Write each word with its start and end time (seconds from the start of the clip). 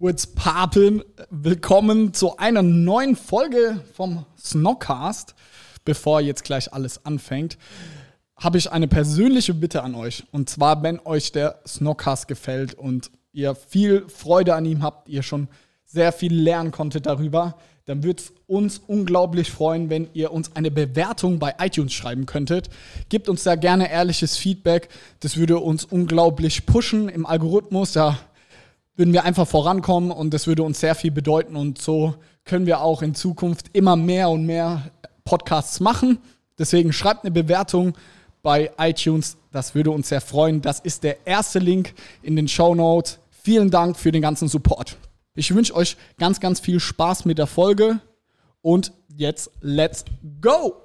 What's 0.00 0.26
Papen? 0.26 1.04
Willkommen 1.30 2.12
zu 2.12 2.36
einer 2.36 2.64
neuen 2.64 3.14
Folge 3.14 3.80
vom 3.94 4.26
Snockcast. 4.36 5.36
Bevor 5.84 6.20
jetzt 6.20 6.42
gleich 6.42 6.72
alles 6.72 7.06
anfängt, 7.06 7.58
habe 8.36 8.58
ich 8.58 8.72
eine 8.72 8.88
persönliche 8.88 9.54
Bitte 9.54 9.84
an 9.84 9.94
euch. 9.94 10.24
Und 10.32 10.50
zwar, 10.50 10.82
wenn 10.82 10.98
euch 10.98 11.30
der 11.30 11.60
Snockcast 11.64 12.26
gefällt 12.26 12.74
und 12.74 13.12
ihr 13.32 13.54
viel 13.54 14.08
Freude 14.08 14.56
an 14.56 14.66
ihm 14.66 14.82
habt, 14.82 15.08
ihr 15.08 15.22
schon 15.22 15.46
sehr 15.84 16.10
viel 16.10 16.34
lernen 16.34 16.72
konntet 16.72 17.06
darüber, 17.06 17.56
dann 17.84 18.02
würde 18.02 18.20
es 18.20 18.32
uns 18.48 18.78
unglaublich 18.84 19.52
freuen, 19.52 19.90
wenn 19.90 20.08
ihr 20.12 20.32
uns 20.32 20.56
eine 20.56 20.72
Bewertung 20.72 21.38
bei 21.38 21.54
iTunes 21.60 21.92
schreiben 21.92 22.26
könntet. 22.26 22.68
Gebt 23.10 23.28
uns 23.28 23.44
da 23.44 23.54
gerne 23.54 23.92
ehrliches 23.92 24.36
Feedback. 24.36 24.88
Das 25.20 25.36
würde 25.36 25.58
uns 25.60 25.84
unglaublich 25.84 26.66
pushen 26.66 27.08
im 27.08 27.26
Algorithmus. 27.26 27.92
Da 27.92 28.18
würden 28.96 29.12
wir 29.12 29.24
einfach 29.24 29.46
vorankommen 29.46 30.10
und 30.10 30.32
das 30.32 30.46
würde 30.46 30.62
uns 30.62 30.80
sehr 30.80 30.94
viel 30.94 31.10
bedeuten. 31.10 31.56
Und 31.56 31.80
so 31.80 32.14
können 32.44 32.66
wir 32.66 32.80
auch 32.80 33.02
in 33.02 33.14
Zukunft 33.14 33.66
immer 33.72 33.96
mehr 33.96 34.30
und 34.30 34.46
mehr 34.46 34.90
Podcasts 35.24 35.80
machen. 35.80 36.18
Deswegen 36.58 36.92
schreibt 36.92 37.24
eine 37.24 37.32
Bewertung 37.32 37.94
bei 38.42 38.70
iTunes. 38.78 39.36
Das 39.50 39.74
würde 39.74 39.90
uns 39.90 40.08
sehr 40.08 40.20
freuen. 40.20 40.62
Das 40.62 40.80
ist 40.80 41.02
der 41.02 41.26
erste 41.26 41.58
Link 41.58 41.94
in 42.22 42.36
den 42.36 42.46
Show 42.46 42.74
Notes. 42.74 43.18
Vielen 43.30 43.70
Dank 43.70 43.96
für 43.96 44.12
den 44.12 44.22
ganzen 44.22 44.48
Support. 44.48 44.96
Ich 45.34 45.52
wünsche 45.54 45.74
euch 45.74 45.96
ganz, 46.18 46.38
ganz 46.38 46.60
viel 46.60 46.78
Spaß 46.78 47.24
mit 47.24 47.38
der 47.38 47.48
Folge. 47.48 47.98
Und 48.62 48.92
jetzt 49.08 49.50
let's 49.60 50.04
go! 50.40 50.76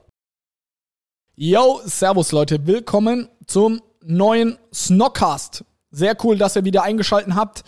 Yo, 1.36 1.80
Servus 1.86 2.32
Leute, 2.32 2.66
willkommen 2.66 3.30
zum 3.46 3.82
neuen 4.04 4.58
Snockcast. 4.74 5.64
Sehr 5.92 6.18
cool, 6.24 6.38
dass 6.38 6.56
ihr 6.56 6.66
wieder 6.66 6.84
eingeschaltet 6.84 7.36
habt. 7.36 7.64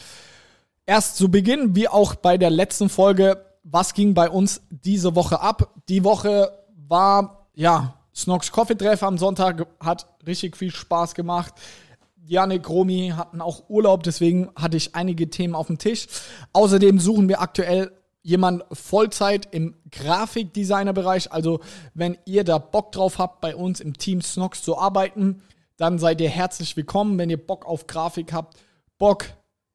Erst 0.91 1.16
zu 1.16 1.31
Beginn, 1.31 1.73
wie 1.73 1.88
auch 1.88 2.16
bei 2.16 2.38
der 2.38 2.50
letzten 2.50 2.90
Folge, 2.90 3.45
was 3.63 3.94
ging 3.94 4.13
bei 4.13 4.30
uns 4.30 4.62
diese 4.70 5.16
Woche 5.16 5.40
ab? 5.40 5.73
Die 5.88 6.03
Woche 6.03 6.52
war, 6.86 7.47
ja, 7.53 7.94
Snocks 8.14 8.52
Coffee 8.52 8.75
Treff 8.75 9.02
am 9.02 9.17
Sonntag 9.17 9.67
hat 9.80 10.06
richtig 10.28 10.58
viel 10.58 10.69
Spaß 10.69 11.16
gemacht. 11.16 11.53
Janik, 12.25 12.67
Romy 12.67 13.14
hatten 13.16 13.39
auch 13.39 13.69
Urlaub, 13.69 14.03
deswegen 14.03 14.50
hatte 14.58 14.75
ich 14.75 14.94
einige 14.94 15.30
Themen 15.30 15.56
auf 15.56 15.67
dem 15.67 15.78
Tisch. 15.78 16.08
Außerdem 16.52 17.00
suchen 17.00 17.30
wir 17.30 17.39
aktuell 17.39 17.94
jemand 18.22 18.66
Vollzeit 18.73 19.47
im 19.52 19.75
Grafikdesigner-Bereich. 19.92 21.31
Also, 21.31 21.62
wenn 21.94 22.17
ihr 22.25 22.44
da 22.44 22.58
Bock 22.58 22.92
drauf 22.92 23.17
habt, 23.17 23.39
bei 23.39 23.56
uns 23.56 23.80
im 23.80 23.97
Team 23.97 24.22
Snox 24.22 24.62
zu 24.62 24.78
arbeiten, 24.78 25.42
dann 25.78 26.00
seid 26.00 26.19
ihr 26.19 26.28
herzlich 26.28 26.75
willkommen. 26.75 27.17
Wenn 27.17 27.30
ihr 27.30 27.47
Bock 27.47 27.66
auf 27.66 27.88
Grafik 27.88 28.34
habt, 28.34 28.58
Bock 28.97 29.28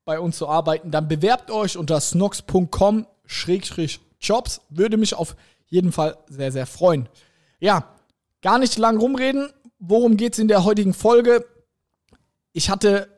bei 0.07 0.19
uns 0.21 0.39
zu 0.39 0.49
arbeiten, 0.49 0.91
dann 0.91 1.09
bewerbt 1.09 1.51
euch 1.51 1.77
unter 1.77 2.01
snox.com-jobs. 2.01 4.61
Würde 4.71 4.97
mich 4.97 5.15
auf 5.15 5.37
jeden 5.67 5.93
Fall 5.93 6.17
sehr, 6.29 6.51
sehr 6.53 6.67
freuen. 6.67 7.11
Ja, 7.59 7.95
gar 8.41 8.59
nicht 8.59 8.79
lang 8.79 8.97
rumreden. 8.99 9.51
Worum 9.79 10.17
geht 10.17 10.33
es 10.33 10.39
in 10.39 10.49
der 10.49 10.65
heutigen 10.65 10.95
Folge? 10.95 11.45
Ich 12.53 12.71
hatte, 12.71 13.09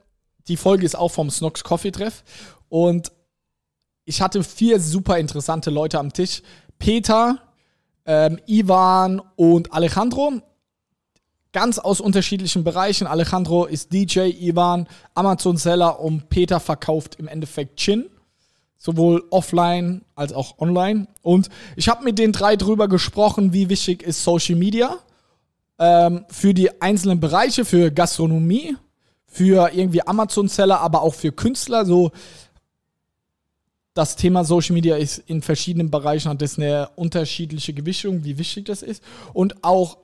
die 0.48 0.56
Folge 0.56 0.84
ist 0.84 0.97
auch 0.97 1.11
vom 1.11 1.31
Snox 1.31 1.62
Coffee 1.62 1.92
Treff 1.92 2.25
und 2.69 3.12
ich 4.05 4.20
hatte 4.22 4.42
vier 4.42 4.81
super 4.81 5.19
interessante 5.19 5.70
Leute 5.70 5.98
am 5.98 6.12
Tisch. 6.12 6.42
Peter, 6.78 7.42
ähm, 8.06 8.41
Ivan 8.47 9.20
und 9.36 9.75
Alejandro 9.75 10.41
ganz 11.58 11.80
aus 11.80 12.00
unterschiedlichen 12.00 12.62
Bereichen. 12.62 13.08
Alejandro 13.08 13.64
ist 13.64 13.92
DJ, 13.92 14.30
Ivan 14.30 14.86
Amazon-Seller 15.14 15.98
und 15.98 16.28
Peter 16.28 16.60
verkauft 16.60 17.16
im 17.18 17.26
Endeffekt 17.26 17.78
Chin. 17.78 18.06
Sowohl 18.76 19.24
offline 19.30 20.02
als 20.14 20.32
auch 20.32 20.60
online. 20.60 21.08
Und 21.20 21.48
ich 21.74 21.88
habe 21.88 22.04
mit 22.04 22.16
den 22.20 22.30
drei 22.30 22.54
drüber 22.54 22.86
gesprochen, 22.86 23.52
wie 23.52 23.68
wichtig 23.68 24.04
ist 24.04 24.22
Social 24.22 24.54
Media 24.54 24.98
ähm, 25.80 26.26
für 26.28 26.54
die 26.54 26.80
einzelnen 26.80 27.18
Bereiche, 27.18 27.64
für 27.64 27.91
Gastronomie, 27.91 28.76
für 29.26 29.72
irgendwie 29.74 30.06
Amazon-Seller, 30.06 30.78
aber 30.78 31.02
auch 31.02 31.14
für 31.14 31.32
Künstler. 31.32 31.84
So 31.84 32.12
das 33.94 34.14
Thema 34.14 34.44
Social 34.44 34.74
Media 34.74 34.94
ist 34.94 35.18
in 35.26 35.42
verschiedenen 35.42 35.91
Bereichen 35.91 36.28
hat 36.28 36.41
das 36.41 36.56
eine 36.56 36.91
unterschiedliche 36.94 37.72
Gewichtung, 37.72 38.22
wie 38.22 38.38
wichtig 38.38 38.66
das 38.66 38.84
ist. 38.84 39.02
Und 39.32 39.64
auch 39.64 39.97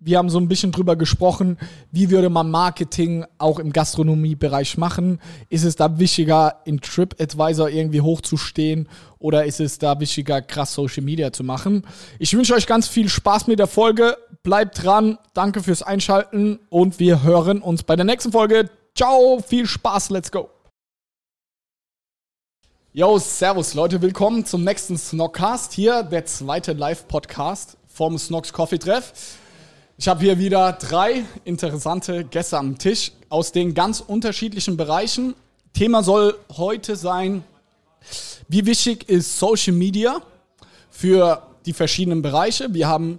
wir 0.00 0.18
haben 0.18 0.30
so 0.30 0.38
ein 0.38 0.48
bisschen 0.48 0.70
drüber 0.70 0.94
gesprochen, 0.94 1.58
wie 1.90 2.10
würde 2.10 2.30
man 2.30 2.50
Marketing 2.50 3.24
auch 3.38 3.58
im 3.58 3.72
Gastronomiebereich 3.72 4.78
machen? 4.78 5.20
Ist 5.48 5.64
es 5.64 5.74
da 5.74 5.98
wichtiger, 5.98 6.60
in 6.64 6.80
TripAdvisor 6.80 7.68
irgendwie 7.68 8.00
hochzustehen 8.00 8.88
oder 9.18 9.44
ist 9.44 9.58
es 9.60 9.78
da 9.78 9.98
wichtiger, 9.98 10.40
krass 10.40 10.74
Social 10.74 11.02
Media 11.02 11.32
zu 11.32 11.42
machen? 11.42 11.82
Ich 12.20 12.36
wünsche 12.36 12.54
euch 12.54 12.66
ganz 12.66 12.86
viel 12.86 13.08
Spaß 13.08 13.48
mit 13.48 13.58
der 13.58 13.66
Folge. 13.66 14.16
Bleibt 14.44 14.84
dran. 14.84 15.18
Danke 15.34 15.62
fürs 15.62 15.82
Einschalten 15.82 16.60
und 16.70 17.00
wir 17.00 17.24
hören 17.24 17.60
uns 17.60 17.82
bei 17.82 17.96
der 17.96 18.04
nächsten 18.04 18.30
Folge. 18.30 18.70
Ciao, 18.94 19.40
viel 19.44 19.66
Spaß, 19.66 20.10
let's 20.10 20.30
go. 20.30 20.48
Yo, 22.92 23.18
servus 23.18 23.74
Leute, 23.74 24.00
willkommen 24.00 24.44
zum 24.44 24.62
nächsten 24.62 24.96
Snockcast. 24.96 25.72
Hier 25.72 26.04
der 26.04 26.24
zweite 26.24 26.72
Live-Podcast 26.72 27.76
vom 27.86 28.16
Snocks 28.16 28.52
Coffee 28.52 28.78
Treff. 28.78 29.12
Ich 30.00 30.06
habe 30.06 30.20
hier 30.20 30.38
wieder 30.38 30.74
drei 30.74 31.24
interessante 31.44 32.24
Gäste 32.24 32.56
am 32.56 32.78
Tisch 32.78 33.10
aus 33.30 33.50
den 33.50 33.74
ganz 33.74 33.98
unterschiedlichen 33.98 34.76
Bereichen. 34.76 35.34
Thema 35.72 36.04
soll 36.04 36.36
heute 36.56 36.94
sein, 36.94 37.42
wie 38.46 38.64
wichtig 38.64 39.08
ist 39.08 39.40
Social 39.40 39.72
Media 39.72 40.22
für 40.88 41.42
die 41.66 41.72
verschiedenen 41.72 42.22
Bereiche. 42.22 42.72
Wir 42.72 42.86
haben 42.86 43.18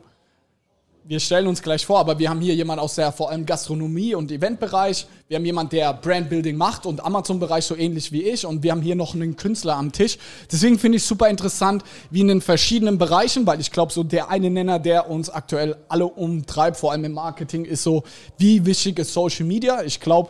wir 1.09 1.19
stellen 1.19 1.47
uns 1.47 1.63
gleich 1.63 1.87
vor, 1.87 1.97
aber 1.97 2.19
wir 2.19 2.29
haben 2.29 2.39
hier 2.39 2.53
jemanden 2.53 2.83
aus 2.83 2.93
der 2.93 3.11
vor 3.11 3.31
allem 3.31 3.43
Gastronomie- 3.43 4.13
und 4.13 4.31
Eventbereich. 4.31 5.07
Wir 5.27 5.37
haben 5.37 5.45
jemanden, 5.45 5.71
der 5.71 5.91
Brandbuilding 5.91 6.55
macht 6.55 6.85
und 6.85 7.03
Amazon-Bereich 7.03 7.65
so 7.65 7.75
ähnlich 7.75 8.11
wie 8.11 8.21
ich. 8.21 8.45
Und 8.45 8.61
wir 8.61 8.71
haben 8.71 8.83
hier 8.83 8.93
noch 8.93 9.15
einen 9.15 9.35
Künstler 9.35 9.75
am 9.75 9.91
Tisch. 9.91 10.19
Deswegen 10.51 10.77
finde 10.77 10.97
ich 10.97 11.03
super 11.03 11.27
interessant, 11.27 11.83
wie 12.11 12.21
in 12.21 12.27
den 12.27 12.41
verschiedenen 12.41 12.99
Bereichen, 12.99 13.47
weil 13.47 13.59
ich 13.59 13.71
glaube, 13.71 13.91
so 13.91 14.03
der 14.03 14.29
eine 14.29 14.51
Nenner, 14.51 14.77
der 14.77 15.09
uns 15.09 15.31
aktuell 15.31 15.77
alle 15.87 16.05
umtreibt, 16.05 16.77
vor 16.77 16.91
allem 16.91 17.05
im 17.05 17.13
Marketing, 17.13 17.65
ist 17.65 17.81
so, 17.81 18.03
wie 18.37 18.67
wichtig 18.67 18.99
ist 18.99 19.11
Social 19.11 19.47
Media? 19.47 19.81
Ich 19.81 19.99
glaube, 19.99 20.29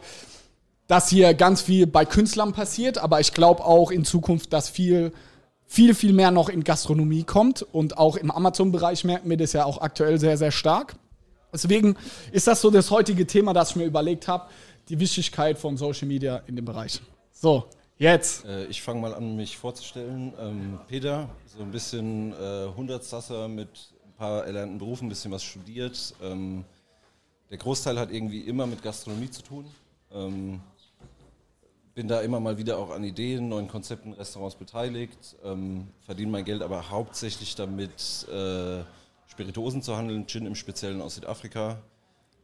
dass 0.87 1.09
hier 1.09 1.33
ganz 1.33 1.61
viel 1.61 1.87
bei 1.87 2.05
Künstlern 2.05 2.53
passiert, 2.53 2.99
aber 2.99 3.19
ich 3.19 3.33
glaube 3.33 3.65
auch 3.65 3.91
in 3.91 4.05
Zukunft, 4.05 4.53
dass 4.53 4.69
viel 4.69 5.11
viel, 5.69 5.93
viel 5.93 6.13
mehr 6.13 6.31
noch 6.31 6.49
in 6.49 6.63
Gastronomie 6.63 7.23
kommt. 7.23 7.61
Und 7.61 7.97
auch 7.97 8.17
im 8.17 8.31
Amazon-Bereich 8.31 9.03
merken 9.03 9.29
wir 9.29 9.37
das 9.37 9.53
ja 9.53 9.65
auch 9.65 9.79
aktuell 9.79 10.19
sehr, 10.19 10.35
sehr 10.35 10.51
stark. 10.51 10.95
Deswegen 11.53 11.95
ist 12.31 12.47
das 12.47 12.59
so 12.59 12.71
das 12.71 12.89
heutige 12.89 13.27
Thema, 13.27 13.53
das 13.53 13.69
ich 13.69 13.75
mir 13.75 13.85
überlegt 13.85 14.27
habe, 14.27 14.49
die 14.89 14.99
Wichtigkeit 14.99 15.59
von 15.59 15.77
Social 15.77 16.07
Media 16.07 16.41
in 16.47 16.55
dem 16.55 16.65
Bereich. 16.65 16.99
So, 17.31 17.65
jetzt. 17.99 18.45
Äh, 18.45 18.65
ich 18.65 18.81
fange 18.81 18.99
mal 18.99 19.13
an, 19.13 19.35
mich 19.35 19.57
vorzustellen. 19.57 20.33
Ähm, 20.39 20.79
Peter, 20.87 21.29
so 21.45 21.61
ein 21.61 21.71
bisschen 21.71 22.33
äh, 22.33 22.67
Hundertsasser 22.75 23.47
mit 23.47 23.69
ein 24.03 24.13
paar 24.17 24.45
erlernten 24.45 24.79
Berufen, 24.79 25.05
ein 25.05 25.09
bisschen 25.09 25.31
was 25.31 25.43
studiert. 25.43 26.15
Ähm, 26.21 26.65
der 27.51 27.59
Großteil 27.59 27.99
hat 27.99 28.11
irgendwie 28.11 28.41
immer 28.41 28.65
mit 28.65 28.81
Gastronomie 28.81 29.29
zu 29.29 29.43
tun. 29.43 29.65
Ähm, 30.11 30.61
bin 31.99 32.07
da 32.07 32.21
immer 32.21 32.39
mal 32.39 32.57
wieder 32.57 32.77
auch 32.77 32.91
an 32.91 33.03
Ideen, 33.03 33.49
neuen 33.49 33.67
Konzepten, 33.67 34.13
Restaurants 34.13 34.55
beteiligt, 34.55 35.35
ähm, 35.43 35.89
verdiene 36.05 36.31
mein 36.31 36.45
Geld 36.45 36.61
aber 36.61 36.89
hauptsächlich 36.89 37.55
damit, 37.55 38.25
äh, 38.29 38.85
Spirituosen 39.27 39.81
zu 39.81 39.97
handeln, 39.97 40.25
Gin 40.25 40.45
im 40.45 40.55
Speziellen 40.55 41.01
aus 41.01 41.15
Südafrika. 41.15 41.71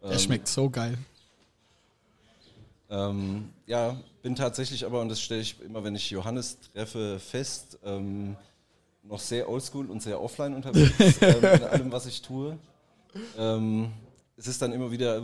Ähm, 0.04 0.10
Der 0.10 0.20
schmeckt 0.20 0.50
so 0.50 0.70
geil. 0.70 0.98
Ähm, 2.90 3.48
ja, 3.66 3.96
bin 4.22 4.36
tatsächlich 4.36 4.86
aber, 4.86 5.00
und 5.00 5.08
das 5.08 5.22
stelle 5.22 5.40
ich 5.40 5.62
immer, 5.62 5.86
wenn 5.86 5.96
ich 5.96 6.10
Johannes 6.10 6.58
treffe, 6.74 7.18
fest, 7.18 7.80
ähm, 7.86 8.36
noch 9.04 9.22
sehr 9.22 9.48
oldschool 9.48 9.90
und 9.90 10.04
sehr 10.04 10.22
offline 10.22 10.54
unterwegs 10.54 10.98
ähm, 11.22 11.38
in 11.42 11.64
allem, 11.64 11.92
was 11.94 12.08
ich 12.08 12.22
tue. 12.22 12.58
Ähm, 13.38 13.94
es 14.36 14.48
ist 14.48 14.62
dann 14.62 14.74
immer 14.74 14.92
wieder 14.92 15.24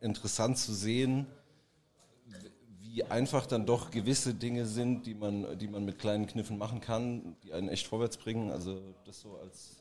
interessant 0.00 0.56
zu 0.56 0.72
sehen, 0.72 1.26
wie 2.92 3.04
einfach 3.04 3.46
dann 3.46 3.66
doch 3.66 3.90
gewisse 3.90 4.34
Dinge 4.34 4.66
sind, 4.66 5.06
die 5.06 5.14
man, 5.14 5.58
die 5.58 5.68
man 5.68 5.84
mit 5.84 5.98
kleinen 5.98 6.26
Kniffen 6.26 6.58
machen 6.58 6.80
kann, 6.80 7.36
die 7.44 7.52
einen 7.52 7.68
echt 7.68 7.86
vorwärts 7.86 8.16
bringen. 8.16 8.50
Also 8.50 8.80
das 9.06 9.20
so 9.20 9.38
als, 9.42 9.76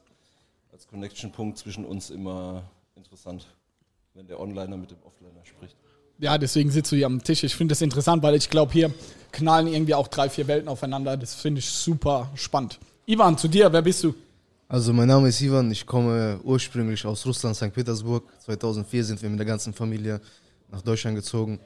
als 0.72 0.88
Connection-Punkt 0.88 1.58
zwischen 1.58 1.86
uns 1.86 2.10
immer 2.12 2.64
interessant, 2.96 3.48
wenn 4.14 4.28
der 4.28 4.40
Onliner 4.40 4.78
mit 4.78 4.92
dem 4.92 5.02
Offliner 5.04 5.44
spricht. 5.44 5.76
Ja, 6.20 6.38
deswegen 6.38 6.70
sitzt 6.70 6.92
du 6.92 6.98
hier 6.98 7.06
am 7.06 7.24
Tisch. 7.24 7.44
Ich 7.44 7.56
finde 7.56 7.72
das 7.72 7.82
interessant, 7.82 8.22
weil 8.22 8.36
ich 8.36 8.50
glaube, 8.50 8.74
hier 8.74 8.94
knallen 9.32 9.68
irgendwie 9.68 9.96
auch 9.96 10.08
drei, 10.08 10.30
vier 10.30 10.48
Welten 10.48 10.68
aufeinander. 10.68 11.16
Das 11.18 11.34
finde 11.34 11.60
ich 11.60 11.70
super 11.70 12.30
spannend. 12.36 12.78
Ivan, 13.06 13.38
zu 13.38 13.48
dir, 13.48 13.72
wer 13.72 13.82
bist 13.82 14.04
du? 14.04 14.14
Also 14.68 14.94
mein 14.94 15.08
Name 15.08 15.30
ist 15.30 15.42
Ivan, 15.42 15.72
ich 15.72 15.84
komme 15.84 16.40
ursprünglich 16.44 17.04
aus 17.06 17.26
Russland, 17.26 17.56
St. 17.56 17.74
Petersburg. 17.74 18.24
2004 18.46 19.04
sind 19.04 19.22
wir 19.22 19.30
mit 19.30 19.40
der 19.40 19.48
ganzen 19.48 19.74
Familie 19.74 20.22
nach 20.70 20.82
Deutschland 20.82 21.16
gezogen. 21.16 21.60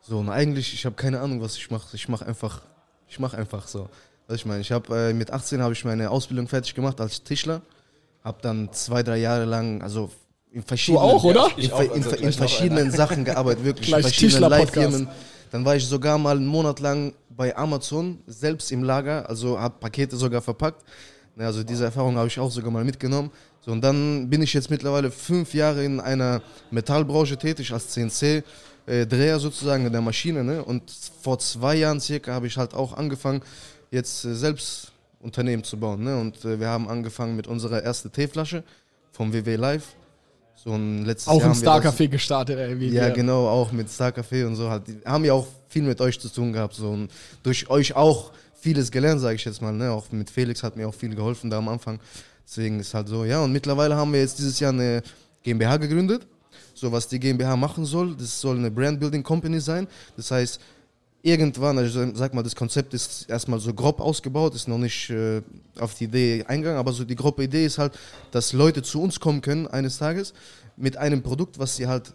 So, 0.00 0.18
und 0.18 0.30
eigentlich, 0.30 0.72
ich 0.72 0.84
habe 0.86 0.96
keine 0.96 1.20
Ahnung, 1.20 1.40
was 1.40 1.56
ich 1.56 1.70
mache. 1.70 1.94
Ich 1.94 2.08
mache 2.08 2.26
einfach 2.26 2.62
Ich 3.08 3.18
mache 3.18 3.36
einfach 3.36 3.66
so. 3.68 3.88
Was 4.26 4.36
ich 4.36 4.46
meine, 4.46 4.60
ich 4.60 4.72
habe 4.72 5.10
äh, 5.10 5.12
mit 5.14 5.30
18 5.30 5.62
habe 5.62 5.72
ich 5.72 5.84
meine 5.84 6.10
Ausbildung 6.10 6.48
fertig 6.48 6.74
gemacht 6.74 7.00
als 7.00 7.22
Tischler. 7.22 7.62
Habe 8.22 8.38
dann 8.42 8.70
zwei, 8.72 9.02
drei 9.02 9.18
Jahre 9.18 9.44
lang, 9.44 9.80
also 9.82 10.10
in 10.50 10.62
verschiedenen, 10.62 11.04
auch, 11.04 11.24
oder? 11.24 11.48
In, 11.56 11.72
auch, 11.72 11.80
in, 11.80 11.90
also 12.04 12.16
in 12.16 12.28
noch 12.28 12.34
verschiedenen 12.36 12.90
Sachen 12.90 13.24
gearbeitet, 13.24 13.64
wirklich 13.64 13.92
in 13.92 14.00
verschiedenen. 14.00 14.50
Live-Firmen. 14.50 15.08
Dann 15.50 15.64
war 15.64 15.76
ich 15.76 15.86
sogar 15.86 16.18
mal 16.18 16.36
einen 16.36 16.46
Monat 16.46 16.80
lang 16.80 17.14
bei 17.30 17.56
Amazon 17.56 18.18
selbst 18.26 18.70
im 18.70 18.82
Lager, 18.82 19.28
also 19.28 19.58
habe 19.58 19.76
Pakete 19.80 20.16
sogar 20.16 20.42
verpackt. 20.42 20.84
Ne, 21.36 21.46
Also 21.46 21.62
diese 21.62 21.84
Erfahrung 21.84 22.16
habe 22.16 22.28
ich 22.28 22.38
auch 22.38 22.50
sogar 22.50 22.70
mal 22.70 22.84
mitgenommen. 22.84 23.30
So, 23.60 23.72
und 23.72 23.80
dann 23.80 24.28
bin 24.28 24.42
ich 24.42 24.52
jetzt 24.52 24.70
mittlerweile 24.70 25.10
fünf 25.10 25.54
Jahre 25.54 25.84
in 25.84 26.00
einer 26.00 26.42
Metallbranche 26.70 27.36
tätig 27.36 27.72
als 27.72 27.88
CNC-Dreher 28.88 29.38
sozusagen 29.38 29.86
in 29.86 29.92
der 29.92 30.00
Maschine. 30.00 30.42
Ne? 30.42 30.64
Und 30.64 30.82
vor 31.22 31.38
zwei 31.38 31.76
Jahren 31.76 32.00
circa 32.00 32.32
habe 32.32 32.46
ich 32.46 32.56
halt 32.56 32.74
auch 32.74 32.94
angefangen, 32.94 33.42
jetzt 33.90 34.24
äh, 34.24 34.34
selbst 34.34 34.92
Unternehmen 35.20 35.64
zu 35.64 35.78
bauen. 35.78 36.02
Ne? 36.04 36.18
Und 36.18 36.44
äh, 36.44 36.58
wir 36.58 36.68
haben 36.68 36.88
angefangen 36.88 37.36
mit 37.36 37.46
unserer 37.46 37.82
ersten 37.82 38.12
Teeflasche 38.12 38.64
vom 39.12 39.32
WW 39.32 39.56
Live. 39.56 39.94
So 40.56 40.74
ein 40.74 41.04
letztes 41.04 41.28
Auch 41.28 41.40
Jahr 41.40 41.50
im 41.50 41.54
Star 41.54 41.80
Café 41.80 42.08
gestartet, 42.08 42.58
ey. 42.58 42.80
Wie 42.80 42.88
ja, 42.88 43.06
wir. 43.06 43.10
genau, 43.12 43.46
auch 43.46 43.70
mit 43.70 43.88
Star 43.90 44.10
Café 44.10 44.44
und 44.44 44.56
so. 44.56 44.68
Halt. 44.68 44.82
Haben 45.04 45.24
ja 45.24 45.32
auch 45.32 45.46
viel 45.68 45.82
mit 45.82 46.00
euch 46.00 46.18
zu 46.18 46.28
tun 46.28 46.52
gehabt. 46.52 46.74
So. 46.74 46.90
Und 46.90 47.10
durch 47.44 47.70
euch 47.70 47.94
auch 47.94 48.32
vieles 48.60 48.90
gelernt, 48.90 49.20
sage 49.20 49.36
ich 49.36 49.44
jetzt 49.44 49.62
mal. 49.62 49.72
Ne? 49.72 49.92
Auch 49.92 50.10
mit 50.10 50.30
Felix 50.30 50.64
hat 50.64 50.76
mir 50.76 50.88
auch 50.88 50.94
viel 50.94 51.14
geholfen 51.14 51.48
da 51.48 51.58
am 51.58 51.68
Anfang. 51.68 52.00
Deswegen 52.44 52.80
ist 52.80 52.92
halt 52.92 53.08
so, 53.08 53.24
ja. 53.24 53.40
Und 53.40 53.52
mittlerweile 53.52 53.94
haben 53.94 54.12
wir 54.12 54.20
jetzt 54.20 54.38
dieses 54.38 54.58
Jahr 54.58 54.72
eine 54.72 55.02
GmbH 55.44 55.76
gegründet. 55.76 56.26
So, 56.78 56.92
was 56.92 57.08
die 57.08 57.18
GmbH 57.18 57.56
machen 57.56 57.84
soll, 57.84 58.14
das 58.14 58.40
soll 58.40 58.56
eine 58.56 58.70
Brand 58.70 59.00
Building 59.00 59.22
Company 59.22 59.60
sein. 59.60 59.88
Das 60.16 60.30
heißt, 60.30 60.60
irgendwann, 61.22 61.76
also 61.78 62.14
sag 62.14 62.34
mal, 62.34 62.42
das 62.42 62.54
Konzept 62.54 62.94
ist 62.94 63.28
erstmal 63.28 63.58
so 63.58 63.74
grob 63.74 64.00
ausgebaut, 64.00 64.54
ist 64.54 64.68
noch 64.68 64.78
nicht 64.78 65.10
äh, 65.10 65.42
auf 65.80 65.94
die 65.94 66.04
Idee 66.04 66.44
eingegangen, 66.46 66.78
aber 66.78 66.92
so 66.92 67.04
die 67.04 67.16
grobe 67.16 67.44
Idee 67.44 67.66
ist 67.66 67.78
halt, 67.78 67.98
dass 68.30 68.52
Leute 68.52 68.82
zu 68.82 69.02
uns 69.02 69.18
kommen 69.18 69.40
können 69.40 69.66
eines 69.66 69.98
Tages 69.98 70.34
mit 70.76 70.96
einem 70.96 71.22
Produkt, 71.22 71.58
was 71.58 71.76
sie 71.76 71.88
halt 71.88 72.12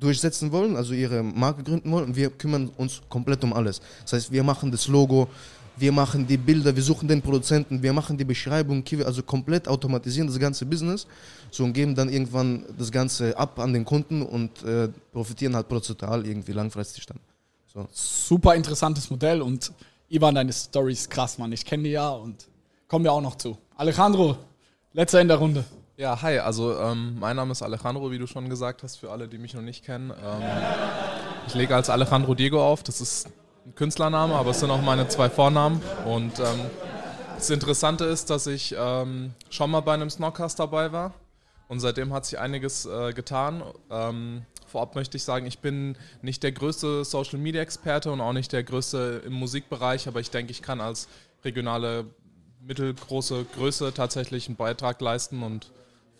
durchsetzen 0.00 0.52
wollen, 0.52 0.76
also 0.76 0.92
ihre 0.92 1.22
Marke 1.22 1.62
gründen 1.62 1.90
wollen 1.90 2.04
und 2.06 2.16
wir 2.16 2.28
kümmern 2.30 2.68
uns 2.76 3.00
komplett 3.08 3.42
um 3.44 3.52
alles. 3.52 3.80
Das 4.02 4.12
heißt, 4.12 4.32
wir 4.32 4.42
machen 4.42 4.70
das 4.70 4.88
Logo, 4.88 5.28
wir 5.76 5.92
machen 5.92 6.26
die 6.26 6.36
Bilder, 6.36 6.74
wir 6.74 6.82
suchen 6.82 7.08
den 7.08 7.20
Produzenten, 7.20 7.82
wir 7.82 7.92
machen 7.92 8.16
die 8.16 8.24
Beschreibung, 8.24 8.84
also 9.04 9.22
komplett 9.22 9.68
automatisieren 9.68 10.28
das 10.28 10.38
ganze 10.38 10.66
Business 10.66 11.06
so 11.50 11.64
und 11.64 11.72
geben 11.72 11.94
dann 11.94 12.08
irgendwann 12.08 12.64
das 12.78 12.90
Ganze 12.90 13.36
ab 13.36 13.58
an 13.58 13.72
den 13.72 13.84
Kunden 13.84 14.22
und 14.22 14.62
äh, 14.62 14.88
profitieren 15.12 15.54
halt 15.54 15.68
prozentual 15.68 16.26
irgendwie 16.26 16.52
langfristig 16.52 17.06
dann. 17.06 17.18
So. 17.72 17.86
Super 17.92 18.54
interessantes 18.54 19.10
Modell 19.10 19.42
und 19.42 19.72
Ivan, 20.08 20.34
deine 20.34 20.52
Story 20.52 20.92
ist 20.92 21.10
krass, 21.10 21.38
Mann. 21.38 21.50
Ich 21.52 21.64
kenne 21.64 21.84
die 21.84 21.90
ja 21.90 22.10
und 22.10 22.46
kommen 22.86 23.04
wir 23.04 23.12
auch 23.12 23.20
noch 23.20 23.36
zu. 23.36 23.58
Alejandro, 23.76 24.36
letzter 24.92 25.20
in 25.20 25.28
der 25.28 25.38
Runde. 25.38 25.64
Ja, 25.96 26.20
hi, 26.22 26.38
also 26.38 26.76
ähm, 26.78 27.16
mein 27.18 27.36
Name 27.36 27.52
ist 27.52 27.62
Alejandro, 27.62 28.10
wie 28.10 28.18
du 28.18 28.26
schon 28.26 28.48
gesagt 28.48 28.82
hast, 28.82 28.96
für 28.96 29.10
alle, 29.10 29.28
die 29.28 29.38
mich 29.38 29.54
noch 29.54 29.62
nicht 29.62 29.84
kennen. 29.84 30.10
Ähm, 30.10 30.42
ich 31.46 31.54
lege 31.54 31.74
als 31.74 31.90
Alejandro 31.90 32.34
Diego 32.34 32.64
auf, 32.64 32.82
das 32.82 33.00
ist 33.00 33.28
ein 33.66 33.74
Künstlername, 33.74 34.34
aber 34.34 34.50
es 34.50 34.60
sind 34.60 34.70
auch 34.70 34.82
meine 34.82 35.08
zwei 35.08 35.30
Vornamen. 35.30 35.80
Und 36.04 36.38
ähm, 36.38 36.60
das 37.36 37.50
Interessante 37.50 38.04
ist, 38.04 38.30
dass 38.30 38.46
ich 38.46 38.74
ähm, 38.78 39.32
schon 39.50 39.70
mal 39.70 39.80
bei 39.80 39.94
einem 39.94 40.10
Snockcast 40.10 40.58
dabei 40.58 40.92
war 40.92 41.14
und 41.68 41.80
seitdem 41.80 42.12
hat 42.12 42.26
sich 42.26 42.38
einiges 42.38 42.86
äh, 42.86 43.12
getan. 43.12 43.62
Ähm, 43.90 44.42
vorab 44.66 44.94
möchte 44.94 45.16
ich 45.16 45.24
sagen, 45.24 45.46
ich 45.46 45.58
bin 45.60 45.96
nicht 46.22 46.42
der 46.42 46.52
größte 46.52 47.04
Social 47.04 47.38
Media 47.38 47.62
Experte 47.62 48.12
und 48.12 48.20
auch 48.20 48.32
nicht 48.32 48.52
der 48.52 48.64
größte 48.64 49.22
im 49.26 49.32
Musikbereich, 49.32 50.08
aber 50.08 50.20
ich 50.20 50.30
denke, 50.30 50.52
ich 50.52 50.62
kann 50.62 50.80
als 50.80 51.08
regionale 51.44 52.06
mittelgroße 52.60 53.44
Größe 53.54 53.92
tatsächlich 53.94 54.48
einen 54.48 54.56
Beitrag 54.56 55.00
leisten 55.00 55.42
und 55.42 55.70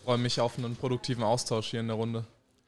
freue 0.04 0.18
mich 0.18 0.40
auf 0.40 0.58
einen 0.58 0.76
produktiven 0.76 1.24
Austausch 1.24 1.68
hier 1.68 1.80
in 1.80 1.88
der 1.88 1.96
Runde. 1.96 2.24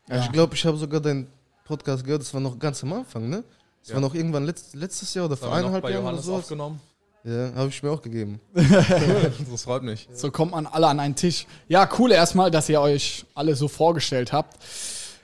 Ja. 0.08 0.20
Ich 0.20 0.32
glaube, 0.32 0.54
ich 0.54 0.64
habe 0.64 0.76
sogar 0.76 1.00
deinen 1.00 1.26
Podcast 1.64 2.04
gehört, 2.04 2.22
das 2.22 2.32
war 2.32 2.40
noch 2.40 2.58
ganz 2.58 2.82
am 2.82 2.92
Anfang, 2.92 3.28
ne? 3.28 3.44
Das 3.86 3.90
Ja. 3.90 3.94
war 3.94 4.00
noch 4.00 4.14
irgendwann 4.16 4.44
letzt, 4.44 4.74
letztes 4.74 5.14
Jahr 5.14 5.26
oder 5.26 5.36
vor 5.36 5.54
eineinhalb 5.54 5.84
Jahren 5.84 5.94
oder 5.94 6.02
Johannes 6.02 6.24
so. 6.24 6.34
aufgenommen. 6.34 6.80
Ja, 7.22 7.52
habe 7.54 7.68
ich 7.68 7.80
mir 7.84 7.92
auch 7.92 8.02
gegeben. 8.02 8.40
Das 9.48 9.62
freut 9.62 9.84
mich. 9.84 10.08
So 10.12 10.32
kommt 10.32 10.50
man 10.50 10.66
alle 10.66 10.88
an 10.88 10.98
einen 10.98 11.14
Tisch. 11.14 11.46
Ja, 11.68 11.88
cool 11.96 12.10
erstmal, 12.10 12.50
dass 12.50 12.68
ihr 12.68 12.80
euch 12.80 13.24
alle 13.36 13.54
so 13.54 13.68
vorgestellt 13.68 14.32
habt. 14.32 14.56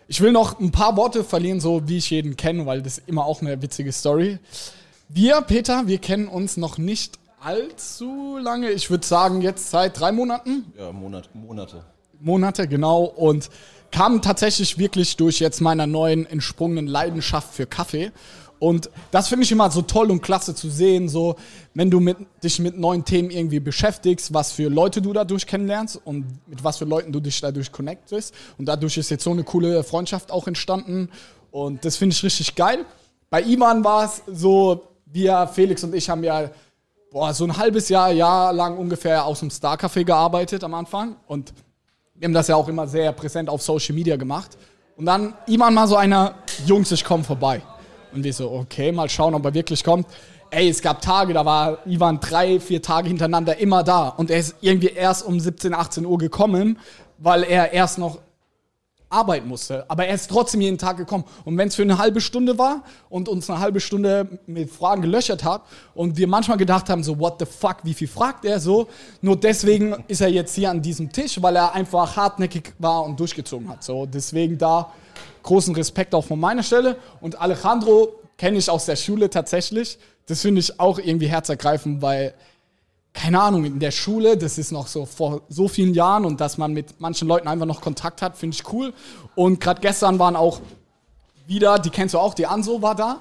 Ich 0.06 0.20
will 0.20 0.31
noch 0.31 0.61
ein 0.61 0.70
paar 0.70 0.97
Worte 0.97 1.25
verlieren, 1.25 1.61
so 1.61 1.88
wie 1.88 1.97
ich 1.97 2.11
jeden 2.11 2.37
kenne, 2.37 2.64
weil 2.64 2.82
das 2.82 2.99
ist 2.99 3.09
immer 3.09 3.26
auch 3.26 3.41
eine 3.41 3.61
witzige 3.62 3.91
Story. 3.91 4.38
Wir, 5.09 5.41
Peter, 5.41 5.88
wir 5.88 5.99
kennen 5.99 6.29
uns 6.29 6.56
noch 6.56 6.79
nicht 6.79 7.19
allzu 7.41 8.38
lange. 8.41 8.70
Ich 8.70 8.91
würde 8.91 9.05
sagen, 9.05 9.43
jetzt 9.43 9.70
seit 9.70 9.99
drei 9.99 10.12
Monaten. 10.12 10.73
Ja, 10.79 10.93
Monat, 10.93 11.35
Monate. 11.35 11.82
Monate, 12.20 12.69
genau. 12.69 13.03
Und 13.03 13.50
kam 13.91 14.23
tatsächlich 14.23 14.79
wirklich 14.79 15.17
durch 15.17 15.38
jetzt 15.41 15.61
meiner 15.61 15.87
neuen 15.87 16.25
entsprungenen 16.26 16.87
Leidenschaft 16.87 17.53
für 17.53 17.67
Kaffee. 17.67 18.11
Und 18.62 18.91
das 19.11 19.26
finde 19.26 19.43
ich 19.43 19.50
immer 19.50 19.73
so 19.73 19.82
toll 19.82 20.09
und 20.12 20.23
klasse 20.23 20.55
zu 20.55 20.70
sehen, 20.70 21.09
so 21.09 21.35
wenn 21.75 21.91
du 21.91 21.99
mit, 21.99 22.17
dich 22.44 22.61
mit 22.61 22.79
neuen 22.79 23.05
Themen 23.05 23.32
irgendwie 23.32 23.59
beschäftigst, 23.59 24.32
was 24.32 24.53
für 24.53 24.69
Leute 24.69 25.03
du 25.03 25.12
dadurch 25.12 25.49
kennenlernst 25.49 26.00
und 26.05 26.26
mit 26.47 26.62
was 26.62 26.76
für 26.76 26.85
Leuten 26.85 27.11
du 27.11 27.19
dich 27.19 27.41
dadurch 27.41 27.73
connectest. 27.73 28.32
Und 28.59 28.67
dadurch 28.67 28.97
ist 28.97 29.11
jetzt 29.11 29.25
so 29.25 29.32
eine 29.32 29.43
coole 29.43 29.82
Freundschaft 29.82 30.31
auch 30.31 30.47
entstanden. 30.47 31.09
Und 31.50 31.85
das 31.85 31.97
finde 31.97 32.14
ich 32.14 32.23
richtig 32.23 32.55
geil. 32.55 32.85
Bei 33.31 33.43
Ivan 33.43 33.82
war 33.82 34.05
es 34.05 34.23
so, 34.29 34.85
wir, 35.06 35.50
Felix 35.53 35.82
und 35.82 35.93
ich 35.93 36.09
haben 36.09 36.23
ja 36.23 36.49
boah, 37.11 37.35
so 37.35 37.43
ein 37.43 37.56
halbes 37.56 37.88
Jahr, 37.88 38.12
Jahr 38.12 38.53
lang 38.53 38.79
ungefähr 38.79 39.25
aus 39.25 39.41
dem 39.41 39.50
Star 39.50 39.76
Café 39.76 40.05
gearbeitet 40.05 40.62
am 40.62 40.75
Anfang. 40.75 41.17
Und 41.26 41.53
wir 42.14 42.26
haben 42.26 42.32
das 42.32 42.47
ja 42.47 42.55
auch 42.55 42.69
immer 42.69 42.87
sehr 42.87 43.11
präsent 43.11 43.49
auf 43.49 43.61
Social 43.61 43.97
Media 43.97 44.14
gemacht. 44.14 44.56
Und 44.97 45.06
dann 45.06 45.35
Iman 45.49 45.75
mal 45.75 45.88
so 45.88 45.97
einer, 45.97 46.37
Jungs, 46.64 46.93
ich 46.93 47.03
komme 47.03 47.25
vorbei. 47.25 47.61
Und 48.12 48.25
wir 48.25 48.32
so, 48.32 48.50
okay, 48.50 48.93
mal 48.93 49.09
schauen, 49.09 49.35
ob 49.35 49.44
er 49.44 49.55
wirklich 49.55 49.82
kommt. 49.82 50.06
Ey, 50.50 50.69
es 50.69 50.82
gab 50.82 51.00
Tage, 51.00 51.32
da 51.32 51.47
war 51.47 51.79
Ivan 51.87 52.20
drei, 52.20 52.61
vier 52.61 52.82
Tage 52.82 53.09
hintereinander 53.09 53.56
immer 53.56 53.82
da. 53.82 54.09
Und 54.09 54.31
er 54.31 54.38
ist 54.38 54.56
irgendwie 54.61 54.88
erst 54.88 55.25
um 55.25 55.41
17, 55.41 55.73
18 55.73 56.05
Uhr 56.05 56.19
gekommen, 56.19 56.79
weil 57.19 57.43
er 57.44 57.73
erst 57.73 57.99
noch 57.99 58.19
arbeiten 59.12 59.49
musste. 59.49 59.88
Aber 59.88 60.06
er 60.06 60.14
ist 60.14 60.29
trotzdem 60.29 60.61
jeden 60.61 60.79
Tag 60.79 60.97
gekommen. 60.97 61.25
Und 61.44 61.56
wenn 61.59 61.69
es 61.69 61.75
für 61.75 61.82
eine 61.82 61.99
halbe 61.99 62.20
Stunde 62.20 62.59
war 62.59 62.82
und 63.09 63.29
uns 63.29 63.49
eine 63.49 63.61
halbe 63.61 63.81
Stunde 63.81 64.38
mit 64.47 64.70
Fragen 64.70 65.03
gelöchert 65.03 65.44
hat 65.44 65.62
und 65.94 66.17
wir 66.17 66.26
manchmal 66.26 66.56
gedacht 66.56 66.88
haben, 66.88 67.03
so, 67.05 67.19
what 67.19 67.37
the 67.38 67.47
fuck, 67.47 67.76
wie 67.85 67.94
viel 67.94 68.09
fragt 68.09 68.44
er 68.44 68.59
so? 68.59 68.88
Nur 69.21 69.37
deswegen 69.37 70.04
ist 70.09 70.21
er 70.21 70.28
jetzt 70.28 70.54
hier 70.54 70.71
an 70.71 70.83
diesem 70.83 71.12
Tisch, 71.12 71.40
weil 71.40 71.57
er 71.57 71.75
einfach 71.75 72.16
hartnäckig 72.16 72.73
war 72.78 73.04
und 73.04 73.21
durchgezogen 73.21 73.69
hat. 73.69 73.85
So, 73.85 74.07
deswegen 74.07 74.59
da 74.59 74.92
großen 75.42 75.75
Respekt 75.75 76.14
auch 76.14 76.25
von 76.25 76.40
meiner 76.40 76.62
Stelle. 76.62 76.96
Und 77.20 77.40
Alejandro 77.40 78.14
kenne 78.38 78.58
ich 78.58 78.70
aus 78.70 78.87
der 78.87 78.96
Schule 78.96 79.30
tatsächlich. 79.30 79.99
Das 80.26 80.42
finde 80.42 80.61
ich 80.61 80.78
auch 80.80 80.99
irgendwie 80.99 81.28
herzergreifend, 81.28 82.02
weil 82.02 82.34
keine 83.12 83.40
Ahnung, 83.40 83.64
in 83.64 83.78
der 83.78 83.90
Schule, 83.90 84.37
das 84.37 84.56
ist 84.56 84.72
noch 84.72 84.87
so 84.87 85.04
vor 85.04 85.42
so 85.49 85.68
vielen 85.68 85.94
Jahren 85.94 86.25
und 86.25 86.40
dass 86.40 86.56
man 86.56 86.72
mit 86.72 86.99
manchen 86.99 87.28
Leuten 87.28 87.46
einfach 87.46 87.66
noch 87.66 87.80
Kontakt 87.80 88.22
hat, 88.22 88.37
finde 88.37 88.56
ich 88.56 88.72
cool. 88.72 88.94
Und 89.34 89.61
gerade 89.61 89.80
gestern 89.80 90.18
waren 90.18 90.34
auch 90.34 90.61
wieder, 91.46 91.78
die 91.78 91.90
kennst 91.90 92.14
du 92.14 92.18
auch, 92.18 92.34
die 92.34 92.46
Anso 92.46 92.80
war 92.80 92.94
da. 92.94 93.20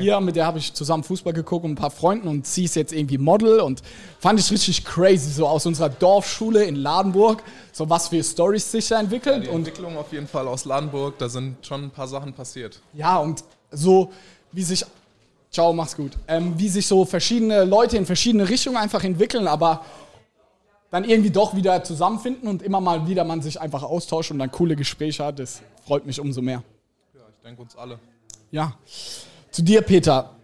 Hier, 0.00 0.20
mit 0.20 0.36
der 0.36 0.46
habe 0.46 0.58
ich 0.58 0.72
zusammen 0.72 1.02
Fußball 1.02 1.32
geguckt 1.32 1.64
und 1.64 1.72
ein 1.72 1.76
paar 1.76 1.90
Freunden 1.90 2.28
und 2.28 2.46
sie 2.46 2.64
ist 2.64 2.76
jetzt 2.76 2.92
irgendwie 2.92 3.18
Model 3.18 3.60
und 3.60 3.82
fand 4.18 4.38
ich 4.38 4.50
richtig 4.50 4.84
crazy, 4.84 5.30
so 5.30 5.46
aus 5.46 5.66
unserer 5.66 5.88
Dorfschule 5.88 6.64
in 6.64 6.76
Ladenburg, 6.76 7.42
so 7.72 7.88
was 7.88 8.08
für 8.08 8.22
Stories 8.22 8.70
sich 8.70 8.88
da 8.88 9.00
entwickeln. 9.00 9.42
Die 9.42 9.48
und 9.48 9.66
Entwicklung 9.66 9.96
auf 9.96 10.12
jeden 10.12 10.28
Fall 10.28 10.46
aus 10.48 10.64
Ladenburg, 10.64 11.18
da 11.18 11.28
sind 11.28 11.64
schon 11.66 11.84
ein 11.84 11.90
paar 11.90 12.08
Sachen 12.08 12.32
passiert. 12.32 12.80
Ja, 12.92 13.18
und 13.18 13.44
so 13.70 14.12
wie 14.52 14.62
sich. 14.62 14.84
Ciao, 15.50 15.72
mach's 15.72 15.96
gut. 15.96 16.12
Ähm, 16.28 16.54
wie 16.58 16.68
sich 16.68 16.86
so 16.86 17.04
verschiedene 17.04 17.64
Leute 17.64 17.96
in 17.96 18.04
verschiedene 18.04 18.48
Richtungen 18.48 18.76
einfach 18.76 19.02
entwickeln, 19.04 19.46
aber 19.46 19.84
dann 20.90 21.04
irgendwie 21.04 21.30
doch 21.30 21.54
wieder 21.54 21.82
zusammenfinden 21.84 22.48
und 22.48 22.62
immer 22.62 22.80
mal 22.80 23.06
wieder 23.06 23.24
man 23.24 23.42
sich 23.42 23.60
einfach 23.60 23.82
austauscht 23.82 24.30
und 24.30 24.38
dann 24.38 24.50
coole 24.50 24.76
Gespräche 24.76 25.24
hat, 25.24 25.38
das 25.38 25.62
freut 25.84 26.06
mich 26.06 26.20
umso 26.20 26.42
mehr. 26.42 26.62
Ja, 27.14 27.20
ich 27.30 27.42
denke 27.42 27.62
uns 27.62 27.76
alle. 27.76 27.98
Ja. 28.50 28.74
Zu 29.56 29.62
dir, 29.62 29.80
Peter. 29.80 30.36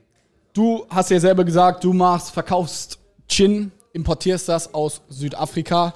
Du 0.54 0.87
hast 0.88 1.11
ja 1.11 1.21
selber 1.21 1.45
gesagt, 1.45 1.85
du 1.85 1.92
machst, 1.92 2.31
verkaufst 2.31 2.99
Gin, 3.28 3.71
importierst 3.92 4.49
das 4.49 4.73
aus 4.73 5.02
Südafrika. 5.11 5.92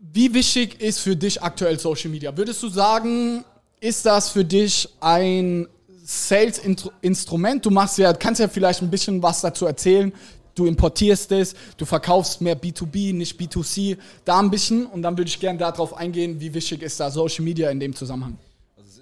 Wie 0.00 0.32
wichtig 0.32 0.80
ist 0.80 1.00
für 1.00 1.14
dich 1.14 1.42
aktuell 1.42 1.78
Social 1.78 2.10
Media? 2.10 2.34
Würdest 2.34 2.62
du 2.62 2.70
sagen, 2.70 3.44
ist 3.80 4.06
das 4.06 4.30
für 4.30 4.46
dich 4.46 4.88
ein 4.98 5.68
Sales-Instrument? 6.04 7.66
Du 7.66 7.70
machst 7.70 7.98
ja, 7.98 8.10
kannst 8.14 8.40
ja 8.40 8.48
vielleicht 8.48 8.80
ein 8.80 8.90
bisschen 8.90 9.22
was 9.22 9.42
dazu 9.42 9.66
erzählen. 9.66 10.10
Du 10.54 10.64
importierst 10.64 11.32
es, 11.32 11.54
du 11.76 11.84
verkaufst 11.84 12.40
mehr 12.40 12.58
B2B, 12.58 13.12
nicht 13.12 13.38
B2C, 13.38 13.98
da 14.24 14.38
ein 14.38 14.50
bisschen. 14.50 14.86
Und 14.86 15.02
dann 15.02 15.18
würde 15.18 15.28
ich 15.28 15.38
gerne 15.38 15.58
darauf 15.58 15.94
eingehen, 15.94 16.40
wie 16.40 16.54
wichtig 16.54 16.80
ist 16.80 16.98
da 16.98 17.10
Social 17.10 17.44
Media 17.44 17.68
in 17.68 17.78
dem 17.78 17.94
Zusammenhang? 17.94 18.38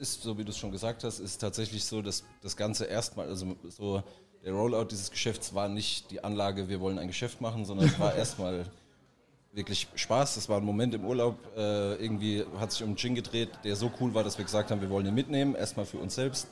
Ist, 0.02 0.22
so 0.22 0.36
wie 0.36 0.42
du 0.42 0.50
es 0.50 0.58
schon 0.58 0.72
gesagt 0.72 1.04
hast, 1.04 1.20
ist 1.20 1.38
tatsächlich 1.38 1.84
so, 1.84 2.02
dass 2.02 2.24
das 2.42 2.56
Ganze 2.56 2.86
erstmal, 2.86 3.28
also 3.28 3.54
so 3.68 4.02
der 4.44 4.52
Rollout 4.52 4.86
dieses 4.86 5.12
Geschäfts 5.12 5.54
war 5.54 5.68
nicht 5.68 6.10
die 6.10 6.24
Anlage, 6.24 6.68
wir 6.68 6.80
wollen 6.80 6.98
ein 6.98 7.06
Geschäft 7.06 7.40
machen, 7.40 7.64
sondern 7.64 7.86
es 7.86 8.00
war 8.00 8.12
erstmal 8.16 8.66
wirklich 9.52 9.86
Spaß. 9.94 10.34
Das 10.34 10.48
war 10.48 10.58
ein 10.58 10.64
Moment 10.64 10.92
im 10.94 11.04
Urlaub, 11.04 11.36
äh, 11.56 11.94
irgendwie 12.02 12.44
hat 12.58 12.72
sich 12.72 12.82
um 12.82 12.88
einen 12.88 12.96
Gin 12.96 13.14
gedreht, 13.14 13.50
der 13.62 13.76
so 13.76 13.92
cool 14.00 14.12
war, 14.12 14.24
dass 14.24 14.38
wir 14.38 14.44
gesagt 14.44 14.72
haben, 14.72 14.80
wir 14.80 14.90
wollen 14.90 15.06
ihn 15.06 15.14
mitnehmen, 15.14 15.54
erstmal 15.54 15.86
für 15.86 15.98
uns 15.98 16.16
selbst, 16.16 16.48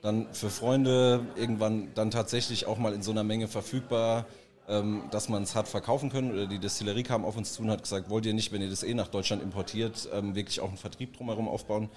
dann 0.00 0.32
für 0.32 0.48
Freunde, 0.48 1.26
irgendwann 1.34 1.88
dann 1.96 2.12
tatsächlich 2.12 2.66
auch 2.66 2.78
mal 2.78 2.94
in 2.94 3.02
so 3.02 3.10
einer 3.10 3.24
Menge 3.24 3.48
verfügbar, 3.48 4.26
ähm, 4.68 5.02
dass 5.10 5.28
man 5.28 5.42
es 5.42 5.56
hat 5.56 5.66
verkaufen 5.66 6.10
können. 6.10 6.32
Oder 6.32 6.46
die 6.46 6.60
Destillerie 6.60 7.02
kam 7.02 7.24
auf 7.24 7.36
uns 7.36 7.52
zu 7.52 7.62
und 7.62 7.70
hat 7.70 7.82
gesagt, 7.82 8.10
wollt 8.10 8.26
ihr 8.26 8.34
nicht, 8.34 8.52
wenn 8.52 8.62
ihr 8.62 8.70
das 8.70 8.84
eh 8.84 8.94
nach 8.94 9.08
Deutschland 9.08 9.42
importiert, 9.42 10.08
ähm, 10.12 10.36
wirklich 10.36 10.60
auch 10.60 10.68
einen 10.68 10.76
Vertrieb 10.76 11.16
drumherum 11.16 11.48
aufbauen. 11.48 11.88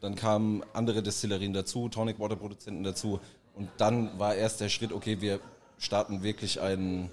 Dann 0.00 0.14
kamen 0.14 0.62
andere 0.72 1.02
Destillerien 1.02 1.52
dazu, 1.52 1.88
Tonic 1.88 2.18
Water 2.18 2.36
Produzenten 2.36 2.82
dazu. 2.82 3.20
Und 3.54 3.68
dann 3.76 4.18
war 4.18 4.34
erst 4.34 4.60
der 4.60 4.68
Schritt, 4.68 4.92
okay, 4.92 5.20
wir 5.20 5.40
starten 5.78 6.22
wirklich 6.22 6.60
ein, 6.60 7.10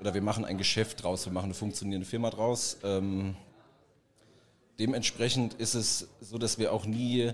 oder 0.00 0.14
wir 0.14 0.22
machen 0.22 0.44
ein 0.44 0.58
Geschäft 0.58 1.02
draus, 1.02 1.24
wir 1.26 1.32
machen 1.32 1.46
eine 1.46 1.54
funktionierende 1.54 2.06
Firma 2.06 2.30
draus. 2.30 2.78
Ähm, 2.82 3.34
dementsprechend 4.78 5.54
ist 5.54 5.74
es 5.74 6.08
so, 6.20 6.38
dass 6.38 6.58
wir 6.58 6.72
auch 6.72 6.84
nie 6.84 7.32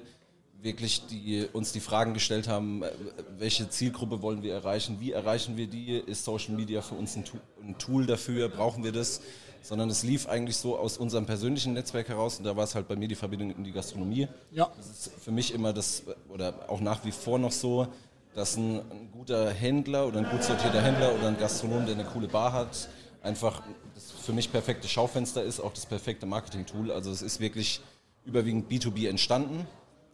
wirklich 0.64 1.06
die, 1.06 1.46
uns 1.52 1.72
die 1.72 1.80
Fragen 1.80 2.14
gestellt 2.14 2.48
haben, 2.48 2.82
äh, 2.82 2.90
welche 3.38 3.68
Zielgruppe 3.68 4.22
wollen 4.22 4.42
wir 4.42 4.54
erreichen, 4.54 4.98
wie 4.98 5.12
erreichen 5.12 5.56
wir 5.56 5.66
die, 5.66 5.96
ist 5.96 6.24
Social 6.24 6.54
Media 6.54 6.82
für 6.82 6.94
uns 6.94 7.16
ein, 7.16 7.24
ein 7.62 7.78
Tool 7.78 8.06
dafür, 8.06 8.48
brauchen 8.48 8.82
wir 8.82 8.92
das, 8.92 9.20
sondern 9.64 9.88
es 9.88 10.02
lief 10.02 10.28
eigentlich 10.28 10.58
so 10.58 10.76
aus 10.76 10.98
unserem 10.98 11.24
persönlichen 11.24 11.72
Netzwerk 11.72 12.08
heraus 12.08 12.38
und 12.38 12.44
da 12.44 12.54
war 12.54 12.64
es 12.64 12.74
halt 12.74 12.86
bei 12.86 12.96
mir 12.96 13.08
die 13.08 13.14
Verbindung 13.14 13.50
in 13.50 13.64
die 13.64 13.72
Gastronomie. 13.72 14.28
Ja. 14.52 14.70
Das 14.76 14.90
ist 14.90 15.12
für 15.18 15.30
mich 15.30 15.54
immer 15.54 15.72
das, 15.72 16.02
oder 16.28 16.68
auch 16.68 16.80
nach 16.80 17.02
wie 17.04 17.12
vor 17.12 17.38
noch 17.38 17.50
so, 17.50 17.88
dass 18.34 18.56
ein, 18.56 18.80
ein 18.90 19.10
guter 19.10 19.50
Händler 19.50 20.06
oder 20.06 20.18
ein 20.18 20.28
gut 20.30 20.42
sortierter 20.42 20.82
Händler 20.82 21.14
oder 21.14 21.28
ein 21.28 21.38
Gastronom, 21.38 21.86
der 21.86 21.94
eine 21.94 22.04
coole 22.04 22.28
Bar 22.28 22.52
hat, 22.52 22.88
einfach 23.22 23.62
das 23.94 24.10
für 24.10 24.34
mich 24.34 24.52
perfekte 24.52 24.86
Schaufenster 24.86 25.42
ist, 25.42 25.60
auch 25.60 25.72
das 25.72 25.86
perfekte 25.86 26.26
Marketing-Tool. 26.26 26.92
Also 26.92 27.10
es 27.10 27.22
ist 27.22 27.40
wirklich 27.40 27.80
überwiegend 28.26 28.70
B2B 28.70 29.08
entstanden 29.08 29.66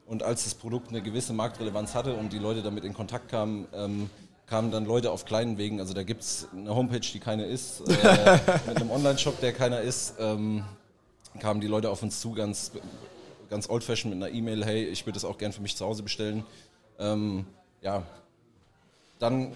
und 0.06 0.22
als 0.22 0.44
das 0.44 0.54
Produkt 0.54 0.90
eine 0.90 1.02
gewisse 1.02 1.32
Marktrelevanz 1.32 1.96
hatte 1.96 2.14
und 2.14 2.32
die 2.32 2.38
Leute 2.38 2.62
damit 2.62 2.84
in 2.84 2.94
Kontakt 2.94 3.28
kamen, 3.28 3.66
ähm, 3.72 4.10
kamen 4.50 4.72
dann 4.72 4.84
Leute 4.84 5.12
auf 5.12 5.24
kleinen 5.24 5.58
Wegen. 5.58 5.78
Also 5.78 5.94
da 5.94 6.02
gibt 6.02 6.22
es 6.22 6.48
eine 6.52 6.74
Homepage, 6.74 6.98
die 6.98 7.20
keine 7.20 7.46
ist, 7.46 7.80
äh, 7.88 8.38
mit 8.66 8.76
einem 8.76 8.90
Online-Shop, 8.90 9.40
der 9.40 9.52
keiner 9.52 9.80
ist, 9.80 10.14
ähm, 10.18 10.64
kamen 11.38 11.60
die 11.60 11.68
Leute 11.68 11.88
auf 11.88 12.02
uns 12.02 12.20
zu, 12.20 12.32
ganz, 12.32 12.72
ganz 13.48 13.70
old-fashioned 13.70 14.18
mit 14.18 14.26
einer 14.26 14.34
E-Mail, 14.34 14.64
hey, 14.64 14.84
ich 14.84 15.06
würde 15.06 15.14
das 15.14 15.24
auch 15.24 15.38
gern 15.38 15.52
für 15.52 15.62
mich 15.62 15.76
zu 15.76 15.86
Hause 15.86 16.02
bestellen. 16.02 16.44
Ähm, 16.98 17.46
ja, 17.80 18.02
dann 19.20 19.52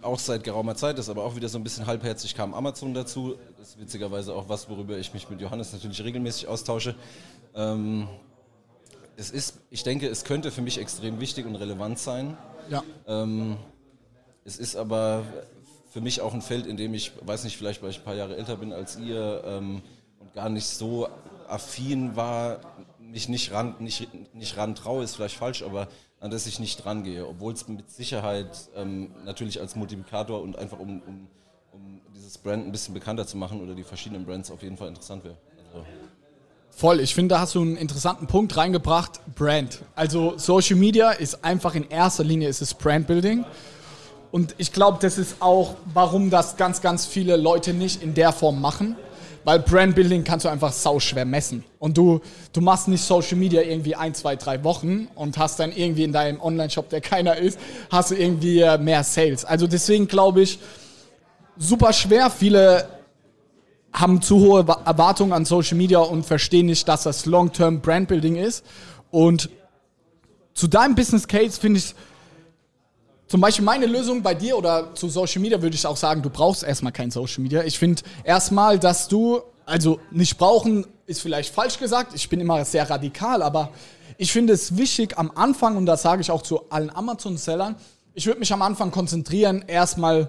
auch 0.00 0.18
seit 0.18 0.44
geraumer 0.44 0.76
Zeit, 0.76 0.98
ist 0.98 1.10
aber 1.10 1.24
auch 1.24 1.36
wieder 1.36 1.50
so 1.50 1.58
ein 1.58 1.64
bisschen 1.64 1.86
halbherzig, 1.86 2.34
kam 2.34 2.54
Amazon 2.54 2.94
dazu. 2.94 3.34
Das 3.58 3.70
ist 3.70 3.80
witzigerweise 3.80 4.32
auch 4.32 4.48
was, 4.48 4.70
worüber 4.70 4.96
ich 4.96 5.12
mich 5.12 5.28
mit 5.28 5.42
Johannes 5.42 5.74
natürlich 5.74 6.02
regelmäßig 6.02 6.48
austausche. 6.48 6.94
Ähm, 7.54 8.08
es 9.18 9.30
ist, 9.30 9.58
ich 9.70 9.82
denke, 9.82 10.08
es 10.08 10.24
könnte 10.24 10.50
für 10.50 10.62
mich 10.62 10.78
extrem 10.78 11.20
wichtig 11.20 11.44
und 11.44 11.56
relevant 11.56 11.98
sein. 11.98 12.38
Ja. 12.70 12.82
Ähm, 13.06 13.58
es 14.48 14.56
ist 14.56 14.76
aber 14.76 15.24
für 15.92 16.00
mich 16.00 16.22
auch 16.22 16.32
ein 16.32 16.40
Feld, 16.40 16.66
in 16.66 16.78
dem 16.78 16.94
ich, 16.94 17.12
weiß 17.20 17.44
nicht, 17.44 17.58
vielleicht 17.58 17.82
weil 17.82 17.90
ich 17.90 17.98
ein 17.98 18.04
paar 18.04 18.14
Jahre 18.14 18.34
älter 18.34 18.56
bin 18.56 18.72
als 18.72 18.98
ihr 18.98 19.42
ähm, 19.44 19.82
und 20.20 20.32
gar 20.32 20.48
nicht 20.48 20.66
so 20.66 21.06
affin 21.48 22.16
war, 22.16 22.60
mich 22.98 23.28
nicht 23.28 23.52
ran, 23.52 23.74
nicht, 23.78 24.08
nicht 24.34 24.56
ran 24.56 24.74
traue, 24.74 25.04
ist 25.04 25.16
vielleicht 25.16 25.36
falsch, 25.36 25.62
aber 25.62 25.88
an 26.20 26.30
das 26.30 26.46
ich 26.46 26.60
nicht 26.60 26.82
dran 26.82 27.04
gehe, 27.04 27.26
obwohl 27.26 27.52
es 27.52 27.68
mit 27.68 27.90
Sicherheit 27.90 28.70
ähm, 28.74 29.10
natürlich 29.26 29.60
als 29.60 29.76
Multiplikator 29.76 30.40
und 30.40 30.56
einfach 30.56 30.78
um, 30.78 31.02
um, 31.02 31.28
um 31.72 32.00
dieses 32.16 32.38
Brand 32.38 32.64
ein 32.64 32.72
bisschen 32.72 32.94
bekannter 32.94 33.26
zu 33.26 33.36
machen 33.36 33.60
oder 33.60 33.74
die 33.74 33.84
verschiedenen 33.84 34.24
Brands 34.24 34.50
auf 34.50 34.62
jeden 34.62 34.78
Fall 34.78 34.88
interessant 34.88 35.24
wäre. 35.24 35.36
Also, 35.74 35.86
Voll, 36.70 37.00
ich 37.00 37.14
finde, 37.14 37.34
da 37.34 37.40
hast 37.40 37.54
du 37.54 37.60
einen 37.60 37.76
interessanten 37.76 38.26
Punkt 38.26 38.56
reingebracht, 38.56 39.20
Brand. 39.34 39.82
Also 39.94 40.38
Social 40.38 40.76
Media 40.76 41.10
ist 41.10 41.44
einfach 41.44 41.74
in 41.74 41.88
erster 41.90 42.24
Linie 42.24 42.48
ist 42.48 42.62
es 42.62 42.72
Brandbuilding. 42.72 43.44
Und 44.30 44.54
ich 44.58 44.72
glaube, 44.72 44.98
das 45.00 45.18
ist 45.18 45.36
auch, 45.40 45.74
warum 45.92 46.30
das 46.30 46.56
ganz, 46.56 46.80
ganz 46.80 47.06
viele 47.06 47.36
Leute 47.36 47.72
nicht 47.72 48.02
in 48.02 48.14
der 48.14 48.32
Form 48.32 48.60
machen. 48.60 48.96
Weil 49.44 49.60
Brandbuilding 49.60 50.24
kannst 50.24 50.44
du 50.44 50.50
einfach 50.50 50.72
sauschwer 50.72 51.24
messen. 51.24 51.64
Und 51.78 51.96
du, 51.96 52.20
du 52.52 52.60
machst 52.60 52.88
nicht 52.88 53.02
Social 53.02 53.38
Media 53.38 53.62
irgendwie 53.62 53.94
ein, 53.94 54.14
zwei, 54.14 54.36
drei 54.36 54.62
Wochen 54.62 55.08
und 55.14 55.38
hast 55.38 55.58
dann 55.58 55.72
irgendwie 55.72 56.02
in 56.04 56.12
deinem 56.12 56.40
Online-Shop, 56.40 56.90
der 56.90 57.00
keiner 57.00 57.36
ist, 57.36 57.58
hast 57.90 58.10
du 58.10 58.16
irgendwie 58.16 58.60
äh, 58.60 58.76
mehr 58.76 59.04
Sales. 59.04 59.46
Also 59.46 59.66
deswegen 59.66 60.06
glaube 60.06 60.42
ich, 60.42 60.58
super 61.56 61.94
schwer. 61.94 62.30
Viele 62.30 62.88
haben 63.92 64.20
zu 64.20 64.38
hohe 64.40 64.66
Erwartungen 64.84 65.32
an 65.32 65.44
Social 65.44 65.78
Media 65.78 66.00
und 66.00 66.26
verstehen 66.26 66.66
nicht, 66.66 66.86
dass 66.86 67.04
das 67.04 67.24
Long-Term 67.24 67.80
Brandbuilding 67.80 68.36
ist. 68.36 68.64
Und 69.10 69.48
zu 70.52 70.66
deinem 70.66 70.94
Business 70.94 71.26
Case 71.26 71.58
finde 71.58 71.78
ich 71.78 71.94
zum 73.28 73.40
Beispiel 73.40 73.64
meine 73.64 73.86
Lösung 73.86 74.22
bei 74.22 74.34
dir 74.34 74.56
oder 74.56 74.94
zu 74.94 75.08
Social 75.08 75.40
Media 75.40 75.60
würde 75.60 75.76
ich 75.76 75.86
auch 75.86 75.96
sagen, 75.96 76.22
du 76.22 76.30
brauchst 76.30 76.62
erstmal 76.62 76.92
kein 76.92 77.10
Social 77.10 77.42
Media. 77.42 77.62
Ich 77.62 77.78
finde 77.78 78.02
erstmal, 78.24 78.78
dass 78.78 79.06
du, 79.06 79.42
also 79.66 80.00
nicht 80.10 80.38
brauchen 80.38 80.86
ist 81.06 81.22
vielleicht 81.22 81.54
falsch 81.54 81.78
gesagt, 81.78 82.12
ich 82.14 82.28
bin 82.28 82.40
immer 82.40 82.64
sehr 82.64 82.88
radikal, 82.88 83.42
aber 83.42 83.70
ich 84.18 84.32
finde 84.32 84.52
es 84.52 84.76
wichtig 84.76 85.16
am 85.16 85.30
Anfang, 85.34 85.76
und 85.76 85.86
das 85.86 86.02
sage 86.02 86.20
ich 86.20 86.30
auch 86.30 86.42
zu 86.42 86.70
allen 86.70 86.90
Amazon-Sellern, 86.90 87.76
ich 88.14 88.26
würde 88.26 88.40
mich 88.40 88.52
am 88.52 88.62
Anfang 88.62 88.90
konzentrieren, 88.90 89.64
erstmal 89.66 90.28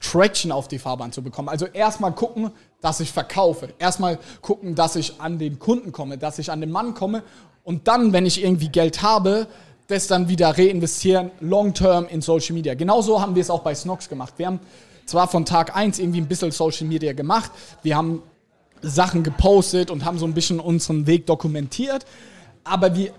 Traction 0.00 0.50
auf 0.50 0.68
die 0.68 0.78
Fahrbahn 0.78 1.12
zu 1.12 1.22
bekommen. 1.22 1.48
Also 1.48 1.66
erstmal 1.66 2.14
gucken, 2.14 2.50
dass 2.80 3.00
ich 3.00 3.12
verkaufe. 3.12 3.68
Erstmal 3.78 4.18
gucken, 4.40 4.74
dass 4.74 4.96
ich 4.96 5.20
an 5.20 5.38
den 5.38 5.58
Kunden 5.58 5.92
komme, 5.92 6.18
dass 6.18 6.38
ich 6.38 6.50
an 6.50 6.60
den 6.60 6.70
Mann 6.70 6.94
komme. 6.94 7.22
Und 7.64 7.86
dann, 7.88 8.12
wenn 8.12 8.24
ich 8.24 8.42
irgendwie 8.42 8.68
Geld 8.68 9.02
habe, 9.02 9.46
das 9.90 10.06
dann 10.06 10.28
wieder 10.28 10.56
reinvestieren, 10.56 11.30
long-term 11.40 12.06
in 12.08 12.22
Social 12.22 12.54
Media. 12.54 12.74
Genauso 12.74 13.20
haben 13.20 13.34
wir 13.34 13.42
es 13.42 13.50
auch 13.50 13.60
bei 13.60 13.74
Snox 13.74 14.08
gemacht. 14.08 14.34
Wir 14.36 14.46
haben 14.46 14.60
zwar 15.06 15.28
von 15.28 15.44
Tag 15.44 15.76
1 15.76 15.98
irgendwie 15.98 16.20
ein 16.20 16.28
bisschen 16.28 16.50
Social 16.52 16.86
Media 16.86 17.12
gemacht, 17.12 17.50
wir 17.82 17.96
haben 17.96 18.22
Sachen 18.82 19.22
gepostet 19.22 19.90
und 19.90 20.04
haben 20.04 20.18
so 20.18 20.26
ein 20.26 20.34
bisschen 20.34 20.60
unseren 20.60 21.06
Weg 21.06 21.26
dokumentiert, 21.26 22.06
aber 22.64 22.96
wie, 22.96 23.10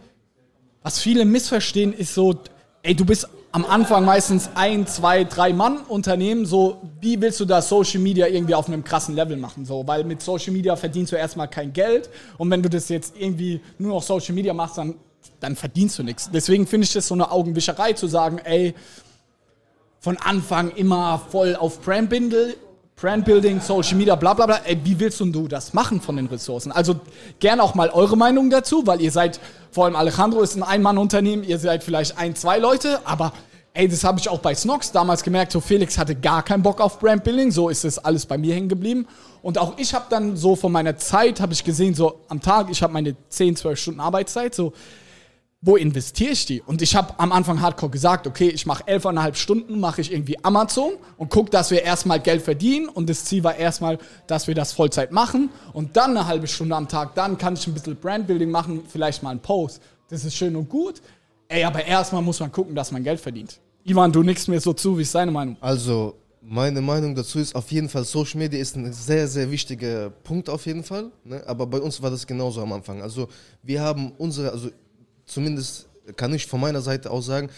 was 0.84 1.00
viele 1.00 1.26
missverstehen, 1.26 1.94
ist 1.94 2.14
so, 2.14 2.36
ey, 2.84 2.96
du 2.96 3.06
bist 3.06 3.28
am 3.52 3.66
Anfang 3.66 4.06
meistens 4.06 4.50
ein, 4.56 4.88
zwei, 4.88 5.26
drei 5.26 5.52
Mann 5.52 5.80
Unternehmen. 5.80 6.46
So, 6.46 6.78
wie 7.02 7.20
willst 7.20 7.40
du 7.40 7.46
da 7.46 7.62
Social 7.62 8.00
Media 8.00 8.28
irgendwie 8.28 8.56
auf 8.56 8.68
einem 8.68 8.84
krassen 8.84 9.14
Level 9.16 9.36
machen? 9.36 9.66
So, 9.66 9.86
weil 9.86 10.04
mit 10.06 10.22
Social 10.22 10.54
Media 10.54 10.76
verdienst 10.76 11.12
du 11.12 11.18
erstmal 11.18 11.50
kein 11.50 11.74
Geld. 11.74 12.10
Und 12.38 12.50
wenn 12.50 12.64
du 12.64 12.70
das 12.70 12.88
jetzt 12.90 13.16
irgendwie 13.18 13.60
nur 13.78 13.96
noch 13.96 14.04
Social 14.04 14.34
Media 14.34 14.54
machst, 14.54 14.78
dann, 14.78 14.96
dann 15.40 15.56
verdienst 15.56 16.00
du 16.00 16.04
nichts. 16.04 16.30
Deswegen 16.32 16.68
finde 16.68 16.86
ich 16.86 16.94
das 16.94 17.08
so 17.08 17.14
eine 17.14 17.32
Augenwischerei 17.32 17.94
zu 17.94 18.08
sagen, 18.08 18.38
ey, 18.40 18.74
von 20.00 20.18
Anfang 20.18 20.72
immer 20.72 21.22
voll 21.30 21.56
auf 21.56 21.82
Brandbindel, 21.82 22.56
Brandbuilding, 22.96 23.62
Social 23.62 23.98
Media, 23.98 24.16
bla 24.16 24.34
bla 24.34 24.46
bla. 24.46 24.62
Ey, 24.64 24.80
wie 24.84 25.00
willst 25.00 25.20
du 25.20 25.48
das 25.48 25.74
machen 25.74 26.02
von 26.02 26.16
den 26.16 26.28
Ressourcen? 26.28 26.72
Also 26.72 27.00
gerne 27.40 27.64
auch 27.64 27.74
mal 27.74 27.90
eure 27.90 28.16
Meinung 28.16 28.50
dazu, 28.50 28.86
weil 28.86 29.02
ihr 29.02 29.12
seid, 29.12 29.40
vor 29.72 29.86
allem 29.86 29.96
Alejandro 29.96 30.42
ist 30.42 30.56
ein 30.56 30.64
Ein-Mann-Unternehmen, 30.64 31.44
ihr 31.44 31.58
seid 31.58 31.84
vielleicht 31.84 32.18
ein, 32.20 32.36
zwei 32.36 32.60
Leute, 32.60 33.00
aber 33.06 33.34
ey, 33.74 33.88
das 33.88 34.04
habe 34.04 34.20
ich 34.20 34.30
auch 34.30 34.40
bei 34.40 34.54
Snox 34.54 34.92
damals 34.92 35.24
gemerkt, 35.24 35.52
so 35.52 35.62
Felix 35.62 35.98
hatte 35.98 36.16
gar 36.16 36.44
keinen 36.44 36.62
Bock 36.62 36.80
auf 36.80 37.00
Brandbuilding, 37.00 37.52
so 37.52 37.70
ist 37.70 37.86
es 37.86 37.98
alles 37.98 38.26
bei 38.26 38.38
mir 38.38 38.54
hängen 38.54 38.70
geblieben. 38.70 39.08
Und 39.42 39.58
auch 39.58 39.78
ich 39.78 39.94
habe 39.96 40.06
dann 40.10 40.36
so 40.36 40.56
von 40.56 40.72
meiner 40.72 40.98
Zeit, 40.98 41.40
habe 41.40 41.54
ich 41.54 41.64
gesehen, 41.64 41.96
so 41.96 42.20
am 42.28 42.42
Tag, 42.42 42.68
ich 42.70 42.84
habe 42.84 42.94
meine 42.94 43.16
10, 43.30 43.56
12 43.56 43.80
Stunden 43.80 44.00
Arbeitszeit, 44.00 44.54
so 44.54 44.74
wo 45.64 45.76
investiere 45.76 46.32
ich 46.32 46.48
die? 46.48 46.62
Und 46.62 46.82
ich 46.82 46.96
habe 46.96 47.14
am 47.20 47.32
Anfang 47.32 47.62
hardcore 47.62 47.92
gesagt, 47.92 48.26
okay, 48.26 48.50
ich 48.50 48.66
mache 48.66 48.88
elfeinhalb 48.88 49.38
Stunden, 49.38 49.80
mache 49.80 50.02
ich 50.02 50.12
irgendwie 50.12 50.44
Amazon 50.44 50.94
und 51.18 51.30
gucke, 51.30 51.52
dass 51.52 51.70
wir 51.70 51.84
erstmal 51.84 52.20
Geld 52.20 52.42
verdienen. 52.42 52.90
Und 52.90 53.08
das 53.08 53.26
Ziel 53.26 53.44
war 53.44 53.56
erstmal, 53.56 54.00
dass 54.26 54.48
wir 54.48 54.56
das 54.56 54.74
Vollzeit 54.74 55.12
machen. 55.12 55.50
Und 55.74 55.96
dann 55.96 56.18
eine 56.18 56.26
halbe 56.26 56.48
Stunde 56.48 56.76
am 56.76 56.88
Tag, 56.88 57.14
dann 57.14 57.38
kann 57.38 57.54
ich 57.54 57.68
ein 57.68 57.76
bisschen 57.76 57.96
Brandbuilding 57.96 58.50
machen, 58.50 58.82
vielleicht 58.88 59.22
mal 59.22 59.30
einen 59.30 59.40
Post. 59.40 59.82
Das 60.10 60.26
ist 60.26 60.36
schön 60.36 60.56
und 60.56 60.68
gut. 60.68 61.00
Ey, 61.48 61.64
aber 61.64 61.86
erstmal 61.86 62.24
muss 62.24 62.40
man 62.40 62.52
gucken, 62.52 62.74
dass 62.74 62.92
man 62.92 63.04
Geld 63.04 63.20
verdient. 63.20 63.60
Ivan, 63.84 64.12
du 64.12 64.24
nickst 64.24 64.48
mir 64.48 64.60
so 64.60 64.74
zu, 64.74 64.98
wie 64.98 65.04
ist 65.04 65.14
deine 65.14 65.32
Meinung? 65.32 65.58
Also, 65.62 66.16
meine 66.42 66.82
Meinung 66.82 67.14
dazu 67.14 67.38
ist 67.38 67.54
auf 67.54 67.72
jeden 67.72 67.88
Fall, 67.88 68.04
Social 68.04 68.40
Media 68.40 68.60
ist 68.60 68.76
ein 68.76 68.92
sehr, 68.92 69.28
sehr 69.28 69.52
wichtiger 69.52 70.10
Punkt 70.10 70.50
auf 70.50 70.66
jeden 70.66 70.84
Fall. 70.84 71.12
Ne? 71.24 71.44
Aber 71.46 71.68
bei 71.68 71.80
uns 71.80 72.02
war 72.02 72.10
das 72.10 72.26
genauso 72.26 72.62
am 72.62 72.74
Anfang. 72.74 73.02
Also, 73.02 73.28
wir 73.62 73.80
haben 73.82 74.12
unsere, 74.18 74.52
also 74.52 74.70
zumindest 75.32 75.88
kann 76.16 76.34
ich 76.34 76.46
von 76.46 76.60
meiner 76.60 76.82
Seite 76.82 77.10
aus 77.10 77.26
sagen, 77.26 77.50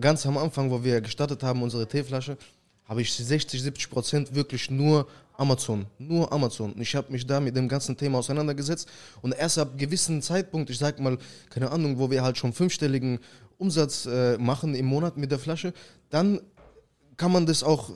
ganz 0.00 0.26
am 0.26 0.38
Anfang, 0.38 0.70
wo 0.70 0.82
wir 0.82 1.00
gestartet 1.00 1.42
haben, 1.42 1.62
unsere 1.62 1.86
Teeflasche, 1.86 2.36
habe 2.84 3.02
ich 3.02 3.12
60, 3.12 3.62
70 3.62 3.90
Prozent 3.90 4.34
wirklich 4.34 4.70
nur 4.70 5.06
Amazon, 5.36 5.86
nur 5.98 6.30
Amazon. 6.32 6.74
Ich 6.78 6.94
habe 6.94 7.10
mich 7.10 7.26
da 7.26 7.40
mit 7.40 7.56
dem 7.56 7.68
ganzen 7.68 7.96
Thema 7.96 8.18
auseinandergesetzt 8.18 8.88
und 9.22 9.32
erst 9.34 9.58
ab 9.58 9.78
gewissen 9.78 10.20
Zeitpunkt, 10.20 10.68
ich 10.70 10.78
sage 10.78 11.02
mal, 11.02 11.16
keine 11.48 11.70
Ahnung, 11.70 11.98
wo 11.98 12.10
wir 12.10 12.22
halt 12.22 12.36
schon 12.36 12.52
fünfstelligen 12.52 13.18
Umsatz 13.58 14.06
äh, 14.06 14.36
machen 14.38 14.74
im 14.74 14.86
Monat 14.86 15.16
mit 15.16 15.30
der 15.30 15.38
Flasche, 15.38 15.72
dann 16.10 16.40
kann 17.16 17.32
man 17.32 17.46
das 17.46 17.62
auch, 17.62 17.92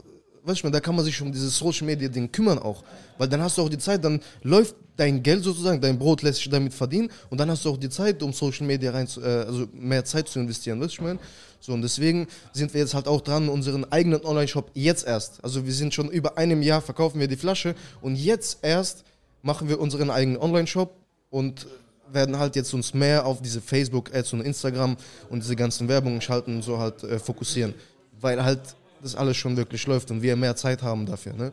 weißt 0.46 0.62
du, 0.62 0.70
da 0.70 0.80
kann 0.80 0.94
man 0.94 1.04
sich 1.04 1.20
um 1.20 1.32
dieses 1.32 1.58
Social 1.58 1.86
Media 1.86 2.08
Ding 2.08 2.30
kümmern 2.30 2.58
auch. 2.58 2.84
Weil 3.18 3.28
dann 3.28 3.42
hast 3.42 3.58
du 3.58 3.62
auch 3.62 3.68
die 3.68 3.78
Zeit, 3.78 4.04
dann 4.04 4.20
läuft 4.42 4.76
dein 4.96 5.22
Geld 5.22 5.42
sozusagen, 5.42 5.80
dein 5.80 5.98
Brot 5.98 6.22
lässt 6.22 6.38
sich 6.38 6.48
damit 6.48 6.72
verdienen 6.72 7.10
und 7.28 7.38
dann 7.38 7.50
hast 7.50 7.64
du 7.64 7.70
auch 7.70 7.76
die 7.76 7.90
Zeit, 7.90 8.22
um 8.22 8.32
Social 8.32 8.66
Media 8.66 8.92
rein, 8.92 9.06
zu, 9.06 9.20
äh, 9.20 9.44
also 9.46 9.66
mehr 9.72 10.04
Zeit 10.04 10.28
zu 10.28 10.38
investieren, 10.38 10.80
weißt 10.80 10.92
du, 10.92 10.94
ich 10.94 11.00
meine? 11.00 11.18
So, 11.60 11.72
und 11.72 11.82
deswegen 11.82 12.28
sind 12.52 12.72
wir 12.74 12.80
jetzt 12.80 12.94
halt 12.94 13.08
auch 13.08 13.20
dran, 13.20 13.48
unseren 13.48 13.90
eigenen 13.90 14.24
Online-Shop 14.24 14.70
jetzt 14.74 15.06
erst. 15.06 15.42
Also 15.42 15.66
wir 15.66 15.72
sind 15.72 15.92
schon 15.92 16.08
über 16.10 16.38
einem 16.38 16.62
Jahr, 16.62 16.80
verkaufen 16.80 17.18
wir 17.18 17.28
die 17.28 17.36
Flasche 17.36 17.74
und 18.00 18.14
jetzt 18.16 18.58
erst 18.62 19.04
machen 19.42 19.68
wir 19.68 19.80
unseren 19.80 20.10
eigenen 20.10 20.38
Online-Shop 20.38 20.94
und 21.30 21.66
werden 22.12 22.38
halt 22.38 22.54
jetzt 22.54 22.72
uns 22.72 22.94
mehr 22.94 23.26
auf 23.26 23.42
diese 23.42 23.60
Facebook-Ads 23.60 24.34
und 24.34 24.42
Instagram 24.42 24.96
und 25.28 25.42
diese 25.42 25.56
ganzen 25.56 25.88
Werbungen 25.88 26.20
schalten 26.20 26.56
und 26.56 26.62
so 26.62 26.78
halt 26.78 27.02
äh, 27.02 27.18
fokussieren. 27.18 27.74
Weil 28.20 28.44
halt 28.44 28.60
das 29.06 29.16
alles 29.16 29.36
schon 29.36 29.56
wirklich 29.56 29.86
läuft 29.86 30.10
und 30.10 30.22
wir 30.22 30.36
mehr 30.36 30.56
Zeit 30.56 30.82
haben 30.82 31.06
dafür. 31.06 31.32
Ne? 31.32 31.52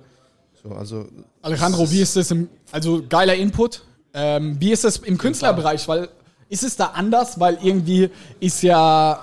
So, 0.61 0.69
also 0.69 1.07
Alejandro, 1.41 1.89
wie 1.91 2.01
ist 2.01 2.15
das 2.15 2.31
im, 2.31 2.49
also 2.71 3.03
geiler 3.07 3.35
Input. 3.35 3.83
Ähm, 4.13 4.57
wie 4.59 4.71
ist 4.71 4.83
das 4.83 4.97
im 4.97 5.17
Künstlerbereich? 5.17 5.87
Weil 5.87 6.09
ist 6.49 6.63
es 6.63 6.75
da 6.75 6.87
anders? 6.87 7.39
Weil 7.39 7.57
irgendwie 7.63 8.09
ist 8.39 8.61
ja, 8.61 9.19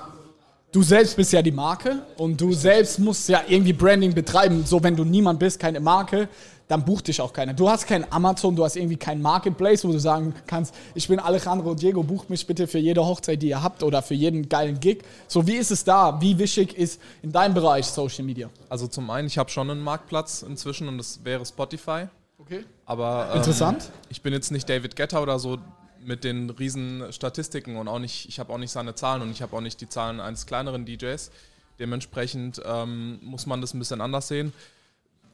du 0.72 0.82
selbst 0.82 1.16
bist 1.16 1.32
ja 1.32 1.42
die 1.42 1.52
Marke 1.52 2.02
und 2.16 2.40
du 2.40 2.52
selbst 2.52 2.98
musst 2.98 3.28
ja 3.28 3.42
irgendwie 3.46 3.72
Branding 3.72 4.12
betreiben. 4.12 4.64
So, 4.66 4.82
wenn 4.82 4.96
du 4.96 5.04
niemand 5.04 5.38
bist, 5.38 5.58
keine 5.60 5.80
Marke, 5.80 6.28
dann 6.70 6.84
bucht 6.84 7.08
dich 7.08 7.20
auch 7.20 7.32
keiner. 7.32 7.52
Du 7.52 7.68
hast 7.68 7.86
kein 7.88 8.10
Amazon, 8.12 8.54
du 8.54 8.64
hast 8.64 8.76
irgendwie 8.76 8.96
kein 8.96 9.20
Marketplace, 9.20 9.84
wo 9.84 9.90
du 9.90 9.98
sagen 9.98 10.34
kannst, 10.46 10.72
ich 10.94 11.08
bin 11.08 11.18
Alejandro 11.18 11.74
Diego, 11.74 12.04
bucht 12.04 12.30
mich 12.30 12.46
bitte 12.46 12.68
für 12.68 12.78
jede 12.78 13.04
Hochzeit, 13.04 13.42
die 13.42 13.48
ihr 13.48 13.60
habt 13.60 13.82
oder 13.82 14.02
für 14.02 14.14
jeden 14.14 14.48
geilen 14.48 14.78
Gig. 14.78 15.02
So, 15.26 15.48
wie 15.48 15.56
ist 15.56 15.72
es 15.72 15.82
da? 15.82 16.20
Wie 16.20 16.38
wichtig 16.38 16.76
ist 16.78 17.00
in 17.22 17.32
deinem 17.32 17.54
Bereich 17.54 17.86
Social 17.86 18.24
Media? 18.24 18.48
Also 18.68 18.86
zum 18.86 19.10
einen, 19.10 19.26
ich 19.26 19.36
habe 19.36 19.50
schon 19.50 19.68
einen 19.68 19.80
Marktplatz 19.80 20.42
inzwischen 20.42 20.86
und 20.86 20.98
das 20.98 21.24
wäre 21.24 21.44
Spotify. 21.44 22.06
Okay. 22.38 22.64
Aber 22.86 23.30
ähm, 23.32 23.38
Interessant. 23.38 23.90
ich 24.08 24.22
bin 24.22 24.32
jetzt 24.32 24.52
nicht 24.52 24.68
David 24.68 24.94
Guetta 24.94 25.20
oder 25.20 25.40
so 25.40 25.58
mit 26.04 26.22
den 26.22 26.50
riesen 26.50 27.12
Statistiken 27.12 27.76
und 27.78 27.88
auch 27.88 27.98
nicht, 27.98 28.28
ich 28.28 28.38
habe 28.38 28.52
auch 28.52 28.58
nicht 28.58 28.70
seine 28.70 28.94
Zahlen 28.94 29.22
und 29.22 29.32
ich 29.32 29.42
habe 29.42 29.56
auch 29.56 29.60
nicht 29.60 29.80
die 29.80 29.88
Zahlen 29.88 30.20
eines 30.20 30.46
kleineren 30.46 30.86
DJs. 30.86 31.32
Dementsprechend 31.80 32.62
ähm, 32.64 33.18
muss 33.22 33.46
man 33.46 33.60
das 33.60 33.74
ein 33.74 33.80
bisschen 33.80 34.00
anders 34.00 34.28
sehen. 34.28 34.52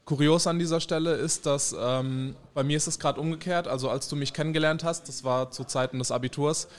Kurios 0.07 0.47
an 0.47 0.57
dieser 0.57 0.79
Stelle 0.79 1.15
ist, 1.15 1.45
dass 1.45 1.75
ähm, 1.77 2.35
bei 2.53 2.63
mir 2.63 2.77
ist 2.77 2.87
es 2.87 2.97
gerade 2.97 3.19
umgekehrt. 3.19 3.67
Also 3.67 3.89
als 3.89 4.07
du 4.07 4.15
mich 4.15 4.33
kennengelernt 4.33 4.85
hast, 4.85 5.09
das 5.09 5.25
war 5.25 5.51
zu 5.51 5.65
Zeiten 5.65 5.99
des 5.99 6.11
Abiturs, 6.11 6.69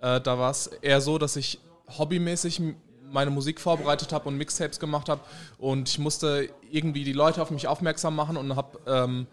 äh, 0.00 0.20
da 0.20 0.38
war 0.38 0.52
es 0.52 0.68
eher 0.68 1.00
so, 1.00 1.18
dass 1.18 1.34
ich 1.34 1.58
hobbymäßig 1.98 2.62
meine 3.10 3.30
Musik 3.32 3.60
vorbereitet 3.60 4.12
habe 4.12 4.28
und 4.28 4.36
Mixtapes 4.36 4.78
gemacht 4.78 5.08
habe 5.08 5.20
und 5.58 5.88
ich 5.88 5.98
musste 5.98 6.48
irgendwie 6.70 7.02
die 7.02 7.12
Leute 7.12 7.42
auf 7.42 7.50
mich 7.50 7.66
aufmerksam 7.66 8.14
machen 8.14 8.36
und 8.36 8.54
habe 8.54 8.78
ähm, 8.86 9.26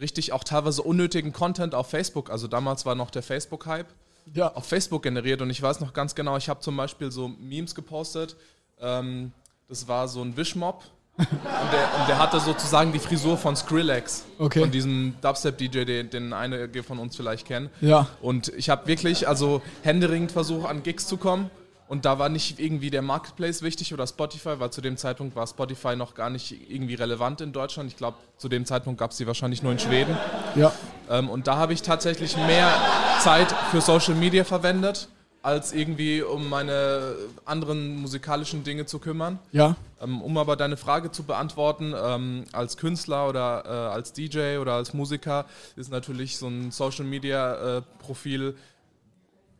richtig 0.00 0.32
auch 0.32 0.42
teilweise 0.42 0.82
unnötigen 0.82 1.32
Content 1.32 1.76
auf 1.76 1.88
Facebook, 1.88 2.28
also 2.30 2.48
damals 2.48 2.86
war 2.86 2.96
noch 2.96 3.10
der 3.10 3.22
Facebook-Hype, 3.22 3.86
Ja. 4.34 4.52
auf 4.54 4.66
Facebook 4.66 5.04
generiert 5.04 5.42
und 5.42 5.50
ich 5.50 5.62
weiß 5.62 5.78
noch 5.80 5.92
ganz 5.92 6.16
genau, 6.16 6.36
ich 6.36 6.48
habe 6.48 6.58
zum 6.60 6.76
Beispiel 6.76 7.12
so 7.12 7.28
Memes 7.28 7.74
gepostet. 7.76 8.34
Ähm, 8.80 9.32
das 9.68 9.86
war 9.88 10.06
so 10.08 10.22
ein 10.22 10.36
Wischmob 10.36 10.84
und 11.18 11.28
der, 11.72 12.00
und 12.00 12.08
der 12.08 12.18
hatte 12.18 12.40
sozusagen 12.40 12.92
die 12.92 12.98
Frisur 12.98 13.36
von 13.38 13.56
Skrillex, 13.56 14.24
Okay. 14.38 14.60
von 14.60 14.70
diesem 14.70 15.14
Dubstep-DJ, 15.22 15.84
den, 15.84 16.10
den 16.10 16.32
einige 16.32 16.82
von 16.82 16.98
uns 16.98 17.16
vielleicht 17.16 17.46
kennen. 17.46 17.70
Ja. 17.80 18.06
Und 18.20 18.48
ich 18.56 18.68
habe 18.68 18.86
wirklich 18.86 19.26
also 19.26 19.62
händeringend 19.82 20.32
versucht, 20.32 20.68
an 20.68 20.82
Gigs 20.82 21.06
zu 21.06 21.16
kommen. 21.16 21.50
Und 21.88 22.04
da 22.04 22.18
war 22.18 22.28
nicht 22.28 22.58
irgendwie 22.58 22.90
der 22.90 23.00
Marketplace 23.00 23.62
wichtig 23.62 23.94
oder 23.94 24.06
Spotify, 24.08 24.58
weil 24.58 24.70
zu 24.70 24.80
dem 24.80 24.96
Zeitpunkt 24.96 25.36
war 25.36 25.46
Spotify 25.46 25.94
noch 25.94 26.14
gar 26.14 26.30
nicht 26.30 26.52
irgendwie 26.68 26.94
relevant 26.94 27.40
in 27.40 27.52
Deutschland. 27.52 27.88
Ich 27.90 27.96
glaube, 27.96 28.18
zu 28.38 28.48
dem 28.48 28.66
Zeitpunkt 28.66 28.98
gab 28.98 29.12
es 29.12 29.18
die 29.18 29.26
wahrscheinlich 29.28 29.62
nur 29.62 29.70
in 29.70 29.78
Schweden. 29.78 30.16
Ja. 30.56 30.72
Ähm, 31.08 31.30
und 31.30 31.46
da 31.46 31.56
habe 31.56 31.72
ich 31.72 31.82
tatsächlich 31.82 32.36
mehr 32.36 32.72
Zeit 33.20 33.52
für 33.70 33.80
Social 33.80 34.14
Media 34.16 34.42
verwendet, 34.42 35.08
als 35.46 35.72
irgendwie 35.72 36.22
um 36.22 36.48
meine 36.48 37.14
anderen 37.44 38.02
musikalischen 38.02 38.64
Dinge 38.64 38.84
zu 38.84 38.98
kümmern. 38.98 39.38
Ja. 39.52 39.76
Ähm, 40.02 40.20
um 40.20 40.36
aber 40.38 40.56
deine 40.56 40.76
Frage 40.76 41.12
zu 41.12 41.22
beantworten, 41.22 41.94
ähm, 41.96 42.46
als 42.50 42.76
Künstler 42.76 43.28
oder 43.28 43.62
äh, 43.64 43.68
als 43.94 44.12
DJ 44.12 44.56
oder 44.56 44.72
als 44.72 44.92
Musiker 44.92 45.46
ist 45.76 45.92
natürlich 45.92 46.36
so 46.36 46.48
ein 46.48 46.72
Social 46.72 47.04
Media 47.04 47.76
äh, 47.76 47.82
Profil 48.00 48.56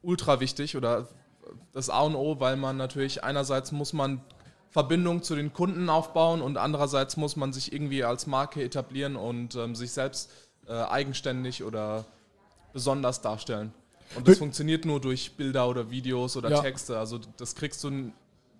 ultra 0.02 0.40
wichtig 0.40 0.76
oder 0.76 1.06
das 1.72 1.88
A 1.88 2.00
und 2.00 2.16
O, 2.16 2.40
weil 2.40 2.56
man 2.56 2.76
natürlich 2.76 3.22
einerseits 3.22 3.70
muss 3.70 3.92
man 3.92 4.20
Verbindung 4.70 5.22
zu 5.22 5.36
den 5.36 5.52
Kunden 5.52 5.88
aufbauen 5.88 6.42
und 6.42 6.56
andererseits 6.56 7.16
muss 7.16 7.36
man 7.36 7.52
sich 7.52 7.72
irgendwie 7.72 8.02
als 8.02 8.26
Marke 8.26 8.60
etablieren 8.60 9.14
und 9.14 9.54
ähm, 9.54 9.76
sich 9.76 9.92
selbst 9.92 10.32
äh, 10.66 10.72
eigenständig 10.72 11.62
oder 11.62 12.06
besonders 12.72 13.20
darstellen. 13.20 13.72
Und 14.14 14.28
das 14.28 14.38
funktioniert 14.38 14.84
nur 14.84 15.00
durch 15.00 15.32
Bilder 15.32 15.68
oder 15.68 15.90
Videos 15.90 16.36
oder 16.36 16.50
Ja. 16.50 16.60
Texte. 16.60 16.98
Also 16.98 17.18
das 17.36 17.54
kriegst 17.54 17.82
du 17.84 18.12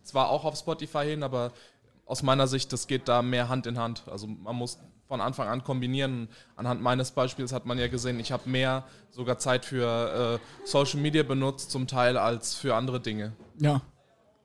zwar 0.02 0.30
auch 0.30 0.44
auf 0.44 0.56
Spotify 0.56 1.04
hin, 1.04 1.22
aber 1.22 1.52
aus 2.06 2.22
meiner 2.22 2.46
Sicht, 2.46 2.72
das 2.72 2.86
geht 2.86 3.08
da 3.08 3.22
mehr 3.22 3.48
Hand 3.48 3.66
in 3.66 3.78
Hand. 3.78 4.04
Also 4.10 4.26
man 4.26 4.56
muss 4.56 4.78
von 5.08 5.20
Anfang 5.20 5.48
an 5.48 5.62
kombinieren. 5.64 6.28
Anhand 6.56 6.82
meines 6.82 7.10
Beispiels 7.12 7.52
hat 7.52 7.66
man 7.66 7.78
ja 7.78 7.88
gesehen, 7.88 8.18
ich 8.20 8.32
habe 8.32 8.48
mehr 8.48 8.84
sogar 9.10 9.38
Zeit 9.38 9.64
für 9.64 10.40
äh, 10.40 10.66
Social 10.66 11.00
Media 11.00 11.22
benutzt, 11.22 11.70
zum 11.70 11.86
Teil 11.86 12.16
als 12.16 12.54
für 12.54 12.74
andere 12.74 13.00
Dinge. 13.00 13.32
Ja. 13.60 13.82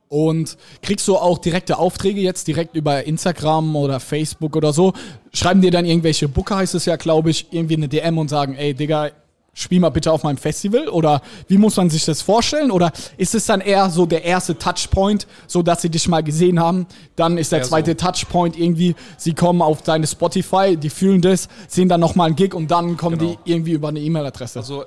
Und 0.08 0.58
kriegst 0.82 1.08
du 1.08 1.16
auch 1.16 1.38
direkte 1.38 1.78
Aufträge 1.78 2.20
jetzt 2.20 2.46
direkt 2.46 2.76
über 2.76 3.04
Instagram 3.04 3.74
oder 3.76 3.98
Facebook 3.98 4.56
oder 4.56 4.72
so? 4.74 4.92
Schreiben 5.32 5.62
dir 5.62 5.70
dann 5.70 5.86
irgendwelche 5.86 6.28
Booker, 6.28 6.56
heißt 6.56 6.74
es 6.74 6.84
ja, 6.84 6.96
glaube 6.96 7.30
ich, 7.30 7.46
irgendwie 7.50 7.76
eine 7.76 7.88
DM 7.88 8.18
und 8.18 8.28
sagen, 8.28 8.54
ey, 8.54 8.74
Digga, 8.74 9.10
spiel 9.54 9.80
mal 9.80 9.90
bitte 9.90 10.10
auf 10.10 10.22
meinem 10.22 10.38
Festival? 10.38 10.88
Oder 10.88 11.20
wie 11.48 11.58
muss 11.58 11.76
man 11.76 11.90
sich 11.90 12.04
das 12.04 12.22
vorstellen? 12.22 12.70
Oder 12.70 12.92
ist 13.16 13.34
es 13.34 13.46
dann 13.46 13.60
eher 13.60 13.90
so 13.90 14.06
der 14.06 14.24
erste 14.24 14.56
Touchpoint, 14.58 15.26
so 15.46 15.62
dass 15.62 15.82
sie 15.82 15.90
dich 15.90 16.08
mal 16.08 16.22
gesehen 16.22 16.58
haben? 16.58 16.86
Dann 17.16 17.36
ist 17.38 17.52
der 17.52 17.62
so. 17.62 17.70
zweite 17.70 17.96
Touchpoint 17.96 18.58
irgendwie, 18.58 18.94
sie 19.18 19.34
kommen 19.34 19.60
auf 19.60 19.82
deine 19.82 20.06
Spotify, 20.06 20.76
die 20.76 20.90
fühlen 20.90 21.20
das, 21.20 21.48
sehen 21.68 21.88
dann 21.88 22.00
nochmal 22.00 22.28
einen 22.28 22.36
Gig 22.36 22.54
und 22.54 22.70
dann 22.70 22.96
kommen 22.96 23.18
Genau. 23.18 23.38
die 23.44 23.50
irgendwie 23.50 23.72
über 23.72 23.88
eine 23.88 24.00
E-Mail-Adresse. 24.00 24.58
Also 24.60 24.84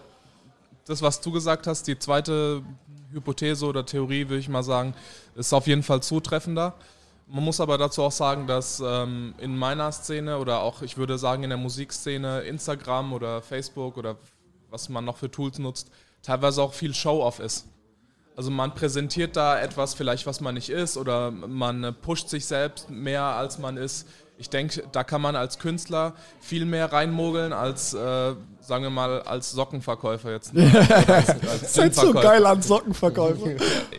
das, 0.86 1.02
was 1.02 1.22
du 1.22 1.32
gesagt 1.32 1.68
hast, 1.68 1.88
die 1.88 1.98
zweite 2.00 2.62
Hypothese 3.12 3.66
oder 3.66 3.86
Theorie, 3.86 4.28
würde 4.28 4.40
ich 4.40 4.50
mal 4.50 4.64
sagen, 4.64 4.94
ist 5.36 5.54
auf 5.54 5.68
jeden 5.68 5.84
Fall 5.84 6.02
zutreffender. 6.02 6.74
Man 7.28 7.44
muss 7.44 7.60
aber 7.60 7.78
dazu 7.78 8.04
auch 8.04 8.12
sagen, 8.12 8.46
dass 8.46 8.82
ähm, 8.86 9.34
in 9.40 9.58
meiner 9.58 9.92
Szene 9.92 10.38
oder 10.38 10.62
auch, 10.62 10.84
ich 10.84 10.98
würde 10.98 11.18
sagen, 11.18 11.44
in 11.44 11.50
der 11.50 11.58
Musikszene 11.58 12.42
Instagram 12.42 13.14
oder 13.14 13.42
Facebook 13.42 13.98
oder 13.98 14.16
was 14.76 14.90
man 14.90 15.06
noch 15.06 15.16
für 15.16 15.32
Tools 15.32 15.58
nutzt, 15.58 15.90
teilweise 16.22 16.62
auch 16.62 16.74
viel 16.74 16.94
Show-off 16.94 17.40
ist. 17.40 17.66
Also 18.36 18.52
man 18.52 18.76
präsentiert 18.76 19.38
da 19.38 19.58
etwas 19.58 19.94
vielleicht, 19.94 20.26
was 20.26 20.42
man 20.42 20.56
nicht 20.56 20.70
ist 20.70 20.98
oder 20.98 21.32
man 21.32 21.96
pusht 22.02 22.28
sich 22.28 22.46
selbst 22.46 22.90
mehr, 22.90 23.24
als 23.24 23.58
man 23.58 23.78
ist. 23.78 24.06
Ich 24.38 24.50
denke, 24.50 24.84
da 24.92 25.06
kann 25.06 25.22
man 25.22 25.38
als 25.38 25.60
Künstler 25.60 26.14
viel 26.42 26.66
mehr 26.66 26.92
reinmogeln 26.92 27.54
als, 27.54 27.94
äh, 27.94 28.34
sagen 28.60 28.84
wir 28.84 28.90
mal, 28.90 29.22
als 29.22 29.52
Sockenverkäufer 29.52 30.32
jetzt. 30.32 30.52
als, 31.08 31.30
als 31.30 31.74
Gin-Verkäufer. 31.74 32.46
an 32.46 32.62
Sockenverkäufer. 32.62 33.52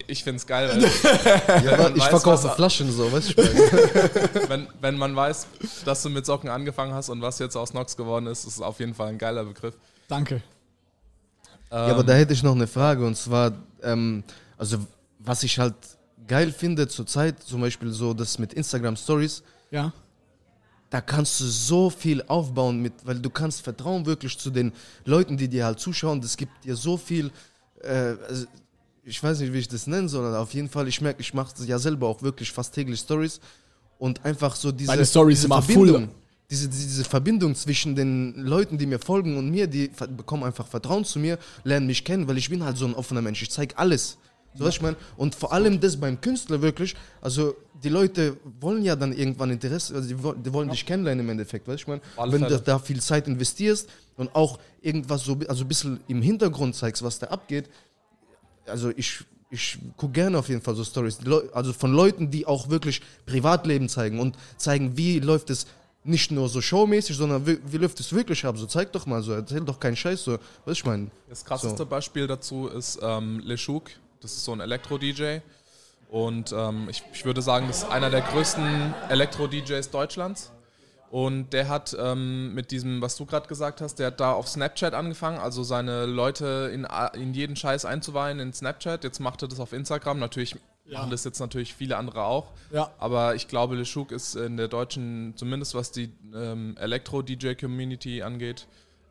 Ich 0.06 0.22
finde 0.22 0.36
es 0.36 0.46
geil, 0.46 0.68
weil 1.48 1.64
Ja, 1.64 1.76
man 1.78 1.96
ich 1.96 2.04
verkaufe 2.04 2.50
Flaschen 2.50 2.92
so, 2.92 3.10
weißt 3.10 3.30
du? 3.30 3.42
wenn, 4.50 4.66
wenn 4.82 4.98
man 4.98 5.16
weiß, 5.16 5.46
dass 5.86 6.02
du 6.02 6.10
mit 6.10 6.26
Socken 6.26 6.50
angefangen 6.50 6.92
hast 6.92 7.08
und 7.08 7.22
was 7.22 7.38
jetzt 7.38 7.56
aus 7.56 7.72
Nox 7.72 7.96
geworden 7.96 8.26
ist, 8.26 8.44
ist 8.44 8.56
es 8.56 8.60
auf 8.60 8.78
jeden 8.80 8.92
Fall 8.92 9.08
ein 9.08 9.18
geiler 9.18 9.44
Begriff. 9.44 9.78
Danke. 10.08 10.42
Ja, 11.70 11.86
aber 11.88 12.04
da 12.04 12.14
hätte 12.14 12.32
ich 12.32 12.42
noch 12.42 12.54
eine 12.54 12.66
Frage 12.66 13.04
und 13.06 13.16
zwar, 13.16 13.52
ähm, 13.82 14.22
also 14.56 14.78
was 15.18 15.42
ich 15.42 15.58
halt 15.58 15.74
geil 16.28 16.52
finde 16.52 16.86
zurzeit, 16.88 17.42
zum 17.42 17.60
Beispiel 17.60 17.90
so 17.92 18.14
das 18.14 18.38
mit 18.38 18.52
Instagram 18.54 18.96
Stories, 18.96 19.42
Ja. 19.70 19.92
da 20.90 21.00
kannst 21.00 21.40
du 21.40 21.44
so 21.44 21.90
viel 21.90 22.22
aufbauen 22.28 22.80
mit, 22.80 22.92
weil 23.04 23.18
du 23.18 23.30
kannst 23.30 23.62
Vertrauen 23.62 24.06
wirklich 24.06 24.38
zu 24.38 24.50
den 24.50 24.72
Leuten, 25.04 25.36
die 25.36 25.48
dir 25.48 25.64
halt 25.64 25.80
zuschauen. 25.80 26.20
Das 26.20 26.36
gibt 26.36 26.64
dir 26.64 26.76
so 26.76 26.96
viel, 26.96 27.30
äh, 27.82 28.14
also 28.28 28.46
ich 29.04 29.20
weiß 29.22 29.40
nicht, 29.40 29.52
wie 29.52 29.58
ich 29.58 29.68
das 29.68 29.86
nennen 29.86 30.08
soll, 30.08 30.24
aber 30.26 30.38
auf 30.40 30.54
jeden 30.54 30.68
Fall, 30.68 30.86
ich 30.88 31.00
merke, 31.00 31.20
ich 31.20 31.34
mache 31.34 31.52
ja 31.64 31.78
selber 31.78 32.06
auch 32.08 32.22
wirklich 32.22 32.50
fast 32.52 32.74
täglich 32.74 33.00
Stories 33.00 33.40
und 33.98 34.24
einfach 34.24 34.54
so 34.56 34.70
diese, 34.72 34.92
Deine 34.92 35.06
Stories 35.06 35.38
diese 35.38 35.46
immer 35.46 35.62
Verbindung. 35.62 36.04
full. 36.06 36.14
Diese, 36.50 36.68
diese 36.68 37.02
Verbindung 37.04 37.54
zwischen 37.56 37.96
den 37.96 38.34
Leuten, 38.36 38.78
die 38.78 38.86
mir 38.86 39.00
folgen 39.00 39.36
und 39.36 39.50
mir, 39.50 39.66
die 39.66 39.90
bekommen 40.16 40.44
einfach 40.44 40.66
Vertrauen 40.68 41.04
zu 41.04 41.18
mir, 41.18 41.38
lernen 41.64 41.86
mich 41.88 42.04
kennen, 42.04 42.28
weil 42.28 42.38
ich 42.38 42.48
bin 42.48 42.62
halt 42.64 42.76
so 42.76 42.86
ein 42.86 42.94
offener 42.94 43.20
Mensch. 43.22 43.42
Ich 43.42 43.50
zeige 43.50 43.76
alles. 43.76 44.16
So 44.54 44.64
was 44.64 44.76
ich 44.76 44.80
meine? 44.80 44.96
Und 45.16 45.34
vor 45.34 45.52
allem 45.52 45.80
das 45.80 45.96
beim 45.98 46.18
Künstler 46.20 46.62
wirklich, 46.62 46.94
also 47.20 47.56
die 47.84 47.90
Leute 47.90 48.36
wollen 48.60 48.82
ja 48.84 48.96
dann 48.96 49.12
irgendwann 49.12 49.50
Interesse, 49.50 49.94
also 49.96 50.08
die, 50.08 50.22
wollen- 50.22 50.42
die 50.42 50.50
wollen 50.52 50.70
dich 50.70 50.86
kennenlernen 50.86 51.24
im 51.26 51.30
Endeffekt, 51.30 51.68
weißt 51.68 51.80
ich 51.82 51.86
meine? 51.88 52.00
Wenn 52.32 52.40
du 52.48 52.60
da 52.64 52.78
viel 52.78 53.00
Zeit 53.02 53.26
investierst 53.28 53.88
und 54.16 54.34
auch 54.34 54.58
irgendwas 54.80 55.24
so, 55.24 55.36
also 55.48 55.64
ein 55.64 55.68
bisschen 55.68 56.00
im 56.08 56.22
Hintergrund 56.22 56.74
zeigst, 56.74 57.02
was 57.02 57.18
da 57.18 57.26
abgeht, 57.26 57.68
also 58.66 58.90
ich 58.96 59.24
ich 59.50 59.78
gucke 59.96 60.12
gerne 60.14 60.38
auf 60.38 60.48
jeden 60.48 60.60
Fall 60.60 60.74
so 60.74 60.82
Stories, 60.84 61.18
also 61.52 61.72
von 61.72 61.92
Leuten, 61.92 62.30
die 62.32 62.46
auch 62.46 62.68
wirklich 62.68 63.00
Privatleben 63.26 63.88
zeigen 63.88 64.18
und 64.18 64.36
zeigen, 64.56 64.96
wie 64.96 65.20
läuft 65.20 65.50
es 65.50 65.66
nicht 66.06 66.30
nur 66.30 66.48
so 66.48 66.60
showmäßig, 66.60 67.16
sondern 67.16 67.46
wie, 67.46 67.58
wie 67.66 67.76
läuft 67.78 68.00
es 68.00 68.12
wirklich 68.12 68.44
ab? 68.44 68.56
So 68.56 68.66
zeig 68.66 68.92
doch 68.92 69.06
mal 69.06 69.22
so, 69.22 69.32
erzähl 69.32 69.60
doch 69.60 69.80
keinen 69.80 69.96
Scheiß 69.96 70.24
so. 70.24 70.38
Was 70.64 70.78
ich 70.78 70.84
meine? 70.84 71.10
Das 71.28 71.44
krasseste 71.44 71.78
so. 71.78 71.86
Beispiel 71.86 72.26
dazu 72.26 72.68
ist 72.68 72.98
ähm, 73.02 73.40
Leshuk, 73.44 73.90
das 74.20 74.32
ist 74.32 74.44
so 74.44 74.52
ein 74.52 74.60
Elektro-DJ. 74.60 75.38
Und 76.08 76.52
ähm, 76.52 76.88
ich, 76.88 77.02
ich 77.12 77.24
würde 77.24 77.42
sagen, 77.42 77.66
das 77.66 77.78
ist 77.78 77.90
einer 77.90 78.10
der 78.10 78.20
größten 78.20 78.94
Elektro-DJs 79.08 79.90
Deutschlands. 79.90 80.52
Und 81.10 81.52
der 81.52 81.68
hat 81.68 81.96
ähm, 81.98 82.54
mit 82.54 82.70
diesem, 82.70 83.00
was 83.00 83.16
du 83.16 83.26
gerade 83.26 83.48
gesagt 83.48 83.80
hast, 83.80 83.98
der 83.98 84.08
hat 84.08 84.20
da 84.20 84.32
auf 84.32 84.48
Snapchat 84.48 84.92
angefangen, 84.92 85.38
also 85.38 85.62
seine 85.62 86.04
Leute 86.04 86.70
in, 86.72 86.86
in 87.14 87.32
jeden 87.32 87.56
Scheiß 87.56 87.84
einzuweihen 87.84 88.40
in 88.40 88.52
Snapchat. 88.52 89.04
Jetzt 89.04 89.20
macht 89.20 89.42
er 89.42 89.48
das 89.48 89.60
auf 89.60 89.72
Instagram. 89.72 90.18
Natürlich 90.18 90.56
ja. 90.88 90.98
machen 90.98 91.10
das 91.10 91.24
jetzt 91.24 91.40
natürlich 91.40 91.74
viele 91.74 91.96
andere 91.96 92.24
auch. 92.24 92.52
Ja. 92.70 92.90
Aber 92.98 93.34
ich 93.34 93.48
glaube, 93.48 93.76
Leshuk 93.76 94.12
ist 94.12 94.34
in 94.36 94.56
der 94.56 94.68
deutschen, 94.68 95.34
zumindest 95.36 95.74
was 95.74 95.92
die 95.92 96.12
ähm, 96.34 96.76
Elektro-DJ-Community 96.78 98.22
angeht, 98.22 98.66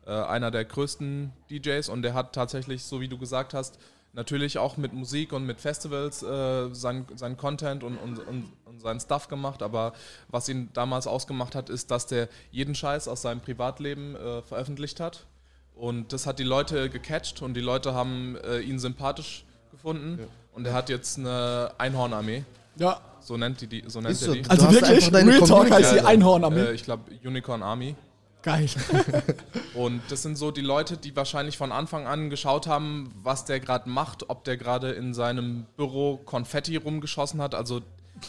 äh, 0.06 0.10
einer 0.10 0.50
der 0.50 0.64
größten 0.64 1.32
DJs. 1.50 1.88
Und 1.88 2.02
der 2.02 2.14
hat 2.14 2.34
tatsächlich, 2.34 2.84
so 2.84 3.00
wie 3.00 3.08
du 3.08 3.18
gesagt 3.18 3.54
hast, 3.54 3.78
natürlich 4.16 4.58
auch 4.58 4.78
mit 4.78 4.94
Musik 4.94 5.32
und 5.32 5.44
mit 5.44 5.60
Festivals 5.60 6.22
äh, 6.22 6.74
sein, 6.74 7.06
sein 7.14 7.36
Content 7.36 7.84
und, 7.84 7.98
und, 7.98 8.18
und, 8.26 8.50
und 8.64 8.80
seinen 8.80 8.98
Stuff 8.98 9.28
gemacht, 9.28 9.62
aber 9.62 9.92
was 10.28 10.48
ihn 10.48 10.70
damals 10.72 11.06
ausgemacht 11.06 11.54
hat, 11.54 11.68
ist, 11.68 11.90
dass 11.90 12.06
der 12.06 12.28
jeden 12.50 12.74
Scheiß 12.74 13.08
aus 13.08 13.22
seinem 13.22 13.40
Privatleben 13.40 14.16
äh, 14.16 14.42
veröffentlicht 14.42 15.00
hat. 15.00 15.26
Und 15.74 16.14
das 16.14 16.26
hat 16.26 16.38
die 16.38 16.44
Leute 16.44 16.88
gecatcht 16.88 17.42
und 17.42 17.52
die 17.52 17.60
Leute 17.60 17.92
haben 17.92 18.36
äh, 18.36 18.60
ihn 18.60 18.78
sympathisch 18.78 19.44
gefunden. 19.70 20.18
Ja. 20.18 20.26
Und 20.56 20.66
er 20.66 20.72
hat 20.72 20.88
jetzt 20.88 21.18
eine 21.18 21.70
Einhornarmee. 21.76 22.42
Ja. 22.76 23.00
So 23.20 23.36
nennt, 23.36 23.60
die, 23.60 23.84
so 23.86 24.00
nennt 24.00 24.20
er 24.22 24.32
die. 24.32 24.48
Also 24.48 24.70
wirklich? 24.72 25.12
Real 25.12 25.40
Talk 25.40 25.70
heißt 25.70 25.94
die 25.94 26.00
Einhornarmee? 26.00 26.60
Äh, 26.60 26.72
ich 26.72 26.84
glaube 26.84 27.02
Unicorn 27.24 27.62
Army. 27.62 27.94
Geil. 28.42 28.68
und 29.74 30.00
das 30.08 30.22
sind 30.22 30.38
so 30.38 30.50
die 30.52 30.62
Leute, 30.62 30.96
die 30.96 31.14
wahrscheinlich 31.14 31.58
von 31.58 31.72
Anfang 31.72 32.06
an 32.06 32.30
geschaut 32.30 32.68
haben, 32.68 33.12
was 33.22 33.44
der 33.44 33.60
gerade 33.60 33.90
macht, 33.90 34.30
ob 34.30 34.44
der 34.44 34.56
gerade 34.56 34.92
in 34.92 35.12
seinem 35.12 35.66
Büro 35.76 36.16
Konfetti 36.24 36.76
rumgeschossen 36.76 37.42
hat, 37.42 37.54
also 37.54 37.82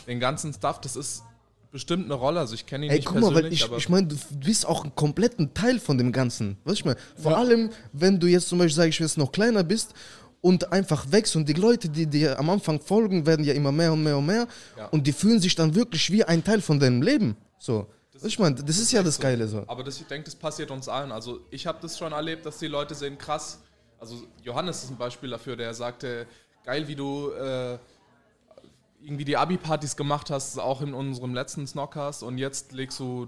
den 0.07 0.19
ganzen 0.19 0.51
Stuff, 0.51 0.81
das 0.81 0.95
ist 0.95 1.23
bestimmt 1.71 2.05
eine 2.05 2.15
Rolle. 2.15 2.39
Also 2.41 2.55
ich 2.55 2.65
kenne 2.65 2.87
ihn 2.87 2.91
Ey, 2.91 2.97
nicht 2.97 3.07
guck 3.07 3.19
persönlich. 3.19 3.61
Mal, 3.61 3.71
weil 3.71 3.77
ich, 3.77 3.83
ich 3.85 3.89
meine, 3.89 4.07
du 4.07 4.15
bist 4.43 4.65
auch 4.65 4.83
ein 4.83 4.93
kompletten 4.95 5.53
Teil 5.53 5.79
von 5.79 5.97
dem 5.97 6.11
Ganzen. 6.11 6.57
Was 6.65 6.73
ich 6.73 6.83
meine? 6.85 6.97
Vor 7.15 7.33
ja. 7.33 7.37
allem, 7.37 7.69
wenn 7.93 8.19
du 8.19 8.27
jetzt 8.27 8.49
zum 8.49 8.57
Beispiel, 8.57 8.75
sag 8.75 8.89
ich, 8.89 8.99
jetzt 8.99 9.17
noch 9.17 9.31
kleiner 9.31 9.63
bist 9.63 9.93
und 10.41 10.71
einfach 10.71 11.11
wächst 11.11 11.35
und 11.35 11.47
die 11.47 11.53
Leute, 11.53 11.89
die 11.89 12.07
dir 12.07 12.39
am 12.39 12.49
Anfang 12.49 12.79
folgen, 12.79 13.25
werden 13.25 13.43
ja 13.43 13.53
immer 13.53 13.71
mehr 13.71 13.93
und 13.93 14.03
mehr 14.03 14.17
und 14.17 14.25
mehr 14.25 14.47
ja. 14.77 14.87
und 14.87 15.07
die 15.07 15.11
fühlen 15.11 15.39
sich 15.39 15.55
dann 15.55 15.75
wirklich 15.75 16.11
wie 16.11 16.23
ein 16.23 16.43
Teil 16.43 16.61
von 16.61 16.79
deinem 16.79 17.01
Leben. 17.01 17.35
So. 17.57 17.87
Das 18.13 18.23
ich 18.23 18.39
meine, 18.39 18.55
das, 18.55 18.65
das 18.65 18.77
ist 18.79 18.91
ja 18.91 19.03
das 19.03 19.19
Geile 19.19 19.47
so. 19.47 19.63
Aber 19.67 19.83
das, 19.83 19.99
ich 19.99 20.07
denke, 20.07 20.25
das 20.25 20.35
passiert 20.35 20.71
uns 20.71 20.89
allen. 20.89 21.11
Also 21.11 21.41
ich 21.51 21.67
habe 21.67 21.77
das 21.81 21.97
schon 21.97 22.13
erlebt, 22.13 22.45
dass 22.45 22.57
die 22.57 22.67
Leute 22.67 22.95
sehen, 22.95 23.17
krass. 23.17 23.59
Also 23.99 24.23
Johannes 24.43 24.83
ist 24.83 24.89
ein 24.89 24.97
Beispiel 24.97 25.29
dafür, 25.29 25.55
der 25.55 25.73
sagte, 25.73 26.27
geil, 26.63 26.87
wie 26.87 26.95
du 26.95 27.31
äh, 27.31 27.77
irgendwie 29.01 29.25
die 29.25 29.37
Abi-Partys 29.37 29.95
gemacht 29.95 30.29
hast, 30.29 30.59
auch 30.59 30.81
in 30.81 30.93
unserem 30.93 31.33
letzten 31.33 31.67
Snockcast 31.67 32.23
und 32.23 32.37
jetzt 32.37 32.71
legst 32.71 32.99
du 32.99 33.27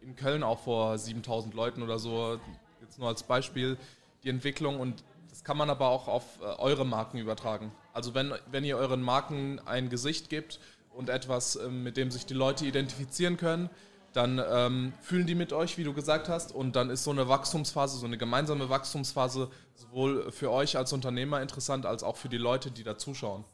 in 0.00 0.16
Köln 0.16 0.42
auch 0.42 0.60
vor 0.60 0.96
7000 0.96 1.54
Leuten 1.54 1.82
oder 1.82 1.98
so, 1.98 2.38
jetzt 2.80 2.98
nur 2.98 3.08
als 3.08 3.22
Beispiel, 3.22 3.76
die 4.24 4.30
Entwicklung 4.30 4.80
und 4.80 5.04
das 5.40 5.44
kann 5.46 5.56
man 5.56 5.70
aber 5.70 5.88
auch 5.88 6.06
auf 6.06 6.24
äh, 6.42 6.44
eure 6.44 6.84
Marken 6.84 7.16
übertragen. 7.16 7.72
Also 7.94 8.12
wenn, 8.12 8.34
wenn 8.50 8.62
ihr 8.62 8.76
euren 8.76 9.00
Marken 9.00 9.58
ein 9.64 9.88
Gesicht 9.88 10.28
gibt 10.28 10.60
und 10.92 11.08
etwas, 11.08 11.56
äh, 11.56 11.70
mit 11.70 11.96
dem 11.96 12.10
sich 12.10 12.26
die 12.26 12.34
Leute 12.34 12.66
identifizieren 12.66 13.38
können, 13.38 13.70
dann 14.12 14.38
ähm, 14.46 14.92
fühlen 15.00 15.26
die 15.26 15.34
mit 15.34 15.54
euch, 15.54 15.78
wie 15.78 15.84
du 15.84 15.94
gesagt 15.94 16.28
hast, 16.28 16.52
und 16.52 16.76
dann 16.76 16.90
ist 16.90 17.04
so 17.04 17.10
eine 17.10 17.26
Wachstumsphase, 17.26 17.96
so 17.96 18.04
eine 18.04 18.18
gemeinsame 18.18 18.68
Wachstumsphase 18.68 19.48
sowohl 19.74 20.30
für 20.30 20.50
euch 20.50 20.76
als 20.76 20.92
Unternehmer 20.92 21.40
interessant, 21.40 21.86
als 21.86 22.02
auch 22.02 22.18
für 22.18 22.28
die 22.28 22.36
Leute, 22.36 22.70
die 22.70 22.84
da 22.84 22.98
zuschauen. 22.98 23.44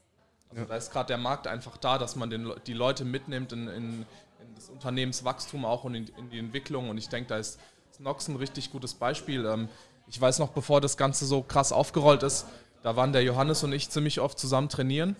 Also 0.48 0.62
ja. 0.62 0.68
da 0.68 0.76
ist 0.76 0.90
gerade 0.90 1.06
der 1.06 1.18
Markt 1.18 1.46
einfach 1.46 1.76
da, 1.76 1.98
dass 1.98 2.16
man 2.16 2.30
den, 2.30 2.52
die 2.66 2.72
Leute 2.72 3.04
mitnimmt 3.04 3.52
in, 3.52 3.68
in, 3.68 4.06
in 4.40 4.54
das 4.56 4.70
Unternehmenswachstum 4.70 5.64
auch 5.64 5.84
und 5.84 5.94
in, 5.94 6.08
in, 6.18 6.30
die 6.30 6.40
Entwicklung. 6.40 6.90
Und 6.90 6.98
ich 6.98 7.08
denke, 7.08 7.28
da 7.28 7.36
ist 7.36 7.60
Snox 7.94 8.26
ein 8.26 8.34
richtig 8.34 8.72
gutes 8.72 8.94
Beispiel. 8.94 9.46
Ähm, 9.46 9.68
ich 10.08 10.20
weiß 10.20 10.38
noch, 10.38 10.50
bevor 10.50 10.80
das 10.80 10.96
Ganze 10.96 11.26
so 11.26 11.42
krass 11.42 11.72
aufgerollt 11.72 12.22
ist, 12.22 12.46
da 12.82 12.96
waren 12.96 13.12
der 13.12 13.22
Johannes 13.22 13.64
und 13.64 13.72
ich 13.72 13.90
ziemlich 13.90 14.20
oft 14.20 14.38
zusammen 14.38 14.68
trainieren. 14.68 15.16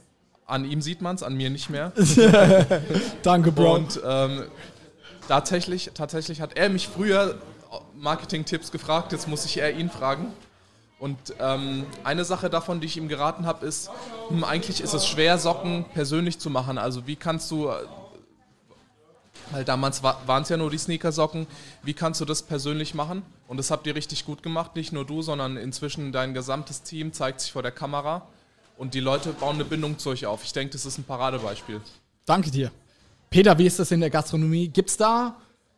An 0.46 0.64
ihm 0.64 0.80
sieht 0.80 1.02
man 1.02 1.16
es, 1.16 1.22
an 1.24 1.34
mir 1.34 1.50
nicht 1.50 1.70
mehr. 1.70 1.92
Danke, 3.22 3.50
Bro. 3.50 3.74
Und 3.74 4.00
ähm, 4.06 4.44
Tatsächlich, 5.28 5.90
tatsächlich 5.92 6.40
hat 6.40 6.56
er 6.56 6.68
mich 6.68 6.88
früher 6.88 7.36
Marketing-Tipps 7.96 8.70
gefragt, 8.70 9.12
jetzt 9.12 9.26
muss 9.26 9.44
ich 9.44 9.58
eher 9.58 9.74
ihn 9.74 9.90
fragen. 9.90 10.32
Und 10.98 11.18
ähm, 11.40 11.84
eine 12.04 12.24
Sache 12.24 12.48
davon, 12.48 12.80
die 12.80 12.86
ich 12.86 12.96
ihm 12.96 13.08
geraten 13.08 13.44
habe, 13.44 13.66
ist, 13.66 13.90
hm, 14.28 14.44
eigentlich 14.44 14.80
ist 14.80 14.94
es 14.94 15.06
schwer, 15.06 15.36
Socken 15.38 15.84
persönlich 15.92 16.38
zu 16.38 16.48
machen. 16.48 16.78
Also 16.78 17.06
wie 17.06 17.16
kannst 17.16 17.50
du, 17.50 17.70
weil 19.50 19.64
damals 19.64 20.02
waren 20.02 20.42
es 20.42 20.48
ja 20.48 20.56
nur 20.56 20.70
die 20.70 20.78
Sneakersocken, 20.78 21.46
wie 21.82 21.94
kannst 21.94 22.20
du 22.20 22.24
das 22.24 22.42
persönlich 22.42 22.94
machen? 22.94 23.22
Und 23.48 23.56
das 23.58 23.70
habt 23.70 23.86
ihr 23.86 23.94
richtig 23.94 24.24
gut 24.24 24.42
gemacht, 24.42 24.76
nicht 24.76 24.92
nur 24.92 25.04
du, 25.04 25.22
sondern 25.22 25.56
inzwischen 25.56 26.12
dein 26.12 26.34
gesamtes 26.34 26.82
Team 26.82 27.12
zeigt 27.12 27.40
sich 27.40 27.52
vor 27.52 27.62
der 27.62 27.72
Kamera 27.72 28.26
und 28.76 28.94
die 28.94 29.00
Leute 29.00 29.32
bauen 29.32 29.54
eine 29.54 29.64
Bindung 29.64 29.98
zu 29.98 30.10
euch 30.10 30.26
auf. 30.26 30.44
Ich 30.44 30.52
denke, 30.52 30.72
das 30.72 30.86
ist 30.86 30.98
ein 30.98 31.04
Paradebeispiel. 31.04 31.80
Danke 32.24 32.50
dir. 32.50 32.70
Peter, 33.30 33.56
wie 33.58 33.66
ist 33.66 33.78
das 33.78 33.90
in 33.90 34.00
der 34.00 34.10
Gastronomie? 34.10 34.68
Gibt 34.68 34.90
es 34.90 34.96
da, 34.96 35.36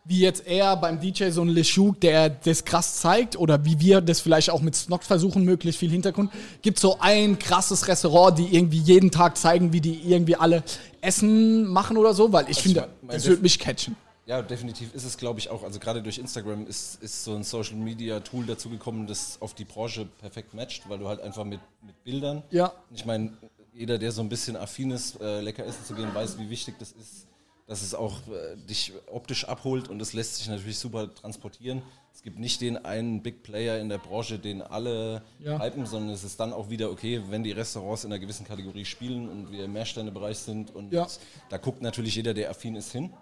wie 0.09 0.21
jetzt 0.21 0.47
eher 0.47 0.75
beim 0.77 0.99
DJ, 0.99 1.31
so 1.31 1.43
einen 1.43 1.51
Leshuk, 1.51 2.01
der 2.01 2.31
das 2.31 2.65
krass 2.65 2.97
zeigt? 2.97 3.37
Oder 3.37 3.65
wie 3.67 3.79
wir 3.79 4.01
das 4.01 4.21
vielleicht 4.21 4.49
auch 4.51 4.63
mit 4.63 4.75
Snock 4.75 5.05
versuchen, 5.05 5.45
möglichst 5.45 5.79
viel 5.79 5.91
Hintergrund? 5.91 6.33
Gibt 6.63 6.79
es 6.79 6.83
so 6.83 6.97
ein 6.99 7.39
krasses 7.39 7.87
Restaurant, 7.87 8.39
die 8.39 8.57
irgendwie 8.57 8.79
jeden 8.79 9.11
Tag 9.11 9.37
zeigen, 9.37 9.73
wie 9.73 9.83
die 9.83 10.01
irgendwie 10.11 10.35
alle 10.35 10.65
Essen 11.03 11.67
machen 11.67 11.99
oder 11.99 12.15
so? 12.15 12.33
Weil 12.33 12.45
ich 12.45 12.57
also 12.57 12.63
finde, 12.63 12.81
ich 12.81 13.07
mein, 13.07 13.17
das 13.17 13.27
würde 13.27 13.43
mich 13.43 13.59
catchen. 13.59 13.97
Ja, 14.25 14.41
definitiv 14.41 14.95
ist 14.95 15.05
es, 15.05 15.19
glaube 15.19 15.41
ich, 15.41 15.51
auch. 15.51 15.63
Also 15.63 15.79
gerade 15.79 16.03
durch 16.03 16.19
Instagram 16.19 16.67
ist, 16.67 17.03
ist 17.03 17.25
so 17.25 17.35
ein 17.35 17.45
Social 17.45 17.77
Media 17.77 18.21
Tool 18.21 18.47
dazu 18.47 18.71
gekommen, 18.71 19.07
das 19.07 19.37
auf 19.41 19.55
die 19.55 19.65
Branche 19.65 20.07
perfekt 20.21 20.55
matcht, 20.55 20.89
weil 20.89 20.99
du 20.99 21.09
halt 21.09 21.21
einfach 21.21 21.45
mit, 21.45 21.61
mit 21.83 22.03
Bildern. 22.05 22.43
Ja. 22.51 22.73
Ich 22.95 23.05
meine, 23.05 23.33
jeder, 23.75 23.99
der 23.99 24.11
so 24.13 24.23
ein 24.23 24.29
bisschen 24.29 24.57
affin 24.57 24.91
ist, 24.91 25.21
äh, 25.21 25.41
lecker 25.41 25.67
essen 25.67 25.85
zu 25.85 25.95
gehen, 25.95 26.15
weiß, 26.15 26.39
wie 26.39 26.49
wichtig 26.49 26.77
das 26.79 26.93
ist, 26.93 27.27
dass 27.69 27.83
es 27.83 27.95
auch 27.95 28.27
äh, 28.29 28.57
dich 28.57 28.95
optisch 29.07 29.45
abholt 29.45 29.89
und 29.89 29.99
das 29.99 30.15
lässt 30.15 30.37
sich 30.37 30.49
natürlich 30.49 30.79
super 30.79 31.15
transportieren. 31.15 31.83
Es 32.15 32.23
gibt 32.23 32.39
nicht 32.39 32.63
den 32.63 32.79
einen 32.79 33.23
Big 33.23 33.43
Player 33.43 33.79
in 33.79 33.91
der 33.91 33.99
Branche, 33.99 34.39
den 34.39 34.63
alle 34.63 35.23
ja. 35.39 35.61
hypen, 35.61 35.87
sondern 35.87 36.11
es 36.11 36.25
ist 36.25 36.41
dann 36.41 36.53
auch 36.53 36.71
wieder 36.71 36.91
okay, 36.91 37.23
wenn 37.29 37.45
die 37.45 37.53
Restaurants 37.53 38.05
in 38.05 38.13
einer 38.13 38.19
gewissen 38.19 38.47
Kategorie 38.47 38.87
spielen 38.87 39.29
und 39.29 39.53
wir 39.53 39.67
im 39.67 39.73
Mehrständebereich 39.75 40.39
sind 40.39 40.75
und 40.75 40.93
ja. 40.93 41.07
da 41.51 41.59
guckt 41.59 41.83
natürlich 41.83 42.17
jeder, 42.17 42.33
der 42.33 42.51
affin 42.51 42.75
ist, 42.75 42.91
hin. 42.91 43.13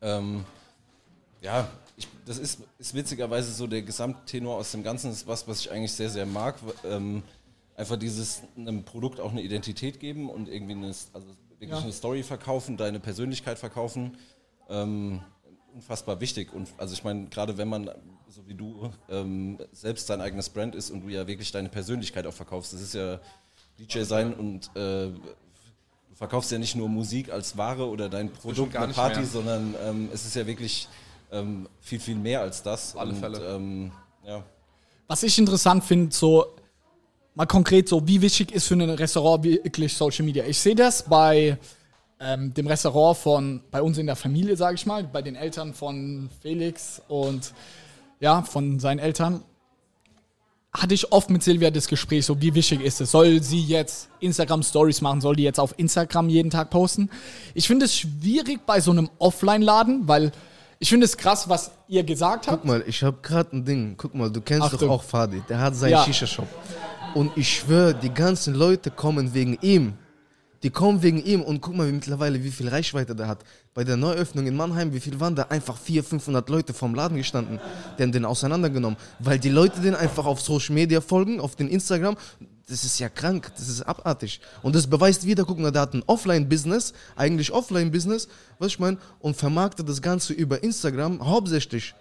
Ähm, 0.00 0.44
ja, 1.42 1.68
ich, 1.96 2.08
das 2.24 2.38
ist, 2.38 2.60
ist 2.78 2.94
witzigerweise 2.94 3.52
so 3.52 3.66
der 3.66 3.82
Gesamttenor 3.82 4.56
aus 4.56 4.72
dem 4.72 4.82
Ganzen, 4.82 5.12
ist 5.12 5.26
was, 5.26 5.46
was 5.46 5.60
ich 5.60 5.70
eigentlich 5.70 5.92
sehr, 5.92 6.10
sehr 6.10 6.26
mag. 6.26 6.56
Ähm, 6.84 7.22
einfach 7.76 7.96
dieses 7.96 8.42
einem 8.56 8.82
Produkt 8.82 9.20
auch 9.20 9.30
eine 9.30 9.42
Identität 9.42 10.00
geben 10.00 10.30
und 10.30 10.48
irgendwie 10.48 10.72
eine, 10.72 10.86
also 10.86 11.26
wirklich 11.58 11.78
ja. 11.78 11.84
eine 11.84 11.92
Story 11.92 12.22
verkaufen, 12.22 12.76
deine 12.76 13.00
Persönlichkeit 13.00 13.58
verkaufen. 13.58 14.16
Ähm, 14.68 15.20
unfassbar 15.74 16.20
wichtig. 16.20 16.52
Und 16.52 16.68
also 16.76 16.92
ich 16.92 17.04
meine, 17.04 17.26
gerade 17.26 17.56
wenn 17.56 17.68
man, 17.68 17.90
so 18.28 18.46
wie 18.46 18.54
du, 18.54 18.90
ähm, 19.08 19.58
selbst 19.72 20.06
sein 20.06 20.20
eigenes 20.20 20.48
Brand 20.48 20.74
ist 20.74 20.90
und 20.90 21.02
du 21.02 21.08
ja 21.08 21.26
wirklich 21.26 21.52
deine 21.52 21.68
Persönlichkeit 21.68 22.26
auch 22.26 22.34
verkaufst, 22.34 22.72
das 22.72 22.80
ist 22.80 22.94
ja 22.94 23.20
DJ 23.78 24.02
sein 24.02 24.34
und 24.34 24.66
äh, 24.76 25.10
du 25.10 26.14
verkaufst 26.14 26.50
ja 26.50 26.58
nicht 26.58 26.74
nur 26.74 26.88
Musik 26.88 27.30
als 27.30 27.56
Ware 27.56 27.88
oder 27.88 28.08
dein 28.08 28.32
Produkt, 28.32 28.76
eine 28.76 28.92
Party, 28.92 29.20
mehr. 29.20 29.26
sondern 29.26 29.74
ähm, 29.84 30.08
es 30.12 30.26
ist 30.26 30.34
ja 30.34 30.46
wirklich 30.46 30.88
ähm, 31.30 31.68
viel, 31.80 32.00
viel 32.00 32.16
mehr 32.16 32.40
als 32.40 32.62
das. 32.62 32.94
Auf 32.94 33.00
alle 33.00 33.12
und, 33.12 33.20
Fälle. 33.20 33.54
Ähm, 33.54 33.92
ja. 34.26 34.44
Was 35.06 35.22
ich 35.22 35.38
interessant 35.38 35.84
finde, 35.84 36.14
so 36.14 36.54
mal 37.38 37.46
konkret 37.46 37.88
so, 37.88 38.06
wie 38.06 38.20
wichtig 38.20 38.50
ist 38.50 38.66
für 38.66 38.74
ein 38.74 38.90
Restaurant 38.90 39.44
wirklich 39.44 39.96
Social 39.96 40.24
Media? 40.24 40.44
Ich 40.44 40.58
sehe 40.58 40.74
das 40.74 41.04
bei 41.04 41.56
ähm, 42.18 42.52
dem 42.52 42.66
Restaurant 42.66 43.16
von, 43.16 43.62
bei 43.70 43.80
uns 43.80 43.96
in 43.96 44.06
der 44.06 44.16
Familie, 44.16 44.56
sage 44.56 44.74
ich 44.74 44.86
mal, 44.86 45.04
bei 45.04 45.22
den 45.22 45.36
Eltern 45.36 45.72
von 45.72 46.28
Felix 46.42 47.00
und 47.06 47.54
ja, 48.18 48.42
von 48.42 48.80
seinen 48.80 48.98
Eltern. 48.98 49.44
Hatte 50.72 50.94
ich 50.94 51.12
oft 51.12 51.30
mit 51.30 51.44
Silvia 51.44 51.70
das 51.70 51.86
Gespräch, 51.86 52.26
so 52.26 52.42
wie 52.42 52.54
wichtig 52.54 52.80
ist 52.80 53.00
es? 53.00 53.12
Soll 53.12 53.40
sie 53.40 53.62
jetzt 53.62 54.08
Instagram 54.18 54.64
Stories 54.64 55.00
machen? 55.00 55.20
Soll 55.20 55.36
die 55.36 55.44
jetzt 55.44 55.60
auf 55.60 55.74
Instagram 55.78 56.28
jeden 56.28 56.50
Tag 56.50 56.70
posten? 56.70 57.08
Ich 57.54 57.68
finde 57.68 57.86
es 57.86 57.96
schwierig 57.96 58.66
bei 58.66 58.80
so 58.80 58.90
einem 58.90 59.08
Offline-Laden, 59.18 60.08
weil 60.08 60.32
ich 60.80 60.88
finde 60.88 61.06
es 61.06 61.16
krass, 61.16 61.48
was 61.48 61.70
ihr 61.86 62.02
gesagt 62.02 62.48
habt. 62.48 62.62
Guck 62.62 62.64
mal, 62.64 62.84
ich 62.86 63.02
habe 63.04 63.18
gerade 63.22 63.56
ein 63.56 63.64
Ding. 63.64 63.94
Guck 63.96 64.14
mal, 64.14 64.28
du 64.28 64.40
kennst 64.40 64.64
Achtung. 64.64 64.80
doch 64.80 64.90
auch 64.90 65.02
Fadi. 65.04 65.40
Der 65.48 65.60
hat 65.60 65.76
seinen 65.76 65.92
ja. 65.92 66.04
Shisha-Shop. 66.04 66.48
Und 67.14 67.32
ich 67.36 67.48
schwöre, 67.48 67.94
die 67.94 68.12
ganzen 68.12 68.54
Leute 68.54 68.90
kommen 68.90 69.34
wegen 69.34 69.58
ihm. 69.60 69.94
Die 70.62 70.70
kommen 70.70 71.02
wegen 71.02 71.22
ihm 71.22 71.42
und 71.42 71.60
guck 71.60 71.76
mal 71.76 71.86
wie 71.86 71.92
mittlerweile, 71.92 72.42
wie 72.42 72.50
viel 72.50 72.68
Reichweite 72.68 73.14
der 73.14 73.28
hat. 73.28 73.44
Bei 73.74 73.84
der 73.84 73.96
Neuöffnung 73.96 74.46
in 74.46 74.56
Mannheim, 74.56 74.92
wie 74.92 74.98
viel 74.98 75.20
waren 75.20 75.36
da? 75.36 75.44
Einfach 75.44 75.76
400, 75.76 76.10
500 76.10 76.48
Leute 76.48 76.74
vom 76.74 76.94
Laden 76.94 77.16
gestanden. 77.16 77.60
Die 77.96 78.02
haben 78.02 78.10
den 78.10 78.24
auseinandergenommen. 78.24 78.98
Weil 79.20 79.38
die 79.38 79.50
Leute 79.50 79.80
den 79.80 79.94
einfach 79.94 80.26
auf 80.26 80.40
Social 80.40 80.74
Media 80.74 81.00
folgen, 81.00 81.38
auf 81.38 81.54
den 81.54 81.68
Instagram. 81.68 82.16
Das 82.68 82.84
ist 82.84 82.98
ja 82.98 83.08
krank, 83.08 83.52
das 83.56 83.68
ist 83.68 83.82
abartig. 83.82 84.40
Und 84.62 84.74
das 84.74 84.86
beweist 84.86 85.24
wieder, 85.24 85.44
guck 85.44 85.58
mal, 85.58 85.70
der 85.70 85.82
hat 85.82 85.94
ein 85.94 86.02
Offline-Business, 86.06 86.92
eigentlich 87.16 87.52
Offline-Business, 87.52 88.28
was 88.58 88.68
ich 88.68 88.78
meine, 88.78 88.98
und 89.20 89.36
vermarktet 89.36 89.88
das 89.88 90.02
Ganze 90.02 90.34
über 90.34 90.62
Instagram 90.62 91.24
hauptsächlich. 91.24 91.94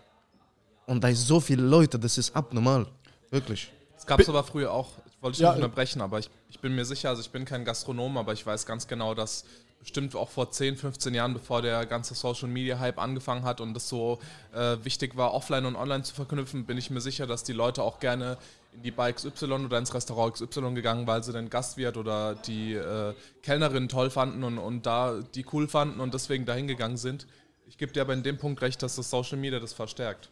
Und 0.88 1.04
da 1.04 1.10
ist 1.10 1.28
so 1.28 1.40
viele 1.40 1.64
Leute, 1.64 1.98
das 2.00 2.18
ist 2.18 2.36
abnormal. 2.36 2.88
Wirklich. 3.30 3.72
Es 4.08 4.10
gab 4.10 4.20
es 4.22 4.30
aber 4.30 4.44
früher 4.46 4.72
auch, 4.72 4.92
ich 5.06 5.22
wollte 5.22 5.36
dich 5.36 5.44
Ja, 5.44 5.50
nicht 5.50 5.58
unterbrechen, 5.64 6.00
aber 6.00 6.18
ich, 6.20 6.30
ich 6.50 6.62
bin 6.62 6.74
mir 6.74 6.86
sicher, 6.86 7.10
also 7.10 7.22
ich 7.22 7.30
bin 7.30 7.44
kein 7.44 7.66
Gastronom, 7.66 8.16
aber 8.16 8.32
ich 8.32 8.46
weiß 8.46 8.66
ganz 8.66 8.88
genau, 8.88 9.14
dass 9.14 9.44
bestimmt 9.82 10.16
auch 10.16 10.30
vor 10.30 10.50
10, 10.50 10.78
15 10.78 11.14
Jahren, 11.14 11.34
bevor 11.34 11.62
der 11.62 11.86
ganze 11.86 12.16
Social 12.16 12.48
Media 12.48 12.80
Hype 12.80 13.00
angefangen 13.00 13.44
hat 13.44 13.60
und 13.60 13.76
es 13.76 13.90
so 13.90 14.20
äh, 14.54 14.78
wichtig 14.84 15.18
war, 15.18 15.34
offline 15.34 15.66
und 15.66 15.76
online 15.76 16.04
zu 16.04 16.16
verknüpfen, 16.16 16.66
bin 16.66 16.78
ich 16.78 16.90
mir 16.90 17.02
sicher, 17.02 17.28
dass 17.28 17.44
die 17.44 17.52
Leute 17.52 17.84
auch 17.84 18.00
gerne 18.00 18.38
in 18.72 18.82
die 18.82 18.92
Bar 18.92 19.12
XY 19.12 19.46
oder 19.66 19.78
ins 19.78 19.94
Restaurant 19.94 20.36
XY 20.36 20.74
gegangen, 20.74 21.06
weil 21.06 21.22
sie 21.22 21.34
den 21.34 21.50
Gastwirt 21.50 21.98
oder 21.98 22.36
die 22.36 22.76
äh, 22.76 23.14
Kellnerin 23.44 23.90
toll 23.90 24.10
fanden 24.10 24.46
und, 24.46 24.58
und 24.58 24.86
da 24.86 25.20
die 25.36 25.46
cool 25.52 25.68
fanden 25.68 26.00
und 26.00 26.14
deswegen 26.14 26.46
dahin 26.46 26.68
gegangen 26.68 26.96
sind. 26.96 27.28
Ich 27.68 27.78
gebe 27.78 27.92
dir 27.92 28.02
aber 28.02 28.14
in 28.14 28.24
dem 28.24 28.38
Punkt 28.38 28.62
recht, 28.62 28.82
dass 28.82 28.96
das 28.96 29.10
Social 29.10 29.38
Media 29.38 29.60
das 29.60 29.74
verstärkt. 29.74 30.30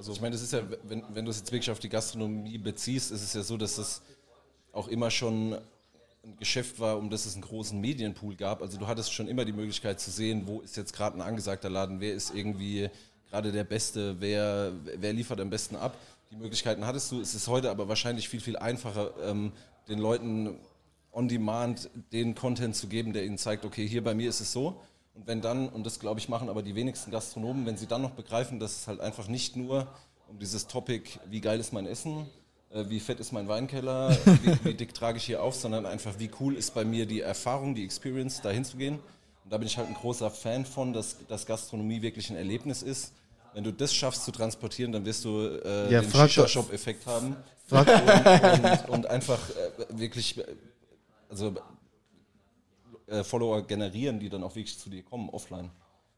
Also 0.00 0.12
ich 0.14 0.20
meine, 0.22 0.32
das 0.32 0.40
ist 0.40 0.54
ja, 0.54 0.62
wenn, 0.84 1.04
wenn 1.12 1.26
du 1.26 1.30
es 1.30 1.40
jetzt 1.40 1.52
wirklich 1.52 1.70
auf 1.70 1.78
die 1.78 1.90
Gastronomie 1.90 2.56
beziehst, 2.56 3.10
ist 3.10 3.22
es 3.22 3.34
ja 3.34 3.42
so, 3.42 3.58
dass 3.58 3.76
es 3.76 4.00
auch 4.72 4.88
immer 4.88 5.10
schon 5.10 5.52
ein 6.24 6.38
Geschäft 6.38 6.80
war, 6.80 6.96
um 6.96 7.10
das 7.10 7.26
es 7.26 7.34
einen 7.34 7.42
großen 7.42 7.78
Medienpool 7.78 8.34
gab. 8.34 8.62
Also 8.62 8.78
du 8.78 8.86
hattest 8.86 9.12
schon 9.12 9.28
immer 9.28 9.44
die 9.44 9.52
Möglichkeit 9.52 10.00
zu 10.00 10.10
sehen, 10.10 10.44
wo 10.46 10.62
ist 10.62 10.78
jetzt 10.78 10.94
gerade 10.94 11.18
ein 11.18 11.20
angesagter 11.20 11.68
Laden, 11.68 12.00
wer 12.00 12.14
ist 12.14 12.34
irgendwie 12.34 12.88
gerade 13.28 13.52
der 13.52 13.64
Beste, 13.64 14.18
wer, 14.20 14.72
wer 14.96 15.12
liefert 15.12 15.38
am 15.38 15.50
besten 15.50 15.76
ab. 15.76 15.94
Die 16.30 16.36
Möglichkeiten 16.36 16.86
hattest 16.86 17.12
du. 17.12 17.20
Es 17.20 17.34
ist 17.34 17.46
heute 17.46 17.70
aber 17.70 17.86
wahrscheinlich 17.86 18.26
viel, 18.26 18.40
viel 18.40 18.56
einfacher, 18.56 19.10
ähm, 19.22 19.52
den 19.86 19.98
Leuten 19.98 20.56
on 21.12 21.28
demand 21.28 21.90
den 22.10 22.34
Content 22.34 22.74
zu 22.74 22.86
geben, 22.86 23.12
der 23.12 23.26
ihnen 23.26 23.36
zeigt, 23.36 23.66
okay, 23.66 23.86
hier 23.86 24.02
bei 24.02 24.14
mir 24.14 24.30
ist 24.30 24.40
es 24.40 24.50
so. 24.50 24.80
Und 25.20 25.26
wenn 25.26 25.42
dann, 25.42 25.68
und 25.68 25.84
das 25.84 26.00
glaube 26.00 26.18
ich 26.18 26.30
machen 26.30 26.48
aber 26.48 26.62
die 26.62 26.74
wenigsten 26.74 27.10
Gastronomen, 27.10 27.66
wenn 27.66 27.76
sie 27.76 27.86
dann 27.86 28.00
noch 28.00 28.12
begreifen, 28.12 28.58
dass 28.58 28.72
es 28.74 28.88
halt 28.88 29.00
einfach 29.00 29.28
nicht 29.28 29.54
nur 29.54 29.86
um 30.28 30.38
dieses 30.38 30.66
Topic, 30.66 31.18
wie 31.28 31.42
geil 31.42 31.60
ist 31.60 31.74
mein 31.74 31.84
Essen, 31.84 32.26
äh, 32.70 32.84
wie 32.88 33.00
fett 33.00 33.20
ist 33.20 33.30
mein 33.30 33.46
Weinkeller, 33.46 34.16
wie, 34.42 34.64
wie 34.64 34.72
dick 34.72 34.94
trage 34.94 35.18
ich 35.18 35.24
hier 35.24 35.42
auf, 35.42 35.56
sondern 35.56 35.84
einfach, 35.84 36.14
wie 36.18 36.30
cool 36.40 36.56
ist 36.56 36.72
bei 36.72 36.86
mir 36.86 37.04
die 37.04 37.20
Erfahrung, 37.20 37.74
die 37.74 37.84
Experience, 37.84 38.40
da 38.40 38.48
hinzugehen. 38.48 38.94
Und 38.94 39.52
da 39.52 39.58
bin 39.58 39.66
ich 39.66 39.76
halt 39.76 39.88
ein 39.88 39.94
großer 39.94 40.30
Fan 40.30 40.64
von, 40.64 40.94
dass, 40.94 41.16
dass 41.28 41.44
Gastronomie 41.44 42.00
wirklich 42.00 42.30
ein 42.30 42.36
Erlebnis 42.36 42.80
ist. 42.80 43.12
Wenn 43.52 43.64
du 43.64 43.74
das 43.74 43.92
schaffst 43.92 44.24
zu 44.24 44.32
transportieren, 44.32 44.90
dann 44.90 45.04
wirst 45.04 45.26
du 45.26 45.60
äh, 45.62 45.92
Ja, 45.92 46.00
den 46.00 46.10
Shisha-Shop-Effekt 46.10 47.04
haben 47.06 47.36
und, 47.68 47.88
und, 47.88 48.88
und 48.88 49.06
einfach 49.06 49.38
äh, 49.50 49.98
wirklich, 49.98 50.38
äh, 50.38 50.44
also 51.28 51.52
äh, 53.10 53.24
Follower 53.24 53.66
generieren, 53.66 54.18
die 54.18 54.28
dann 54.28 54.42
auch 54.42 54.54
wirklich 54.54 54.78
zu 54.78 54.88
dir 54.88 55.02
kommen, 55.02 55.28
offline. 55.30 55.70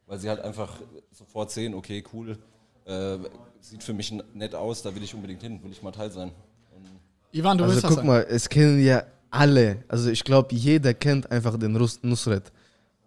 Weil 0.06 0.18
sie 0.18 0.28
halt 0.28 0.40
einfach 0.40 0.80
sofort 1.10 1.50
sehen, 1.50 1.74
okay, 1.74 2.04
cool, 2.12 2.38
äh, 2.84 3.18
sieht 3.60 3.82
für 3.82 3.92
mich 3.92 4.12
nett 4.34 4.54
aus, 4.54 4.82
da 4.82 4.94
will 4.94 5.02
ich 5.02 5.14
unbedingt 5.14 5.42
hin, 5.42 5.62
will 5.62 5.72
ich 5.72 5.82
mal 5.82 5.92
Teil 5.92 6.10
sein. 6.10 6.32
Ivan, 7.32 7.56
du 7.56 7.64
also 7.64 7.74
willst 7.74 7.86
guck 7.86 7.96
sagen? 7.96 8.08
mal, 8.08 8.26
es 8.28 8.48
kennen 8.48 8.84
ja 8.84 9.04
alle. 9.30 9.84
Also 9.88 10.10
ich 10.10 10.22
glaube, 10.22 10.54
jeder 10.54 10.92
kennt 10.94 11.30
einfach 11.30 11.58
den 11.58 11.74
Rus 11.76 11.98
Nusret. 12.02 12.52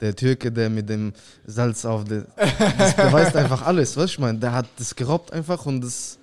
Der 0.01 0.15
Türke, 0.15 0.51
der 0.51 0.69
mit 0.69 0.89
dem 0.89 1.13
Salz 1.45 1.85
auf 1.85 2.03
der. 2.03 2.25
Das 2.77 2.95
beweist 2.95 3.35
einfach 3.35 3.61
alles, 3.61 3.95
was 3.95 4.11
ich 4.11 4.19
meine. 4.19 4.39
Der 4.39 4.51
hat 4.51 4.65
das 4.77 4.95
gerobbt 4.95 5.31
einfach 5.31 5.65
und 5.65 5.81
das. 5.81 6.17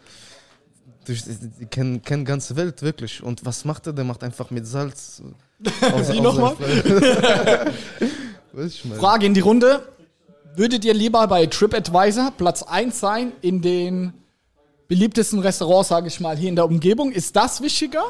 Durch, 1.04 1.24
die 1.24 1.66
kennen, 1.66 2.02
kennen 2.02 2.24
ganze 2.24 2.56
Welt, 2.56 2.82
wirklich. 2.82 3.22
Und 3.22 3.44
was 3.44 3.64
macht 3.64 3.86
er? 3.86 3.92
Der 3.92 4.04
macht 4.04 4.22
einfach 4.22 4.50
mit 4.50 4.66
Salz. 4.66 5.22
Auf, 5.80 6.08
Wie 6.12 6.20
nochmal? 6.20 6.56
Frage 8.98 9.26
in 9.26 9.34
die 9.34 9.40
Runde. 9.40 9.86
Würdet 10.54 10.84
ihr 10.84 10.94
lieber 10.94 11.26
bei 11.26 11.46
TripAdvisor 11.46 12.32
Platz 12.36 12.62
1 12.62 13.00
sein 13.00 13.32
in 13.40 13.62
den 13.62 14.12
beliebtesten 14.86 15.38
Restaurants, 15.38 15.88
sage 15.88 16.08
ich 16.08 16.20
mal, 16.20 16.36
hier 16.36 16.50
in 16.50 16.56
der 16.56 16.66
Umgebung? 16.66 17.10
Ist 17.10 17.34
das 17.34 17.62
wichtiger? 17.62 18.04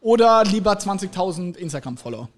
Oder 0.00 0.44
lieber 0.44 0.72
20.000 0.72 1.56
Instagram-Follower? 1.56 2.28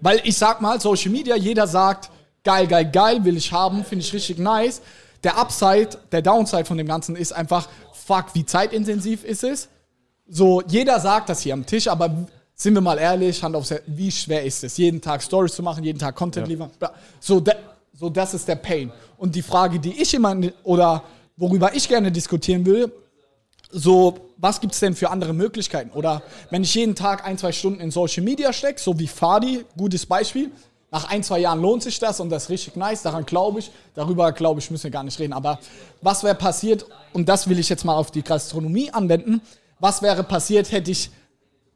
Weil 0.00 0.20
ich 0.24 0.36
sag 0.36 0.60
mal, 0.60 0.80
Social 0.80 1.10
Media, 1.10 1.36
jeder 1.36 1.66
sagt, 1.66 2.10
geil, 2.44 2.66
geil, 2.66 2.90
geil, 2.90 3.24
will 3.24 3.36
ich 3.36 3.52
haben, 3.52 3.84
finde 3.84 4.04
ich 4.04 4.12
richtig 4.12 4.38
nice. 4.38 4.80
Der 5.22 5.36
Upside, 5.36 5.90
der 6.10 6.22
Downside 6.22 6.64
von 6.64 6.78
dem 6.78 6.86
Ganzen 6.86 7.16
ist 7.16 7.32
einfach, 7.32 7.68
fuck, 8.10 8.34
wie 8.34 8.44
zeitintensiv 8.44 9.22
ist 9.22 9.44
es? 9.44 9.68
So, 10.26 10.62
jeder 10.66 10.98
sagt 10.98 11.28
das 11.28 11.42
hier 11.42 11.54
am 11.54 11.64
Tisch, 11.64 11.86
aber 11.86 12.26
sind 12.56 12.74
wir 12.74 12.80
mal 12.80 12.98
ehrlich, 12.98 13.40
Hand 13.40 13.54
aufs 13.54 13.70
Herz, 13.70 13.84
wie 13.86 14.10
schwer 14.10 14.44
ist 14.44 14.64
es, 14.64 14.76
jeden 14.76 15.00
Tag 15.00 15.22
Stories 15.22 15.54
zu 15.54 15.62
machen, 15.62 15.84
jeden 15.84 16.00
Tag 16.00 16.16
Content 16.16 16.48
liefern? 16.48 16.70
Bla. 16.76 16.92
So, 17.20 17.38
da, 17.38 17.52
so, 17.94 18.10
das 18.10 18.34
ist 18.34 18.48
der 18.48 18.56
Pain. 18.56 18.90
Und 19.16 19.36
die 19.36 19.42
Frage, 19.42 19.78
die 19.78 20.02
ich 20.02 20.12
immer, 20.12 20.36
oder 20.64 21.04
worüber 21.36 21.72
ich 21.72 21.88
gerne 21.88 22.10
diskutieren 22.10 22.66
will, 22.66 22.92
so, 23.70 24.32
was 24.38 24.60
gibt 24.60 24.74
es 24.74 24.80
denn 24.80 24.96
für 24.96 25.08
andere 25.10 25.32
Möglichkeiten? 25.32 25.90
Oder 25.90 26.22
wenn 26.50 26.64
ich 26.64 26.74
jeden 26.74 26.96
Tag 26.96 27.24
ein, 27.24 27.38
zwei 27.38 27.52
Stunden 27.52 27.78
in 27.78 27.92
Social 27.92 28.24
Media 28.24 28.52
stecke, 28.52 28.80
so 28.80 28.98
wie 28.98 29.06
Fadi, 29.06 29.64
gutes 29.76 30.04
Beispiel, 30.04 30.50
nach 30.90 31.08
ein, 31.08 31.22
zwei 31.22 31.38
Jahren 31.38 31.60
lohnt 31.60 31.82
sich 31.82 31.98
das 32.00 32.18
und 32.18 32.30
das 32.30 32.44
ist 32.44 32.50
richtig 32.50 32.76
nice, 32.76 33.02
daran 33.02 33.24
glaube 33.24 33.60
ich. 33.60 33.70
Darüber, 33.94 34.32
glaube 34.32 34.60
ich, 34.60 34.70
müssen 34.70 34.84
wir 34.84 34.90
gar 34.90 35.04
nicht 35.04 35.18
reden. 35.18 35.32
Aber 35.32 35.60
was 36.02 36.24
wäre 36.24 36.34
passiert, 36.34 36.84
und 37.12 37.28
das 37.28 37.48
will 37.48 37.58
ich 37.58 37.68
jetzt 37.68 37.84
mal 37.84 37.94
auf 37.94 38.10
die 38.10 38.22
Gastronomie 38.22 38.90
anwenden, 38.90 39.40
was 39.78 40.02
wäre 40.02 40.24
passiert, 40.24 40.72
hätte 40.72 40.90
ich, 40.90 41.10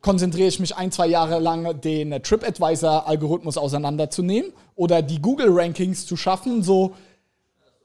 konzentriere 0.01 0.49
ich 0.49 0.59
mich 0.59 0.77
ein, 0.77 0.91
zwei 0.91 1.07
Jahre 1.07 1.39
lang, 1.39 1.81
den 1.81 2.23
TripAdvisor-Algorithmus 2.23 3.57
auseinanderzunehmen 3.57 4.53
oder 4.75 5.01
die 5.01 5.23
Google-Rankings 5.23 6.07
zu 6.07 6.17
schaffen, 6.17 6.63
so 6.63 6.95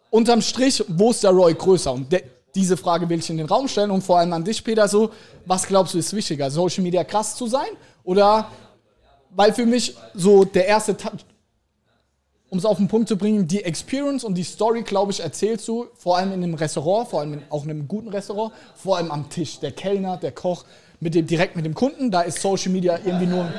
unterm 0.10 0.42
Strich, 0.42 0.84
wo 0.88 1.12
ist 1.12 1.24
der 1.24 1.32
Roy 1.32 1.54
größer? 1.54 1.94
Und 1.94 2.12
de, 2.12 2.24
diese 2.56 2.76
Frage 2.76 3.08
will 3.08 3.20
ich 3.20 3.30
in 3.30 3.38
den 3.38 3.46
Raum 3.46 3.68
stellen 3.68 3.92
und 3.92 4.04
vor 4.04 4.18
allem 4.18 4.34
an 4.34 4.44
dich, 4.44 4.64
Peter, 4.64 4.88
so, 4.88 5.12
was 5.46 5.68
glaubst 5.68 5.94
du 5.94 6.00
ist 6.00 6.14
wichtiger, 6.14 6.50
Social 6.50 6.84
Media 6.84 7.04
krass 7.04 7.36
zu 7.36 7.46
sein 7.46 7.70
oder, 8.04 8.50
weil 9.32 9.54
für 9.54 9.66
mich 9.66 9.96
so 10.14 10.44
der 10.44 10.68
erste, 10.68 10.96
um 12.50 12.58
es 12.58 12.66
auf 12.66 12.78
den 12.78 12.88
Punkt 12.88 13.08
zu 13.08 13.18
bringen, 13.18 13.48
die 13.48 13.64
Experience 13.64 14.24
und 14.24 14.36
die 14.36 14.44
Story, 14.44 14.84
glaube 14.84 15.12
ich, 15.12 15.20
erzählst 15.20 15.68
du 15.68 15.88
vor 15.96 16.18
allem 16.18 16.32
in 16.32 16.44
einem 16.44 16.56
Restaurant, 16.56 17.10
vor 17.10 17.22
allem 17.22 17.34
in, 17.34 17.44
auch 17.50 17.64
in 17.64 17.72
einem 17.72 17.88
guten 17.88 18.10
Restaurant, 18.10 18.54
vor 18.76 18.98
allem 18.98 19.12
am 19.12 19.30
Tisch, 19.30 19.60
der 19.60 19.72
Kellner, 19.72 20.18
der 20.18 20.32
Koch, 20.32 20.66
mit 21.00 21.16
dem, 21.16 21.26
direkt 21.26 21.56
mit 21.56 21.66
dem 21.66 21.74
Kunden, 21.74 22.12
da 22.12 22.22
ist 22.22 22.42
Social 22.42 22.72
Media 22.72 23.00
irgendwie 23.06 23.28
nur, 23.28 23.50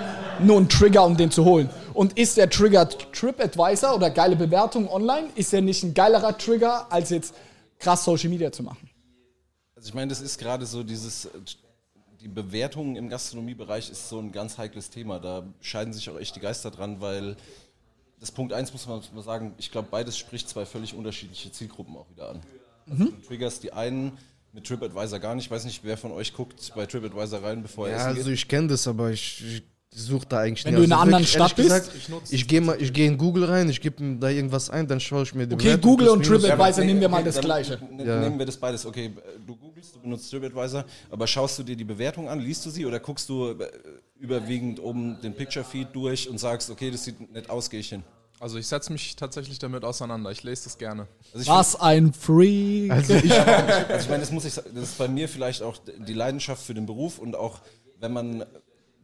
nur 0.40 0.58
ein 0.58 0.68
Trigger, 0.68 1.04
um 1.04 1.16
den 1.16 1.30
zu 1.30 1.44
holen. 1.44 1.70
Und 1.94 2.18
ist 2.18 2.36
der 2.36 2.50
Trigger 2.50 2.88
TripAdvisor 2.88 3.94
oder 3.94 4.10
geile 4.10 4.36
Bewertung 4.36 4.88
online, 4.90 5.28
ist 5.36 5.52
der 5.52 5.62
nicht 5.62 5.82
ein 5.82 5.94
geilerer 5.94 6.36
Trigger, 6.36 6.92
als 6.92 7.10
jetzt 7.10 7.34
krass 7.78 8.04
Social 8.04 8.28
Media 8.28 8.52
zu 8.52 8.62
machen? 8.62 8.90
Also 9.74 9.88
ich 9.88 9.94
meine, 9.94 10.08
das 10.08 10.20
ist 10.20 10.38
gerade 10.38 10.66
so 10.66 10.82
dieses, 10.82 11.24
äh, 11.24 11.30
die 12.20 12.28
Bewertung 12.28 12.96
im 12.96 13.08
Gastronomiebereich 13.08 13.90
ist 13.90 14.08
so 14.08 14.18
ein 14.18 14.32
ganz 14.32 14.58
heikles 14.58 14.90
Thema. 14.90 15.18
Da 15.18 15.44
scheiden 15.60 15.92
sich 15.92 16.08
auch 16.10 16.18
echt 16.18 16.36
die 16.36 16.40
Geister 16.40 16.70
dran, 16.70 17.00
weil 17.00 17.36
das 18.20 18.30
Punkt 18.30 18.52
1 18.52 18.72
muss 18.72 18.86
man 18.86 19.02
mal 19.14 19.22
sagen, 19.22 19.54
ich 19.58 19.70
glaube, 19.70 19.88
beides 19.90 20.18
spricht 20.18 20.48
zwei 20.48 20.66
völlig 20.66 20.94
unterschiedliche 20.94 21.50
Zielgruppen 21.50 21.96
auch 21.96 22.10
wieder 22.10 22.30
an. 22.30 22.40
Also 22.90 23.04
du 23.04 23.10
triggerst 23.26 23.62
die 23.62 23.72
einen 23.72 24.18
mit 24.52 24.66
TripAdvisor 24.66 25.18
gar 25.20 25.34
nicht. 25.34 25.44
Ich 25.46 25.50
weiß 25.50 25.64
nicht, 25.64 25.84
wer 25.84 25.96
von 25.96 26.12
euch 26.12 26.34
guckt 26.34 26.72
bei 26.74 26.84
TripAdvisor 26.84 27.42
rein, 27.42 27.62
bevor 27.62 27.86
er 27.88 27.92
Ja, 27.92 27.98
essen 27.98 28.08
also 28.18 28.24
geht. 28.24 28.34
ich 28.34 28.48
kenne 28.48 28.68
das, 28.68 28.86
aber 28.86 29.10
ich, 29.10 29.44
ich 29.44 29.62
suche 29.92 30.26
da 30.28 30.38
eigentlich 30.40 30.64
Wenn 30.64 30.74
nicht. 30.74 30.80
du 30.80 30.84
in 30.84 30.92
Also 30.92 31.02
einer 31.02 31.02
anderen 31.02 31.26
Stadt 31.26 31.56
bist? 31.56 31.68
gesagt, 31.68 31.90
Ich 31.96 32.08
nutze 32.08 32.34
ich 32.34 32.46
gehe 32.46 32.60
mal, 32.60 32.80
ich 32.80 32.92
gehe 32.92 33.06
in 33.08 33.18
Google 33.18 33.44
rein, 33.44 33.68
ich 33.68 33.80
gebe 33.80 34.16
da 34.20 34.28
irgendwas 34.28 34.70
ein, 34.70 34.86
dann 34.86 35.00
schaue 35.00 35.24
ich 35.24 35.34
mir 35.34 35.46
die 35.46 35.54
Okay, 35.54 35.64
Bewertung 35.64 35.90
Google 35.90 36.08
und 36.10 36.22
TripAdvisor. 36.24 36.52
aber 36.66 36.84
nehmen 36.84 37.00
wir 37.00 37.08
mal 37.08 37.24
das 37.24 37.34
dann 37.36 37.44
Gleiche. 37.44 37.74
n- 37.90 38.06
Ja. 38.06 38.20
Nehmen 38.20 38.38
wir 38.38 38.46
das 38.46 38.56
beides. 38.56 38.86
Okay, 38.86 39.10
du 39.46 39.56
googelst, 39.56 39.96
du 39.96 40.00
benutzt 40.00 40.30
TripAdvisor, 40.30 40.84
aber 41.10 41.26
schaust 41.26 41.58
du 41.58 41.62
dir 41.64 41.76
die 41.76 41.84
Bewertung 41.84 42.28
an, 42.28 42.38
liest 42.40 42.64
du 42.66 42.70
sie 42.70 42.86
oder 42.86 43.00
guckst 43.00 43.28
du 43.28 43.50
äh, 43.50 43.68
überwiegend 44.18 44.80
oben 44.80 45.20
den 45.22 45.34
Picture-Feed 45.34 45.88
durch 45.92 46.28
und 46.28 46.38
sagst, 46.38 46.70
okay, 46.70 46.90
das 46.90 47.04
sieht 47.04 47.32
nett 47.32 47.50
aus, 47.50 47.68
gehe 47.68 47.80
ich 47.80 47.88
hin. 47.88 48.02
Also 48.38 48.56
ich 48.58 48.66
setze 48.68 48.90
mich 48.92 49.16
tatsächlich 49.16 49.58
damit 49.58 49.84
auseinander. 49.84 50.30
Ich 50.30 50.42
lese 50.44 50.64
das 50.64 50.78
gerne. 50.78 51.06
Also 51.34 51.50
Was 51.50 51.78
ein 51.78 52.12
Freak. 52.14 52.90
Also 52.90 53.14
ich, 53.14 53.30
Also 53.32 54.04
ich 54.04 54.08
meine, 54.08 54.20
das 54.20 54.30
muss 54.30 54.44
ich 54.46 54.54
sagen, 54.54 54.70
das 54.74 54.84
ist 54.84 54.98
bei 54.98 55.08
mir 55.08 55.28
vielleicht 55.28 55.62
auch 55.62 55.76
die 56.06 56.14
Leidenschaft 56.14 56.62
für 56.64 56.72
den 56.72 56.86
Beruf 56.86 57.18
und 57.18 57.36
auch 57.36 57.60
wenn 57.98 58.12
man, 58.14 58.44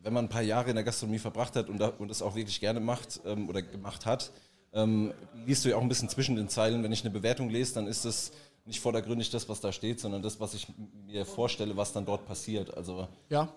wenn 0.07 0.13
man 0.13 0.27
ein 0.27 0.29
paar 0.29 0.43
Jahre 0.43 0.71
in 0.71 0.77
der 0.77 0.85
Gastronomie 0.85 1.19
verbracht 1.19 1.57
hat 1.57 1.69
und, 1.69 1.79
da, 1.79 1.89
und 1.89 2.09
das 2.09 2.23
auch 2.23 2.37
wirklich 2.37 2.61
gerne 2.61 2.79
macht 2.79 3.21
ähm, 3.27 3.49
oder 3.49 3.61
gemacht 3.61 4.07
hat, 4.07 4.31
ähm, 4.73 5.13
liest 5.45 5.65
du 5.65 5.69
ja 5.69 5.77
auch 5.77 5.83
ein 5.83 5.89
bisschen 5.89 6.09
zwischen 6.09 6.37
den 6.37 6.49
Zeilen. 6.49 6.85
Wenn 6.85 6.93
ich 6.93 7.03
eine 7.03 7.11
Bewertung 7.11 7.51
lese, 7.51 7.75
dann 7.75 7.89
ist 7.89 8.05
das 8.05 8.31
nicht 8.67 8.79
vordergründig 8.79 9.31
das, 9.31 9.49
was 9.49 9.61
da 9.61 9.73
steht, 9.73 9.99
sondern 9.99 10.23
das, 10.23 10.39
was 10.39 10.55
ich 10.55 10.69
mir 11.07 11.27
vorstelle, 11.27 11.77
was 11.77 11.93
dann 11.93 12.07
dort 12.07 12.25
passiert. 12.25 12.77
Also 12.77 13.09
Ja. 13.31 13.49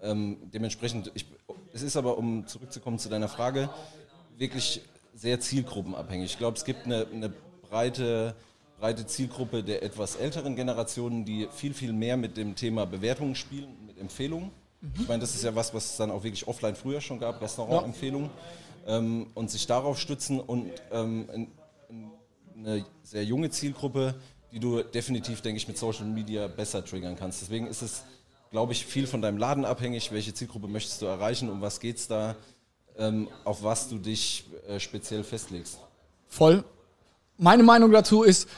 ähm, 0.00 0.38
dementsprechend, 0.54 1.10
ich, 1.12 1.26
es 1.74 1.82
ist 1.82 1.96
aber, 1.98 2.16
um 2.16 2.46
zurückzukommen 2.46 2.98
zu 2.98 3.10
deiner 3.10 3.28
Frage, 3.28 3.68
wirklich 4.38 4.80
sehr 5.14 5.40
zielgruppenabhängig. 5.40 6.32
Ich 6.32 6.38
glaube, 6.38 6.56
es 6.56 6.64
gibt 6.64 6.86
eine, 6.86 7.06
eine 7.12 7.30
breite, 7.68 8.34
breite 8.80 9.06
Zielgruppe 9.06 9.62
der 9.62 9.82
etwas 9.82 10.16
älteren 10.16 10.56
Generationen, 10.56 11.26
die 11.26 11.48
viel, 11.52 11.74
viel 11.74 11.92
mehr 11.92 12.16
mit 12.16 12.38
dem 12.38 12.54
Thema 12.54 12.86
Bewertungen 12.86 13.34
spielen, 13.34 13.76
mit 13.86 13.98
Empfehlungen. 13.98 14.50
Ich 15.00 15.08
meine, 15.08 15.20
das 15.20 15.34
ist 15.34 15.42
ja 15.44 15.54
was, 15.54 15.74
was 15.74 15.86
es 15.92 15.96
dann 15.96 16.10
auch 16.10 16.22
wirklich 16.22 16.46
offline 16.46 16.76
früher 16.76 17.00
schon 17.00 17.18
gab, 17.18 17.40
Restaurantempfehlungen. 17.40 18.30
Ähm, 18.86 19.26
und 19.34 19.50
sich 19.50 19.66
darauf 19.66 19.98
stützen 19.98 20.40
und 20.40 20.70
ähm, 20.92 21.28
ein- 21.34 21.50
ein- 21.90 22.10
eine 22.56 22.84
sehr 23.02 23.24
junge 23.24 23.50
Zielgruppe, 23.50 24.14
die 24.50 24.58
du 24.60 24.82
definitiv, 24.82 25.42
denke 25.42 25.58
ich, 25.58 25.68
mit 25.68 25.76
Social 25.76 26.06
Media 26.06 26.46
besser 26.48 26.82
triggern 26.84 27.14
kannst. 27.16 27.42
Deswegen 27.42 27.66
ist 27.66 27.82
es, 27.82 28.04
glaube 28.50 28.72
ich, 28.72 28.86
viel 28.86 29.06
von 29.06 29.20
deinem 29.20 29.36
Laden 29.36 29.64
abhängig. 29.66 30.10
Welche 30.10 30.32
Zielgruppe 30.32 30.68
möchtest 30.68 31.02
du 31.02 31.06
erreichen? 31.06 31.50
Um 31.50 31.60
was 31.60 31.80
geht 31.80 31.98
es 31.98 32.08
da? 32.08 32.34
Ähm, 32.96 33.28
auf 33.44 33.62
was 33.62 33.88
du 33.90 33.98
dich 33.98 34.44
äh, 34.66 34.80
speziell 34.80 35.22
festlegst? 35.22 35.78
Voll. 36.28 36.64
Meine 37.36 37.62
Meinung 37.62 37.92
dazu 37.92 38.22
ist, 38.22 38.48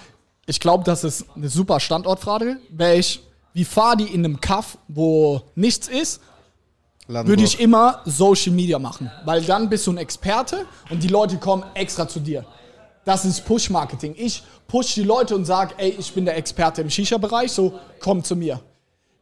ich 0.46 0.61
glaube, 0.61 0.85
das 0.85 1.02
ist 1.02 1.24
eine 1.35 1.48
super 1.48 1.80
Standortfrage. 1.80 2.59
Wäre 2.70 2.96
ich 2.96 3.20
wie 3.53 3.65
Fadi 3.65 4.05
in 4.05 4.25
einem 4.25 4.41
Kaff, 4.41 4.79
wo 4.89 5.43
nichts 5.55 5.89
ist, 5.89 6.21
würde 7.09 7.43
ich 7.43 7.61
immer 7.61 8.03
Social 8.05 8.53
Media 8.53 8.79
machen. 8.79 9.11
Weil 9.25 9.43
dann 9.43 9.69
bist 9.69 9.87
du 9.87 9.93
ein 9.93 9.99
Experte 9.99 10.67
und 10.91 11.03
die 11.03 11.09
Leute 11.09 11.39
kommen 11.39 11.65
extra 11.75 12.07
zu 12.07 12.21
dir. 12.21 12.45
Das 13.05 13.25
ist 13.25 13.45
Push-Marketing. 13.45 14.15
Ich 14.17 14.43
push 14.69 14.95
die 14.95 15.03
Leute 15.03 15.35
und 15.35 15.45
sage, 15.45 15.75
ey, 15.79 15.97
ich 15.99 16.13
bin 16.13 16.25
der 16.25 16.37
Experte 16.37 16.83
im 16.83 16.91
Shisha-Bereich, 16.91 17.51
so 17.51 17.73
komm 17.99 18.23
zu 18.23 18.37
mir. 18.37 18.61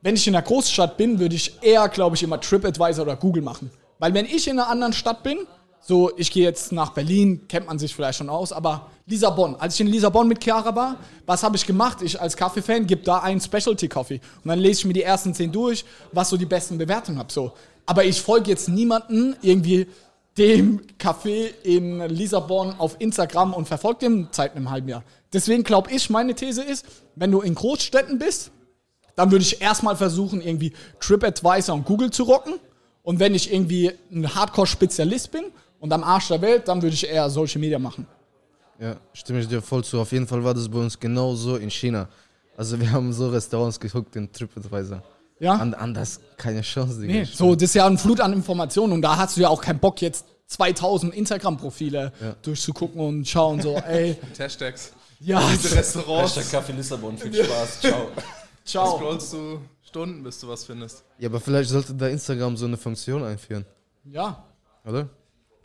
Wenn 0.03 0.15
ich 0.15 0.27
in 0.27 0.35
einer 0.35 0.45
Großstadt 0.45 0.97
bin, 0.97 1.19
würde 1.19 1.35
ich 1.35 1.63
eher, 1.63 1.89
glaube 1.89 2.15
ich, 2.17 2.23
immer 2.23 2.41
TripAdvisor 2.41 3.05
oder 3.05 3.17
Google 3.17 3.43
machen. 3.43 3.71
Weil 3.99 4.15
wenn 4.15 4.27
ich 4.27 4.47
in 4.47 4.59
einer 4.59 4.69
anderen 4.69 4.93
Stadt 4.93 5.23
bin, 5.23 5.39
so 5.81 6.11
ich 6.17 6.31
gehe 6.31 6.45
jetzt 6.45 6.73
nach 6.73 6.91
Berlin, 6.91 7.47
kennt 7.49 7.67
man 7.67 7.79
sich 7.79 7.95
vielleicht 7.95 8.19
schon 8.19 8.29
aus, 8.29 8.53
aber 8.53 8.91
Lissabon, 9.07 9.57
als 9.57 9.75
ich 9.75 9.81
in 9.81 9.87
Lissabon 9.87 10.29
mit 10.29 10.43
Chiara 10.43 10.75
war, 10.77 10.97
was 11.25 11.43
habe 11.43 11.57
ich 11.57 11.65
gemacht? 11.65 12.03
Ich 12.03 12.21
als 12.21 12.37
Kaffee-Fan 12.37 12.87
gebe 12.87 13.03
da 13.03 13.19
einen 13.21 13.41
Specialty-Coffee 13.41 14.21
und 14.45 14.49
dann 14.49 14.59
lese 14.59 14.81
ich 14.81 14.85
mir 14.85 14.93
die 14.93 15.03
ersten 15.03 15.33
zehn 15.33 15.51
durch, 15.51 15.85
was 16.13 16.29
so 16.29 16.37
die 16.37 16.45
besten 16.47 16.77
Bewertungen 16.77 17.19
habe. 17.19 17.33
So. 17.33 17.53
Aber 17.87 18.05
ich 18.05 18.21
folge 18.21 18.51
jetzt 18.51 18.69
niemanden 18.69 19.35
irgendwie 19.41 19.87
dem 20.37 20.83
Café 20.99 21.51
in 21.63 22.01
Lissabon 22.01 22.75
auf 22.79 22.97
Instagram 22.99 23.55
und 23.55 23.67
verfolge 23.67 24.01
dem 24.01 24.29
seit 24.31 24.55
einem 24.55 24.71
halben 24.71 24.89
Jahr. 24.89 25.03
Deswegen 25.33 25.65
glaube 25.65 25.91
ich, 25.91 26.11
meine 26.11 26.35
These 26.35 26.63
ist, 26.63 26.87
wenn 27.17 27.31
du 27.31 27.41
in 27.41 27.55
Großstädten 27.55 28.19
bist, 28.19 28.51
dann 29.17 29.31
würde 29.31 29.43
ich 29.43 29.61
erstmal 29.61 29.97
versuchen, 29.97 30.41
irgendwie 30.41 30.73
TripAdvisor 31.01 31.75
und 31.75 31.87
Google 31.87 32.11
zu 32.11 32.23
rocken. 32.23 32.55
Und 33.03 33.19
wenn 33.21 33.35
ich 33.35 33.53
irgendwie 33.53 33.91
ein 34.13 34.35
Hardcore-Spezialist 34.35 35.33
bin 35.33 35.47
und 35.81 35.93
am 35.93 36.03
Arsch 36.05 36.29
der 36.29 36.41
Welt, 36.43 36.67
dann 36.69 36.81
würde 36.83 36.95
ich 36.95 37.07
eher 37.09 37.29
Social 37.31 37.61
Media 37.61 37.79
machen. 37.79 38.07
Ja, 38.81 38.97
stimme 39.13 39.41
ich 39.41 39.49
dir 39.49 39.61
voll 39.61 39.83
zu. 39.85 40.01
Auf 40.01 40.13
jeden 40.13 40.27
Fall 40.27 40.43
war 40.45 40.55
das 40.55 40.69
bei 40.69 40.79
uns 40.79 40.99
genauso 40.99 41.57
in 41.57 41.71
China. 41.71 42.09
Also 42.57 42.79
wir 42.81 42.91
haben 42.91 43.13
so 43.13 43.29
Restaurants 43.29 43.79
geguckt 43.79 44.15
in 44.17 44.31
TripAdvisor. 44.33 45.03
Ja? 45.41 45.55
An, 45.55 45.75
anders 45.75 46.21
keine 46.37 46.61
Chance, 46.63 47.01
Digga. 47.01 47.13
Nee, 47.13 47.25
so, 47.25 47.55
das 47.55 47.65
ist 47.65 47.75
ja 47.75 47.87
ein 47.87 47.99
Flut 47.99 48.21
an 48.21 48.33
Informationen 48.33 48.93
und 48.95 49.03
da 49.03 49.17
hast 49.17 49.37
du 49.37 49.41
ja 49.41 49.49
auch 49.49 49.61
keinen 49.61 49.79
Bock, 49.79 50.01
jetzt 50.01 50.25
2000 50.47 51.15
Instagram-Profile 51.15 52.13
durchzugucken 52.43 53.01
und 53.01 53.29
schauen, 53.29 53.61
so, 53.61 53.77
ey, 53.77 54.17
Hashtags. 54.39 54.93
ja, 55.21 55.41
Diese 55.53 55.77
Restaurants. 55.77 56.37
Hashtag 56.37 56.51
Kaffee 56.61 56.73
Lissabon, 56.73 57.17
viel 57.19 57.45
Spaß, 57.45 57.81
ciao. 57.81 58.09
ciao. 58.65 58.97
Scrollst 58.97 59.33
du 59.33 59.61
Stunden, 59.83 60.23
bis 60.23 60.41
du 60.41 60.49
was 60.49 60.65
findest. 60.65 61.05
Ja, 61.19 61.29
aber 61.29 61.41
vielleicht 61.41 61.71
sollte 61.71 61.95
da 61.95 62.09
Instagram 62.09 62.57
so 62.57 62.67
eine 62.67 62.77
Funktion 62.77 63.23
einführen, 63.25 63.65
Ja, 64.05 64.43
oder? 64.85 65.09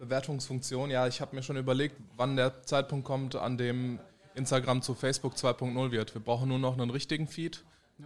Bewertungsfunktion, 0.03 0.89
ja, 0.91 1.07
ich 1.07 1.21
habe 1.21 1.35
mir 1.35 1.43
schon 1.43 1.55
überlegt, 1.55 1.95
wann 2.17 2.35
der 2.35 2.63
Zeitpunkt 2.63 3.05
kommt, 3.05 3.35
an 3.35 3.57
dem 3.57 3.99
Instagram 4.35 4.81
zu 4.81 4.95
Facebook 4.95 5.35
2.0 5.35 5.91
wird. 5.91 6.13
Wir 6.13 6.21
brauchen 6.21 6.49
nur 6.49 6.59
noch 6.59 6.73
einen 6.73 6.89
richtigen 6.89 7.27
Feed. 7.27 7.63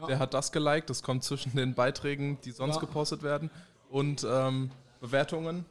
Der 0.08 0.20
hat 0.20 0.34
das 0.36 0.52
geliked, 0.52 0.90
das 0.92 1.02
kommt 1.02 1.24
zwischen 1.24 1.56
den 1.56 1.74
Beiträgen, 1.74 2.38
die 2.46 2.52
sonst 2.52 2.76
Ja. 2.76 2.82
gepostet 2.82 3.24
werden. 3.24 3.50
Und 3.90 4.26
ähm, 4.30 4.70
Bewertungen. 5.02 5.66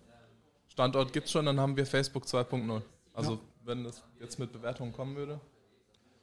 Standort 0.69 1.13
gibt's 1.13 1.31
schon, 1.31 1.47
dann 1.47 1.61
haben 1.61 1.77
wir 1.77 1.87
Facebook 1.87 2.25
2.0. 2.25 2.83
Also 3.15 3.39
wenn 3.65 3.85
es 3.85 4.03
jetzt 4.21 4.39
mit 4.39 4.53
Bewertungen 4.53 4.93
kommen 4.93 5.15
würde. 5.17 5.39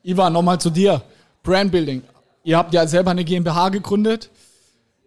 Ivan, 0.04 0.34
nochmal 0.34 0.60
zu 0.60 0.70
dir. 0.70 1.02
Brandbuilding. 1.44 2.02
Ihr 2.44 2.58
habt 2.58 2.74
ja 2.74 2.86
selber 2.88 3.12
eine 3.12 3.24
GmbH 3.24 3.70
gegründet. 3.70 4.30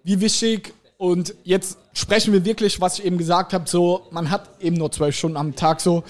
Wie 0.04 0.18
wichtig, 0.20 0.72
und 0.98 1.34
jetzt 1.44 1.78
sprechen 1.92 2.32
wir 2.32 2.44
wirklich, 2.44 2.80
was 2.80 2.98
ich 2.98 3.04
eben 3.04 3.18
gesagt 3.18 3.52
habe, 3.52 3.68
so, 3.68 4.06
man 4.10 4.30
hat 4.30 4.48
eben 4.60 4.76
nur 4.76 4.90
zwölf 4.90 5.16
Stunden 5.16 5.36
am 5.36 5.54
Tag 5.54 5.80
so. 5.80 6.04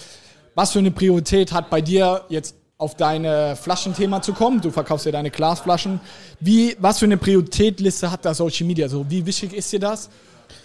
Was 0.55 0.73
für 0.73 0.79
eine 0.79 0.91
Priorität 0.91 1.53
hat 1.53 1.71
bei 1.71 1.81
dir 1.81 2.23
jetzt 2.29 2.55
auf 2.79 2.95
deine 2.95 3.57
Flaschenthema 3.57 4.23
zu 4.23 4.33
kommen? 4.33 4.61
Du 4.61 4.71
verkaufst 4.71 5.07
ja 5.07 5.13
deine 5.13 5.31
Glasflaschen. 5.31 6.01
Wie, 6.41 6.77
was 6.79 6.99
für 6.99 7.07
eine 7.07 7.17
Prioritätliste 7.17 8.11
hat 8.11 8.25
da 8.25 8.35
Social 8.35 8.67
Media? 8.67 8.89
So, 8.89 9.09
wie 9.11 9.25
wichtig 9.27 9.53
ist 9.53 9.73
dir 9.73 9.81
das? 9.81 10.09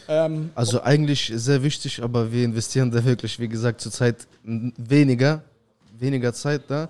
Ähm, 0.08 0.52
Also 0.56 0.82
eigentlich 0.82 1.32
sehr 1.34 1.64
wichtig, 1.64 2.04
aber 2.04 2.32
wir 2.32 2.46
investieren 2.46 2.92
da 2.92 3.04
wirklich, 3.04 3.40
wie 3.40 3.48
gesagt, 3.48 3.82
zurzeit 3.82 4.28
weniger, 4.44 5.42
weniger 5.98 6.34
Zeit 6.34 6.64
da, 6.68 6.90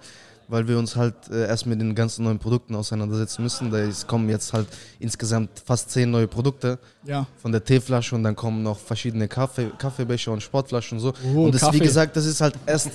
weil 0.51 0.67
wir 0.67 0.77
uns 0.77 0.97
halt 0.97 1.15
äh, 1.31 1.47
erst 1.47 1.65
mit 1.65 1.79
den 1.79 1.95
ganzen 1.95 2.25
neuen 2.25 2.37
Produkten 2.37 2.75
auseinandersetzen 2.75 3.41
müssen. 3.41 3.71
Da 3.71 3.79
es 3.79 4.05
kommen 4.05 4.29
jetzt 4.29 4.51
halt 4.51 4.67
insgesamt 4.99 5.49
fast 5.65 5.89
zehn 5.89 6.11
neue 6.11 6.27
Produkte 6.27 6.77
ja. 7.05 7.25
von 7.41 7.53
der 7.53 7.63
Teeflasche 7.63 8.15
und 8.15 8.23
dann 8.23 8.35
kommen 8.35 8.61
noch 8.61 8.77
verschiedene 8.77 9.29
Kaffee, 9.29 9.71
Kaffeebecher 9.77 10.33
und 10.33 10.43
Sportflaschen 10.43 10.97
und 10.97 11.03
so. 11.03 11.13
Oh, 11.33 11.45
und 11.45 11.55
das, 11.55 11.61
Kaffee. 11.61 11.79
wie 11.79 11.83
gesagt, 11.83 12.17
das 12.17 12.25
ist 12.25 12.41
halt 12.41 12.55
erst, 12.65 12.91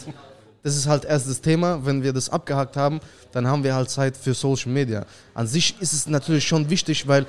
das 0.62 0.76
ist 0.76 0.86
halt 0.86 1.06
erst 1.06 1.30
das 1.30 1.40
Thema. 1.40 1.80
Wenn 1.82 2.02
wir 2.02 2.12
das 2.12 2.28
abgehakt 2.28 2.76
haben, 2.76 3.00
dann 3.32 3.46
haben 3.46 3.64
wir 3.64 3.74
halt 3.74 3.88
Zeit 3.88 4.18
für 4.18 4.34
Social 4.34 4.70
Media. 4.70 5.06
An 5.32 5.46
sich 5.46 5.80
ist 5.80 5.94
es 5.94 6.06
natürlich 6.06 6.46
schon 6.46 6.68
wichtig, 6.68 7.08
weil 7.08 7.24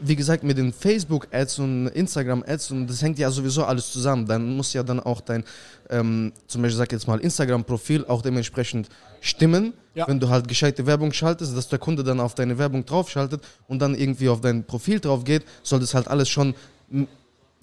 wie 0.00 0.16
gesagt, 0.16 0.44
mit 0.44 0.58
den 0.58 0.72
Facebook-Ads 0.72 1.58
und 1.60 1.88
Instagram-Ads 1.88 2.70
und 2.70 2.86
das 2.86 3.02
hängt 3.02 3.18
ja 3.18 3.30
sowieso 3.30 3.64
alles 3.64 3.90
zusammen. 3.90 4.26
Dann 4.26 4.56
muss 4.56 4.72
ja 4.72 4.82
dann 4.82 5.00
auch 5.00 5.20
dein, 5.20 5.44
ähm, 5.90 6.32
zum 6.46 6.62
Beispiel 6.62 6.78
sag 6.78 6.92
jetzt 6.92 7.06
mal, 7.06 7.18
Instagram-Profil 7.18 8.04
auch 8.06 8.22
dementsprechend 8.22 8.88
stimmen. 9.20 9.74
Ja. 9.94 10.08
Wenn 10.08 10.18
du 10.18 10.28
halt 10.28 10.48
gescheite 10.48 10.86
Werbung 10.86 11.12
schaltest, 11.12 11.56
dass 11.56 11.68
der 11.68 11.78
Kunde 11.78 12.02
dann 12.02 12.20
auf 12.20 12.34
deine 12.34 12.56
Werbung 12.58 12.84
draufschaltet 12.84 13.42
und 13.68 13.80
dann 13.80 13.94
irgendwie 13.94 14.28
auf 14.28 14.40
dein 14.40 14.64
Profil 14.64 15.00
drauf 15.00 15.24
geht, 15.24 15.44
soll 15.62 15.80
das 15.80 15.94
halt 15.94 16.08
alles 16.08 16.28
schon 16.28 16.54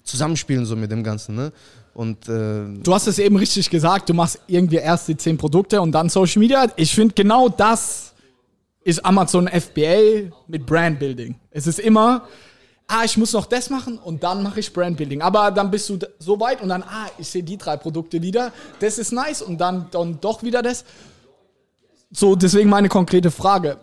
zusammenspielen 0.04 0.64
so 0.64 0.76
mit 0.76 0.90
dem 0.90 1.02
Ganzen. 1.02 1.34
Ne? 1.34 1.52
Und 1.94 2.28
äh, 2.28 2.62
Du 2.82 2.94
hast 2.94 3.06
es 3.06 3.18
eben 3.18 3.36
richtig 3.36 3.68
gesagt, 3.68 4.08
du 4.08 4.14
machst 4.14 4.40
irgendwie 4.46 4.76
erst 4.76 5.08
die 5.08 5.16
zehn 5.16 5.36
Produkte 5.36 5.80
und 5.80 5.92
dann 5.92 6.08
Social 6.08 6.40
Media. 6.40 6.66
Ich 6.76 6.94
finde 6.94 7.14
genau 7.14 7.48
das 7.48 8.09
ist 8.84 9.04
Amazon 9.04 9.48
FBA 9.48 10.30
mit 10.48 10.66
Brandbuilding. 10.66 11.36
Es 11.50 11.66
ist 11.66 11.78
immer, 11.78 12.26
ah, 12.88 13.04
ich 13.04 13.16
muss 13.16 13.32
noch 13.32 13.46
das 13.46 13.70
machen 13.70 13.98
und 13.98 14.22
dann 14.22 14.42
mache 14.42 14.60
ich 14.60 14.72
Brandbuilding. 14.72 15.22
Aber 15.22 15.50
dann 15.50 15.70
bist 15.70 15.88
du 15.88 15.98
so 16.18 16.40
weit 16.40 16.60
und 16.60 16.68
dann, 16.70 16.82
ah, 16.82 17.06
ich 17.18 17.28
sehe 17.28 17.42
die 17.42 17.56
drei 17.56 17.76
Produkte 17.76 18.20
wieder, 18.22 18.52
das 18.80 18.98
ist 18.98 19.12
nice 19.12 19.42
und 19.42 19.58
dann, 19.60 19.86
dann 19.90 20.20
doch 20.20 20.42
wieder 20.42 20.62
das. 20.62 20.84
So, 22.10 22.34
deswegen 22.34 22.68
meine 22.68 22.88
konkrete 22.88 23.30
Frage. 23.30 23.78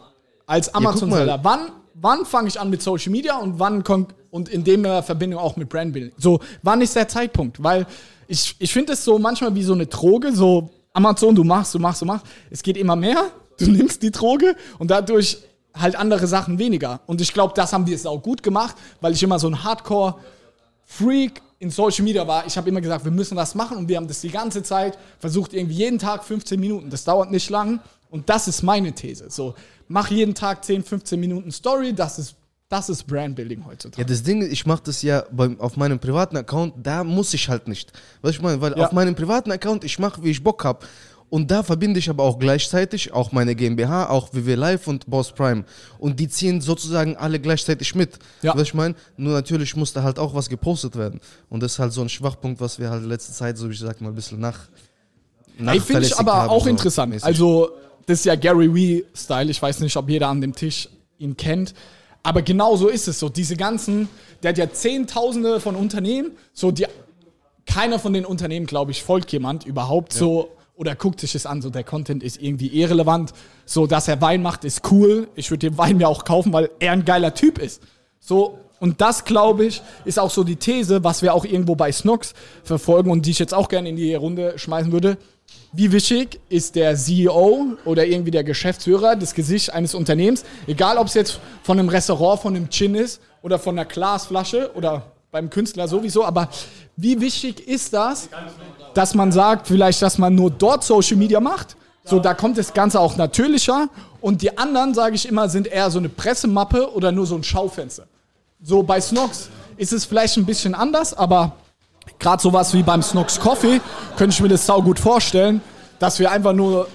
Als 0.46 0.74
Amazon-Seller, 0.74 1.40
wann, 1.44 1.72
wann 1.94 2.26
fange 2.26 2.48
ich 2.48 2.60
an 2.60 2.70
mit 2.70 2.82
Social 2.82 3.12
Media 3.12 3.38
und 3.38 3.60
wann 3.60 3.84
und 4.32 4.50
in 4.50 4.64
dem 4.64 4.84
Verbindung 5.04 5.40
auch 5.40 5.58
mit 5.58 5.70
Brandbuilding? 5.70 6.14
So, 6.18 6.40
wann 6.64 6.82
ist 6.82 6.96
der 6.96 7.08
Zeitpunkt? 7.08 7.62
Weil 7.62 7.86
ich, 8.28 8.56
ich 8.60 8.72
finde 8.72 8.94
es 8.94 9.04
so 9.04 9.20
manchmal 9.20 9.54
wie 9.56 9.64
so 9.64 9.74
eine 9.74 9.88
Droge, 9.88 10.34
so 10.34 10.70
Amazon, 10.94 11.36
du 11.36 11.44
machst, 11.44 11.74
du 11.74 11.80
machst, 11.80 12.02
du 12.02 12.06
machst. 12.06 12.26
Es 12.50 12.64
geht 12.64 12.78
immer 12.78 12.96
mehr, 12.96 13.30
du 13.60 13.70
nimmst 13.72 14.02
die 14.04 14.12
Droge 14.12 14.56
und 14.80 14.92
dadurch 14.92 15.40
halt 15.76 15.96
andere 15.96 16.28
Sachen 16.28 16.58
weniger. 16.60 17.02
Und 17.06 17.22
ich 17.22 17.34
glaube, 17.34 17.54
das 17.56 17.74
haben 17.74 17.86
wir 17.86 17.96
es 17.96 18.06
auch 18.06 18.22
gut 18.22 18.42
gemacht, 18.44 18.76
weil 19.02 19.14
ich 19.14 19.22
immer 19.22 19.38
so 19.40 19.48
ein 19.48 19.64
Hardcore 19.64 20.16
Freak 20.86 21.42
in 21.60 21.70
Social 21.70 22.04
Media 22.04 22.28
war. 22.28 22.46
Ich 22.46 22.58
habe 22.58 22.70
immer 22.70 22.82
gesagt, 22.82 23.04
wir 23.04 23.12
müssen 23.12 23.36
das 23.36 23.56
machen 23.56 23.78
und 23.78 23.88
wir 23.90 23.98
haben 23.98 24.08
das 24.08 24.22
die 24.22 24.30
ganze 24.30 24.64
Zeit 24.64 24.98
versucht, 25.20 25.54
irgendwie 25.54 25.76
jeden 25.76 26.00
Tag 26.00 26.24
15 26.24 26.60
Minuten. 26.60 26.90
Das 26.90 27.04
dauert 27.04 27.32
nicht 27.32 27.50
lang 27.50 27.80
und 28.10 28.30
das 28.30 28.48
ist 28.48 28.62
meine 28.64 28.94
These. 28.94 29.26
So, 29.30 29.56
mach 29.88 30.10
jeden 30.10 30.34
Tag 30.36 30.64
10, 30.64 30.84
15 30.84 31.20
Minuten 31.20 31.52
Story, 31.52 31.94
das 31.94 32.20
ist, 32.20 32.36
das 32.70 32.90
ist 32.90 33.06
Brandbuilding 33.08 33.66
heutzutage. 33.66 34.02
Ja, 34.02 34.08
das 34.08 34.24
Ding 34.24 34.42
ist, 34.42 34.52
ich 34.52 34.66
mache 34.66 34.84
das 34.86 35.02
ja 35.02 35.24
beim, 35.32 35.60
auf 35.60 35.78
meinem 35.78 36.00
privaten 36.00 36.38
Account, 36.38 36.74
da 36.84 37.04
muss 37.04 37.34
ich 37.34 37.50
halt 37.50 37.68
nicht. 37.68 37.92
Was 38.22 38.32
ich 38.32 38.42
meine, 38.42 38.62
weil 38.62 38.78
Ja. 38.78 38.86
auf 38.86 38.92
meinem 38.92 39.16
privaten 39.16 39.52
Account, 39.52 39.84
ich 39.84 40.00
mache, 40.00 40.24
wie 40.24 40.30
ich 40.32 40.44
Bock 40.44 40.64
habe. 40.64 40.86
Und 41.30 41.52
da 41.52 41.62
verbinde 41.62 42.00
ich 42.00 42.10
aber 42.10 42.24
auch 42.24 42.40
gleichzeitig 42.40 43.12
auch 43.12 43.34
meine 43.34 43.54
GmbH, 43.54 44.10
auch 44.10 44.34
WW 44.34 44.56
Live 44.56 44.88
und 44.88 45.08
Boss 45.08 45.34
Prime. 45.34 45.66
Und 46.00 46.20
die 46.22 46.30
ziehen 46.30 46.62
sozusagen 46.62 47.18
alle 47.18 47.40
gleichzeitig 47.40 47.96
mit. 47.96 48.18
Ja. 48.42 48.56
Was 48.56 48.62
ich 48.64 48.74
meine? 48.74 48.96
Nur 49.18 49.34
natürlich 49.34 49.76
muss 49.76 49.92
da 49.92 50.04
halt 50.04 50.20
auch 50.20 50.34
was 50.34 50.48
gepostet 50.48 50.96
werden. 50.96 51.20
Und 51.50 51.62
das 51.62 51.74
ist 51.74 51.80
halt 51.80 51.92
so 51.92 52.02
ein 52.02 52.08
Schwachpunkt, 52.08 52.62
was 52.62 52.80
wir 52.80 52.90
halt 52.90 53.04
letzte 53.04 53.34
Zeit, 53.34 53.58
so 53.58 53.68
wie 53.68 53.74
ich 53.74 53.80
sag 53.80 54.00
mal, 54.00 54.10
ein 54.10 54.16
bisschen 54.16 54.40
nach. 54.40 54.58
Ey, 55.60 55.82
finde 55.82 56.06
ich 56.06 56.18
aber 56.18 56.34
haben, 56.34 56.50
auch 56.50 56.64
so 56.64 56.70
interessant. 56.70 57.12
mäßig. 57.12 57.26
Also 57.26 57.72
das 58.06 58.20
ist 58.20 58.26
ja 58.26 58.36
Gary 58.36 58.74
Wee-Style. 58.74 59.52
Ich 59.52 59.62
weiß 59.62 59.82
nicht, 59.82 59.98
ob 59.98 60.10
jeder 60.10 60.30
an 60.30 60.40
dem 60.40 60.54
Tisch 60.54 60.88
ihn 61.18 61.36
kennt. 61.36 61.74
Aber 62.24 62.42
genau 62.42 62.78
so 62.78 62.88
ist 62.88 63.08
es 63.10 63.20
so. 63.20 63.28
Diese 63.28 63.58
ganzen, 63.58 64.08
der 64.44 64.50
hat 64.50 64.58
ja 64.58 64.72
Zehntausende 64.72 65.60
von 65.60 65.76
Unternehmen, 65.76 66.32
so 66.54 66.72
die, 66.72 66.86
keiner 67.66 68.00
von 68.00 68.14
den 68.14 68.26
Unternehmen, 68.26 68.66
glaube 68.66 68.92
ich, 68.92 69.04
folgt 69.04 69.32
jemand 69.34 69.66
überhaupt 69.66 70.14
so 70.14 70.50
oder 70.78 70.96
guckt 70.96 71.20
sich 71.20 71.34
das 71.34 71.46
an. 71.46 71.62
So 71.62 71.70
der 71.70 71.84
Content 71.84 72.24
ist 72.24 72.42
irgendwie 72.42 72.68
irrelevant. 72.68 73.34
So, 73.66 73.88
dass 73.88 74.08
er 74.08 74.22
Wein 74.22 74.42
macht, 74.42 74.64
ist 74.64 74.90
cool. 74.92 75.28
Ich 75.36 75.52
würde 75.52 75.70
den 75.70 75.78
Wein 75.78 75.98
mir 75.98 76.08
auch 76.08 76.24
kaufen, 76.24 76.54
weil 76.54 76.70
er 76.80 76.94
ein 76.94 77.04
geiler 77.04 77.34
Typ 77.34 77.58
ist. 77.58 77.82
So, 78.20 78.60
und 78.80 79.02
das, 79.02 79.26
glaube 79.26 79.66
ich, 79.66 79.82
ist 80.06 80.20
auch 80.20 80.30
so 80.30 80.44
die 80.44 80.56
These, 80.56 81.04
was 81.04 81.24
wir 81.24 81.34
auch 81.34 81.46
irgendwo 81.46 81.76
bei 81.76 81.92
Snox 81.92 82.34
verfolgen 82.64 83.10
und 83.10 83.26
die 83.26 83.32
ich 83.32 83.40
jetzt 83.40 83.54
auch 83.54 83.70
gerne 83.70 83.90
in 83.90 83.96
die 83.96 84.14
Runde 84.14 84.54
schmeißen 84.58 84.92
würde. 84.92 85.18
Wie 85.74 85.92
wichtig 85.92 86.40
ist 86.50 86.76
der 86.76 86.96
CEO 86.96 87.78
oder 87.86 88.06
irgendwie 88.06 88.32
der 88.32 88.44
Geschäftsführer, 88.44 89.16
das 89.16 89.34
Gesicht 89.34 89.74
eines 89.74 89.96
Unternehmens, 89.96 90.44
egal 90.68 90.98
ob 90.98 91.08
es 91.08 91.14
jetzt 91.16 91.40
von 91.64 91.80
einem 91.80 91.90
Restaurant, 91.90 92.42
von 92.42 92.56
einem 92.56 92.70
Gin 92.70 92.96
ist 92.96 93.22
oder 93.42 93.58
von 93.58 93.78
einer 93.78 93.86
Glasflasche 93.86 94.72
oder 94.76 95.12
beim 95.32 95.50
Künstler 95.50 95.88
sowieso, 95.88 96.26
aber 96.26 96.50
wie 96.96 97.20
wichtig 97.20 97.68
ist 97.68 97.94
das, 97.94 98.30
dass 98.94 99.14
man 99.14 99.32
sagt, 99.32 99.68
vielleicht, 99.68 100.02
dass 100.02 100.18
man 100.18 100.34
nur 100.36 100.50
dort 100.50 100.84
Social 100.84 101.18
Media 101.18 101.40
macht? 101.40 101.76
So, 102.04 102.20
da 102.20 102.34
kommt 102.34 102.58
das 102.58 102.74
Ganze 102.74 103.00
auch 103.00 103.18
natürlicher. 103.18 103.90
Und 104.22 104.42
die 104.42 104.58
anderen, 104.58 104.94
sage 104.94 105.16
ich 105.16 105.28
immer, 105.28 105.50
sind 105.50 105.68
eher 105.68 105.92
so 105.92 106.00
eine 106.00 106.10
Pressemappe 106.10 106.94
oder 106.94 107.12
nur 107.12 107.26
so 107.26 107.36
ein 107.36 107.44
Schaufenster. 107.44 108.08
So 108.64 108.82
bei 108.82 109.02
Snox 109.02 109.50
ist 109.76 109.94
es 109.94 110.06
vielleicht 110.06 110.38
ein 110.38 110.46
bisschen 110.46 110.74
anders, 110.74 111.14
aber 111.14 111.58
gerade 112.18 112.42
sowas 112.42 112.74
wie 112.74 112.82
beim 112.82 113.04
Snox 113.04 113.40
Coffee 113.40 113.82
könnte 114.16 114.34
ich 114.34 114.42
mir 114.42 114.48
das 114.48 114.66
sau 114.66 114.82
gut 114.82 115.00
vorstellen, 115.00 115.62
dass 116.00 116.18
wir 116.20 116.32
einfach 116.32 116.54
nur 116.54 116.88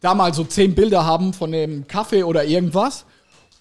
da 0.00 0.14
mal 0.14 0.32
so 0.32 0.44
zehn 0.44 0.74
Bilder 0.74 1.04
haben 1.04 1.32
von 1.32 1.52
dem 1.52 1.86
Kaffee 1.86 2.22
oder 2.22 2.44
irgendwas. 2.44 3.04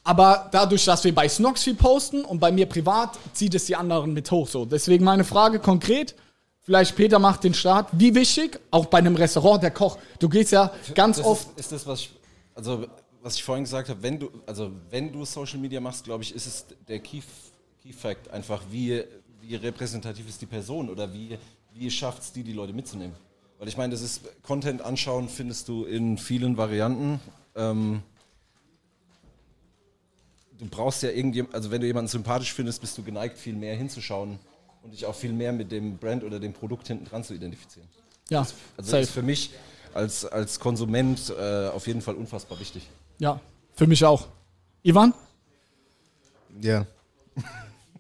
Aber 0.04 0.50
dadurch, 0.52 0.86
dass 0.86 1.04
wir 1.04 1.14
bei 1.14 1.30
Snox 1.30 1.64
viel 1.64 1.76
posten 1.76 2.26
und 2.26 2.40
bei 2.40 2.52
mir 2.52 2.66
privat, 2.66 3.20
zieht 3.34 3.54
es 3.54 3.66
die 3.66 3.76
anderen 3.76 4.14
mit 4.14 4.32
hoch. 4.32 4.48
So. 4.48 4.66
Deswegen 4.66 5.04
meine 5.04 5.24
Frage 5.24 5.60
konkret, 5.60 6.16
vielleicht 6.62 6.96
Peter 6.96 7.20
macht 7.20 7.44
den 7.44 7.54
Start. 7.54 7.90
Wie 7.92 8.16
wichtig, 8.16 8.60
auch 8.72 8.88
bei 8.88 8.98
einem 8.98 9.16
Restaurant, 9.16 9.62
der 9.62 9.72
Koch, 9.72 9.98
du 10.20 10.28
gehst 10.28 10.52
ja 10.52 10.72
ganz 10.96 11.18
das 11.18 11.26
oft. 11.26 11.48
Ist, 11.52 11.60
ist 11.60 11.72
das, 11.72 11.88
was 11.88 12.00
ich, 12.00 12.12
also, 12.56 12.88
was 13.22 13.36
ich 13.36 13.44
vorhin 13.44 13.64
gesagt 13.64 13.90
habe, 13.90 14.02
wenn 14.02 14.20
du, 14.20 14.32
also 14.48 14.72
wenn 14.90 15.12
du 15.12 15.24
Social 15.24 15.60
Media 15.60 15.80
machst, 15.80 16.04
glaube 16.04 16.24
ich, 16.24 16.34
ist 16.34 16.48
es 16.48 16.66
der 16.88 17.00
Key, 17.00 17.22
Key 17.84 17.94
Fact 17.94 18.32
einfach, 18.32 18.64
wie, 18.72 19.04
wie 19.42 19.56
repräsentativ 19.56 20.28
ist 20.28 20.42
die 20.42 20.48
Person 20.48 20.90
oder 20.90 21.14
wie, 21.14 21.38
wie 21.74 21.92
schafft 21.92 22.24
es 22.24 22.32
die, 22.32 22.44
die 22.44 22.54
Leute 22.54 22.74
mitzunehmen. 22.74 23.16
Weil 23.60 23.68
ich 23.68 23.78
meine, 23.78 23.92
das 23.92 24.02
ist 24.02 24.22
Content 24.42 24.82
anschauen, 24.82 25.30
findest 25.30 25.68
du 25.68 25.86
in 25.86 26.18
vielen 26.18 26.58
Varianten. 26.58 27.20
Ähm, 27.56 28.02
du 30.62 30.68
brauchst 30.70 31.02
ja 31.04 31.10
irgendjemand, 31.10 31.54
also 31.56 31.72
wenn 31.72 31.82
du 31.82 31.88
jemanden 31.88 32.08
sympathisch 32.08 32.54
findest, 32.54 32.80
bist 32.82 32.98
du 32.98 33.04
geneigt, 33.04 33.38
viel 33.38 33.56
mehr 33.56 33.76
hinzuschauen 33.76 34.40
und 34.84 34.94
dich 34.94 35.06
auch 35.06 35.16
viel 35.16 35.34
mehr 35.34 35.52
mit 35.52 35.72
dem 35.72 35.98
Brand 35.98 36.24
oder 36.24 36.40
dem 36.40 36.54
Produkt 36.54 36.88
hinten 36.88 37.06
dran 37.06 37.24
zu 37.24 37.34
identifizieren. 37.34 37.88
Ja, 38.30 38.42
Also 38.42 38.54
das 38.78 38.86
safe. 38.88 39.02
ist 39.02 39.10
für 39.12 39.24
mich 39.24 39.52
als, 39.94 40.24
als 40.26 40.60
Konsument 40.60 41.34
äh, 41.38 41.68
auf 41.68 41.88
jeden 41.88 42.02
Fall 42.02 42.16
unfassbar 42.16 42.60
wichtig. 42.60 42.88
Ja, 43.18 43.42
für 43.74 43.88
mich 43.88 44.06
auch. 44.06 44.28
Ivan? 44.84 45.14
Ja. 46.62 46.86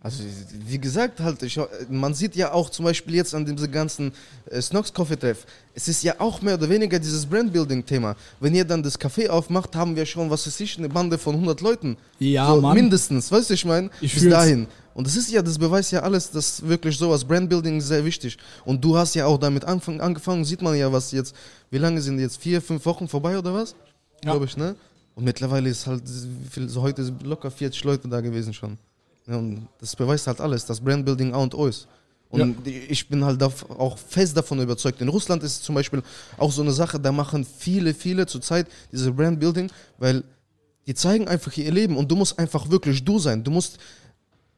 Also 0.04 0.24
wie 0.66 0.80
gesagt, 0.80 1.20
halt, 1.20 1.44
ich, 1.44 1.60
man 1.88 2.16
sieht 2.16 2.36
ja 2.36 2.52
auch 2.52 2.72
zum 2.72 2.86
Beispiel 2.86 3.14
jetzt 3.14 3.36
an 3.36 3.46
diesem 3.46 3.72
ganzen 3.72 4.12
äh, 4.50 4.60
Snox 4.60 4.92
Coffee 4.92 5.16
Treff, 5.16 5.46
es 5.76 5.88
ist 5.88 6.02
ja 6.02 6.16
auch 6.18 6.42
mehr 6.42 6.56
oder 6.56 6.68
weniger 6.68 6.98
dieses 6.98 7.24
Brandbuilding-Thema. 7.28 8.16
Wenn 8.40 8.56
ihr 8.56 8.66
dann 8.66 8.82
das 8.82 9.00
Café 9.00 9.30
aufmacht, 9.30 9.76
haben 9.76 9.96
wir 9.96 10.08
schon, 10.08 10.28
was 10.32 10.48
weiß 10.48 10.60
ich, 10.62 10.80
eine 10.80 10.90
Bande 10.90 11.20
von 11.20 11.36
100 11.36 11.62
Leuten. 11.62 11.98
Ja, 12.18 12.48
so, 12.48 12.62
Mann. 12.62 12.76
Mindestens, 12.76 13.32
weißt 13.32 13.52
du, 13.52 13.54
ich 13.54 13.64
meine? 13.64 13.92
Bis 14.00 14.14
fühl's. 14.14 14.32
dahin. 14.32 14.66
Und 14.96 15.06
das 15.06 15.16
ist 15.16 15.32
ja, 15.32 15.44
das 15.44 15.60
beweist 15.60 15.92
ja 15.92 16.02
alles, 16.02 16.32
dass 16.32 16.68
wirklich 16.68 16.98
sowas, 16.98 17.24
Brandbuilding 17.24 17.78
ist 17.78 17.88
sehr 17.88 18.04
wichtig. 18.04 18.40
Und 18.66 18.84
du 18.84 18.98
hast 18.98 19.14
ja 19.14 19.28
auch 19.28 19.38
damit 19.38 19.66
anfang, 19.66 20.02
angefangen, 20.02 20.44
sieht 20.46 20.64
man 20.64 20.76
ja, 20.76 20.92
was 20.92 21.12
jetzt, 21.12 21.36
wie 21.70 21.78
lange 21.78 22.02
sind 22.02 22.20
jetzt, 22.20 22.42
vier, 22.42 22.60
fünf 22.60 22.84
Wochen 22.88 23.08
vorbei 23.08 23.38
oder 23.38 23.54
was? 23.54 23.76
Ja. 24.24 24.32
Glaube 24.32 24.46
ich, 24.46 24.58
ne? 24.58 24.76
Und 25.14 25.26
mittlerweile 25.26 25.70
ist 25.70 25.86
halt, 25.86 26.02
so 26.08 26.82
heute 26.82 27.04
sind 27.04 27.22
locker 27.22 27.52
40 27.52 27.84
Leute 27.84 28.08
da 28.08 28.20
gewesen 28.20 28.54
schon. 28.54 28.80
Ja, 29.32 29.38
und 29.38 29.66
das 29.80 29.96
beweist 29.96 30.28
halt 30.28 30.42
alles, 30.42 30.66
dass 30.66 30.82
Brandbuilding 30.82 31.34
A 31.34 31.38
und 31.38 31.56
O 31.56 31.66
ist. 31.66 31.88
Und 32.30 32.68
ich 32.68 33.08
bin 33.08 33.24
halt 33.24 33.42
auch 33.42 33.98
fest 33.98 34.36
davon 34.36 34.62
überzeugt. 34.62 35.00
In 35.02 35.08
Russland 35.08 35.42
ist 35.44 35.54
es 35.54 35.62
zum 35.62 35.76
Beispiel 35.76 36.02
auch 36.38 36.52
so 36.52 36.62
eine 36.62 36.72
Sache, 36.74 37.00
da 37.00 37.12
machen 37.12 37.46
viele, 37.46 37.94
viele 37.94 38.26
zurzeit 38.26 38.68
diese 38.92 39.12
Brandbuilding, 39.12 39.72
weil 39.98 40.24
die 40.86 40.94
zeigen 40.94 41.28
einfach 41.30 41.56
ihr 41.56 41.72
Leben 41.72 41.96
und 41.96 42.12
du 42.12 42.16
musst 42.16 42.38
einfach 42.40 42.70
wirklich 42.70 43.04
du 43.04 43.20
sein. 43.20 43.42
Du 43.44 43.52
musst 43.52 43.78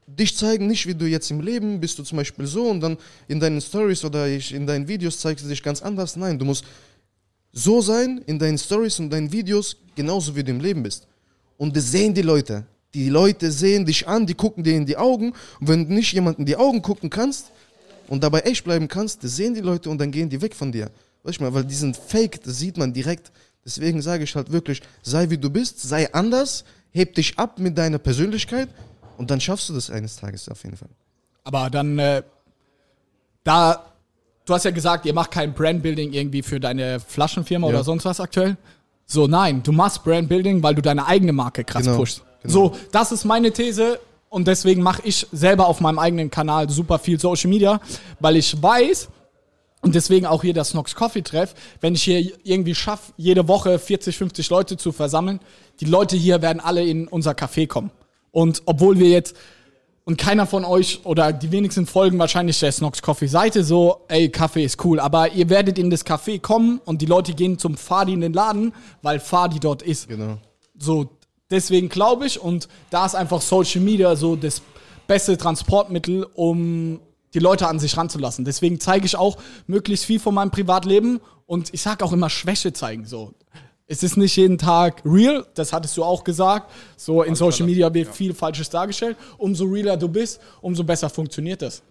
dich 0.08 0.36
zeigen, 0.36 0.68
nicht 0.68 0.88
wie 0.88 0.96
du 0.96 1.06
jetzt 1.06 1.30
im 1.30 1.42
Leben 1.42 1.80
bist, 1.80 2.00
du 2.00 2.04
zum 2.04 2.18
Beispiel 2.18 2.48
so 2.48 2.68
und 2.70 2.82
dann 2.82 2.98
in 3.28 3.40
deinen 3.40 3.62
Stories 3.62 4.04
oder 4.04 4.28
in 4.28 4.66
deinen 4.66 4.88
Videos 4.88 5.20
zeigst 5.20 5.46
du 5.46 5.50
dich 5.50 5.62
ganz 5.62 5.82
anders. 5.84 6.16
Nein, 6.16 6.40
du 6.40 6.46
musst 6.46 6.66
so 7.52 7.82
sein 7.82 8.24
in 8.26 8.40
deinen 8.40 8.58
Stories 8.58 9.00
und 9.00 9.12
deinen 9.12 9.32
Videos, 9.32 9.78
genauso 9.96 10.36
wie 10.36 10.44
du 10.44 10.52
im 10.52 10.60
Leben 10.60 10.82
bist. 10.82 11.08
Und 11.58 11.76
das 11.76 11.92
sehen 11.92 12.14
die 12.14 12.24
Leute. 12.24 12.66
Die 12.94 13.10
Leute 13.10 13.52
sehen 13.52 13.86
dich 13.86 14.08
an, 14.08 14.26
die 14.28 14.36
gucken 14.36 14.64
dir 14.64 14.76
in 14.76 14.86
die 14.86 14.98
Augen. 14.98 15.34
Und 15.60 15.68
wenn 15.68 15.88
du 15.88 15.94
nicht 15.94 16.14
jemanden 16.14 16.42
in 16.42 16.46
die 16.46 16.56
Augen 16.56 16.82
gucken 16.82 17.10
kannst 17.10 17.52
und 18.08 18.24
dabei 18.24 18.42
echt 18.42 18.64
bleiben 18.64 18.88
kannst, 18.88 19.24
das 19.24 19.36
sehen 19.36 19.54
die 19.56 19.62
Leute 19.62 19.90
und 19.90 19.98
dann 20.00 20.12
gehen 20.12 20.30
die 20.30 20.42
weg 20.42 20.54
von 20.56 20.72
dir. 20.72 20.90
Weißt 21.24 21.40
du 21.40 21.44
mal, 21.44 21.54
weil 21.54 21.64
die 21.64 21.74
sind 21.76 21.98
fake, 21.98 22.44
das 22.44 22.60
sieht 22.60 22.78
man 22.78 22.94
direkt. 22.94 23.32
Deswegen 23.66 24.02
sage 24.02 24.26
ich 24.26 24.36
halt 24.36 24.52
wirklich, 24.52 24.82
sei 25.02 25.30
wie 25.30 25.38
du 25.38 25.50
bist, 25.50 25.82
sei 25.82 26.14
anders, 26.14 26.66
heb 26.92 27.16
dich 27.16 27.40
ab 27.40 27.58
mit 27.60 27.78
deiner 27.78 27.98
Persönlichkeit 27.98 28.70
und 29.18 29.32
dann 29.32 29.40
schaffst 29.40 29.70
du 29.70 29.74
das 29.74 29.90
eines 29.90 30.18
Tages 30.18 30.48
auf 30.50 30.64
jeden 30.64 30.76
Fall. 30.78 30.90
Aber 31.46 31.70
dann, 31.70 31.98
äh, 31.98 32.22
da, 33.44 33.86
du 34.46 34.54
hast 34.54 34.66
ja 34.66 34.72
gesagt, 34.72 35.06
ihr 35.06 35.14
macht 35.14 35.32
kein 35.32 35.54
Brandbuilding 35.54 36.14
irgendwie 36.14 36.42
für 36.44 36.60
deine 36.60 37.00
Flaschenfirma 37.00 37.68
Ja. 37.68 37.74
oder 37.74 37.84
sonst 37.84 38.06
was 38.06 38.20
aktuell. 38.20 38.58
So, 39.06 39.28
nein, 39.28 39.64
du 39.64 39.72
machst 39.72 40.04
Brandbuilding, 40.04 40.62
weil 40.62 40.76
du 40.76 40.82
deine 40.82 41.06
eigene 41.08 41.34
Marke 41.34 41.64
krass 41.64 41.84
Genau, 41.86 41.98
pushst. 41.98 42.22
Genau. 42.44 42.54
So, 42.54 42.72
das 42.92 43.12
ist 43.12 43.26
meine 43.26 43.52
These 43.52 44.00
und 44.30 44.48
deswegen 44.48 44.82
mache 44.82 45.02
ich 45.06 45.28
selber 45.32 45.68
auf 45.68 45.82
meinem 45.82 46.00
eigenen 46.00 46.30
Kanal 46.30 46.70
super 46.70 47.00
viel 47.00 47.20
Social 47.20 47.50
Media, 47.50 47.80
weil 48.20 48.36
ich 48.36 48.62
weiß, 48.62 49.10
und 49.82 49.96
deswegen 49.96 50.26
auch 50.26 50.42
hier 50.42 50.54
das 50.54 50.70
Snox 50.70 50.96
Coffee 50.96 51.22
Treff, 51.22 51.54
wenn 51.82 51.94
ich 51.94 52.04
hier 52.04 52.32
irgendwie 52.44 52.74
schaffe, 52.74 53.12
jede 53.18 53.48
Woche 53.48 53.78
40, 53.78 54.18
50 54.18 54.50
Leute 54.50 54.78
zu 54.78 54.92
versammeln, 54.94 55.40
die 55.82 55.86
Leute 55.86 56.16
hier 56.16 56.42
werden 56.42 56.62
alle 56.62 56.84
in 56.86 57.08
unser 57.08 57.32
Café 57.32 57.68
kommen. 57.68 57.92
Und 58.32 58.64
obwohl 58.66 58.98
wir 58.98 59.10
jetzt, 59.10 59.36
und 60.06 60.18
keiner 60.18 60.46
von 60.46 60.66
euch 60.66 61.02
oder 61.04 61.32
die 61.32 61.52
wenigsten 61.52 61.86
folgen 61.86 62.18
wahrscheinlich 62.18 62.60
der 62.60 62.72
Snox 62.72 63.02
Coffee 63.02 63.28
Seite 63.28 63.64
so, 63.64 64.02
ey, 64.08 64.30
Kaffee 64.30 64.64
ist 64.64 64.84
cool, 64.84 65.00
aber 65.00 65.32
ihr 65.32 65.50
werdet 65.50 65.78
in 65.78 65.90
das 65.90 66.06
Café 66.06 66.42
kommen 66.42 66.82
und 66.86 67.02
die 67.02 67.06
Leute 67.06 67.34
gehen 67.34 67.60
zum 67.60 67.78
Fadi 67.78 68.14
in 68.14 68.22
den 68.22 68.34
Laden, 68.34 68.74
weil 69.02 69.20
Fadi 69.20 69.60
dort 69.60 69.82
ist. 69.82 70.08
Genau. 70.08 70.38
So, 70.78 71.10
deswegen 71.54 71.90
glaube 71.90 72.26
ich, 72.26 72.40
und 72.40 72.68
da 72.90 73.06
ist 73.06 73.16
einfach 73.16 73.42
Social 73.42 73.82
Media 73.82 74.16
so 74.16 74.36
das 74.36 74.62
beste 75.08 75.38
Transportmittel, 75.38 76.28
um 76.34 77.00
die 77.34 77.40
Leute 77.40 77.68
an 77.68 77.80
sich 77.80 77.98
ranzulassen. 77.98 78.46
Deswegen 78.46 78.80
zeige 78.80 79.06
ich 79.06 79.16
auch 79.16 79.38
möglichst 79.68 80.06
viel 80.06 80.20
von 80.20 80.36
meinem 80.36 80.52
Privatleben 80.52 81.20
und 81.46 81.74
ich 81.74 81.82
sage 81.82 82.04
auch 82.06 82.14
immer 82.14 82.30
Schwäche 82.30 82.74
zeigen. 82.74 83.06
So. 83.06 83.34
Es 83.88 84.04
ist 84.04 84.18
nicht 84.18 84.36
jeden 84.36 84.58
Tag 84.58 85.02
real, 85.06 85.46
das 85.56 85.74
hattest 85.74 85.98
du 85.98 86.04
auch 86.04 86.24
gesagt. 86.24 86.72
So 86.96 87.24
in 87.24 87.36
Social 87.36 87.66
Media 87.66 87.94
wird 87.94 88.14
viel 88.14 88.34
Falsches 88.34 88.70
dargestellt. 88.70 89.18
Umso 89.38 89.66
realer 89.66 89.98
du 89.98 90.08
bist, 90.08 90.40
umso 90.62 90.84
besser 90.84 91.10
funktioniert 91.10 91.62
das. 91.62 91.84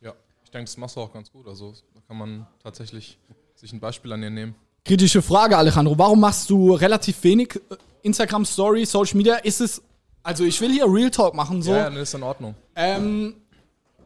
Ja, 0.00 0.14
ich 0.44 0.50
denke, 0.50 0.66
das 0.66 0.76
machst 0.76 0.96
du 0.96 1.00
auch 1.00 1.12
ganz 1.12 1.30
gut. 1.30 1.46
Also 1.46 1.72
da 1.94 2.00
kann 2.06 2.16
man 2.16 2.46
tatsächlich 2.62 3.18
sich 3.54 3.72
ein 3.72 3.80
Beispiel 3.80 4.12
an 4.12 4.20
dir 4.20 4.30
nehmen. 4.30 4.54
Kritische 4.84 5.20
Frage, 5.20 5.56
Alejandro. 5.56 5.98
Warum 5.98 6.20
machst 6.20 6.48
du 6.48 6.72
relativ 6.72 7.22
wenig 7.22 7.56
äh, 7.70 7.76
Instagram 8.02 8.44
Story, 8.44 8.84
Social 8.84 9.16
Media? 9.16 9.36
Ist 9.36 9.60
es, 9.60 9.82
also 10.22 10.44
ich 10.44 10.60
will 10.60 10.72
hier 10.72 10.86
Real 10.86 11.10
Talk 11.10 11.34
machen, 11.34 11.62
so. 11.62 11.72
Ja, 11.72 11.78
ja, 11.78 11.90
nee, 11.90 12.00
ist 12.00 12.14
in 12.14 12.22
Ordnung. 12.22 12.54
Ähm, 12.74 13.34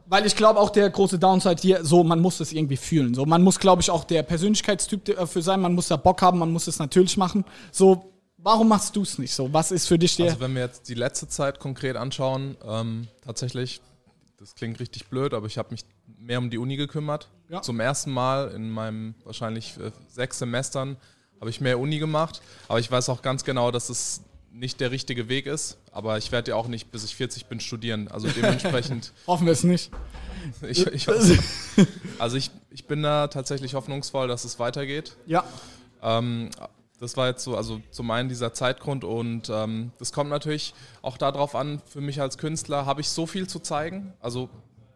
weil 0.07 0.27
ich 0.27 0.37
glaube 0.37 0.61
auch 0.61 0.71
der 0.71 0.91
große 0.91 1.19
Downside 1.19 1.61
hier, 1.61 1.85
so 1.85 2.05
man 2.05 2.21
muss 2.21 2.41
es 2.41 2.53
irgendwie 2.53 2.77
fühlen. 2.77 3.15
So 3.15 3.25
man 3.25 3.43
muss, 3.43 3.59
glaube 3.59 3.83
ich, 3.83 3.91
auch 3.91 4.05
der 4.05 4.23
Persönlichkeitstyp 4.23 5.05
dafür 5.05 5.43
sein. 5.43 5.61
Man 5.61 5.75
muss 5.75 5.89
da 5.89 5.97
Bock 5.97 6.21
haben, 6.23 6.39
man 6.39 6.51
muss 6.51 6.67
es 6.67 6.79
natürlich 6.79 7.17
machen. 7.17 7.45
So 7.71 8.13
warum 8.43 8.69
machst 8.69 8.95
du 8.97 9.03
es 9.03 9.19
nicht 9.19 9.33
so? 9.33 9.53
Was 9.53 9.71
ist 9.71 9.87
für 9.87 9.99
dich 9.99 10.17
der? 10.17 10.27
Also 10.27 10.41
wenn 10.41 10.55
wir 10.55 10.63
jetzt 10.63 10.89
die 10.89 10.95
letzte 10.95 11.29
Zeit 11.29 11.61
konkret 11.61 11.97
anschauen, 11.97 12.57
ähm, 12.65 13.09
tatsächlich, 13.25 13.81
das 14.39 14.55
klingt 14.55 14.81
richtig 14.81 15.07
blöd, 15.07 15.35
aber 15.35 15.47
ich 15.47 15.59
habe 15.59 15.71
mich 15.71 15.85
mehr 16.19 16.39
um 16.39 16.51
die 16.51 16.59
Uni 16.59 16.77
gekümmert. 16.77 17.31
Ja. 17.49 17.63
Zum 17.63 17.81
ersten 17.81 18.11
Mal 18.11 18.51
in 18.51 18.71
meinem 18.71 19.15
wahrscheinlich 19.25 19.77
äh, 19.79 19.93
sechs 20.09 20.39
Semestern 20.39 20.97
habe 21.43 21.51
ich 21.51 21.61
mehr 21.61 21.81
Uni 21.81 21.99
gemacht. 21.99 22.41
Aber 22.69 22.79
ich 22.79 22.89
weiß 22.89 23.09
auch 23.09 23.21
ganz 23.21 23.43
genau, 23.43 23.73
dass 23.73 23.89
es 23.89 24.23
nicht 24.53 24.79
der 24.79 24.93
richtige 24.93 25.29
Weg 25.29 25.47
ist. 25.47 25.77
Aber 25.91 26.17
ich 26.17 26.31
werde 26.31 26.53
ja 26.53 26.57
auch 26.57 26.69
nicht, 26.69 26.93
bis 26.93 27.03
ich 27.03 27.17
40 27.17 27.47
bin, 27.47 27.59
studieren. 27.59 28.07
Also 28.07 28.29
dementsprechend, 28.37 29.13
Hoffen 29.27 29.47
wir 29.47 29.53
es 29.53 29.65
nicht. 29.65 29.91
ich, 30.63 30.87
ich 30.87 31.09
also 32.21 32.37
ich, 32.37 32.53
ich 32.71 32.87
bin 32.87 33.03
da 33.03 33.27
tatsächlich 33.27 33.75
hoffnungsvoll, 33.75 34.29
dass 34.29 34.45
es 34.45 34.61
weitergeht. 34.61 35.17
Ja. 35.27 35.43
Ähm, 36.01 36.51
das 37.01 37.17
war 37.17 37.27
jetzt 37.27 37.43
so, 37.43 37.57
also 37.57 37.83
zum 37.91 38.09
einen 38.13 38.29
dieser 38.29 38.53
Zeitgrund 38.53 39.03
und 39.03 39.51
ähm, 39.53 39.91
das 39.99 40.13
kommt 40.13 40.31
natürlich 40.31 40.75
auch 41.03 41.17
darauf 41.17 41.57
an, 41.57 41.83
für 41.91 42.01
mich 42.01 42.21
als 42.21 42.39
Künstler 42.39 42.87
habe 42.87 43.01
ich 43.01 43.09
so 43.09 43.27
viel 43.27 43.49
zu 43.49 43.59
zeigen. 43.59 44.13
Also 44.21 44.49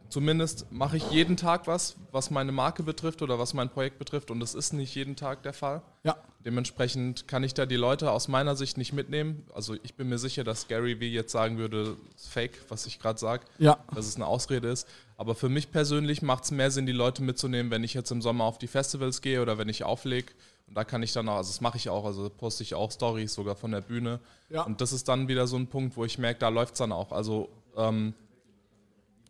zumindest 0.09 0.71
mache 0.71 0.97
ich 0.97 1.11
jeden 1.11 1.37
Tag 1.37 1.67
was, 1.67 1.97
was 2.13 2.31
meine 2.31 2.53
Marke 2.53 2.83
betrifft 2.83 3.23
oder 3.23 3.39
was 3.39 3.55
mein 3.55 3.69
Projekt 3.71 3.99
betrifft 3.99 4.31
und 4.31 4.41
das 4.41 4.55
ist 4.55 4.73
nicht 4.73 4.95
jeden 4.95 5.17
Tag 5.17 5.43
der 5.43 5.53
Fall. 5.53 5.83
Ja. 6.05 6.17
Dementsprechend 6.45 7.27
kann 7.27 7.43
ich 7.43 7.55
da 7.55 7.67
die 7.67 7.75
Leute 7.77 8.13
aus 8.13 8.29
meiner 8.29 8.55
Sicht 8.55 8.79
nicht 8.79 8.93
mitnehmen. 8.93 9.45
Also 9.53 9.75
ich 9.83 9.95
bin 9.95 10.09
mir 10.09 10.19
sicher, 10.19 10.45
dass 10.45 10.69
Gary 10.69 11.01
Vee 11.01 11.09
jetzt 11.11 11.33
sagen 11.33 11.59
würde, 11.59 11.97
ist 12.15 12.29
fake, 12.29 12.59
was 12.69 12.87
ich 12.87 13.01
gerade 13.01 13.19
sage, 13.19 13.45
Ja. 13.59 13.79
dass 13.95 14.07
es 14.07 14.15
eine 14.17 14.27
Ausrede 14.27 14.69
ist. 14.69 14.87
Aber 15.17 15.35
für 15.35 15.49
mich 15.49 15.73
persönlich 15.73 16.23
macht 16.23 16.45
es 16.45 16.53
mehr 16.53 16.71
Sinn, 16.71 16.87
die 16.87 16.93
Leute 16.93 17.23
mitzunehmen, 17.25 17.73
wenn 17.73 17.83
ich 17.83 17.95
jetzt 17.95 18.13
im 18.13 18.23
Sommer 18.23 18.45
auf 18.45 18.59
die 18.59 18.69
Festivals 18.69 19.23
gehe 19.23 19.43
oder 19.43 19.59
wenn 19.59 19.69
ich 19.69 19.83
auflege. 19.83 20.33
Und 20.69 20.77
da 20.77 20.85
kann 20.85 21.03
ich 21.03 21.13
dann 21.13 21.29
auch, 21.29 21.37
also 21.37 21.51
das 21.51 21.61
mache 21.61 21.79
ich 21.79 21.89
auch, 21.91 22.05
also 22.05 22.31
poste 22.31 22.63
ich 22.63 22.75
auch 22.75 22.93
Stories 22.93 23.35
sogar 23.35 23.57
von 23.57 23.73
der 23.73 23.81
Bühne. 23.81 24.21
Ja. 24.49 24.63
Und 24.63 24.81
das 24.81 24.93
ist 24.93 25.09
dann 25.09 25.27
wieder 25.27 25.47
so 25.49 25.57
ein 25.57 25.67
Punkt, 25.67 25.97
wo 25.97 26.05
ich 26.05 26.17
merke, 26.19 26.39
da 26.41 26.49
läuft 26.49 26.75
es 26.75 26.79
dann 26.79 26.93
auch. 26.93 27.11
Also 27.11 27.49
ähm, 27.77 28.15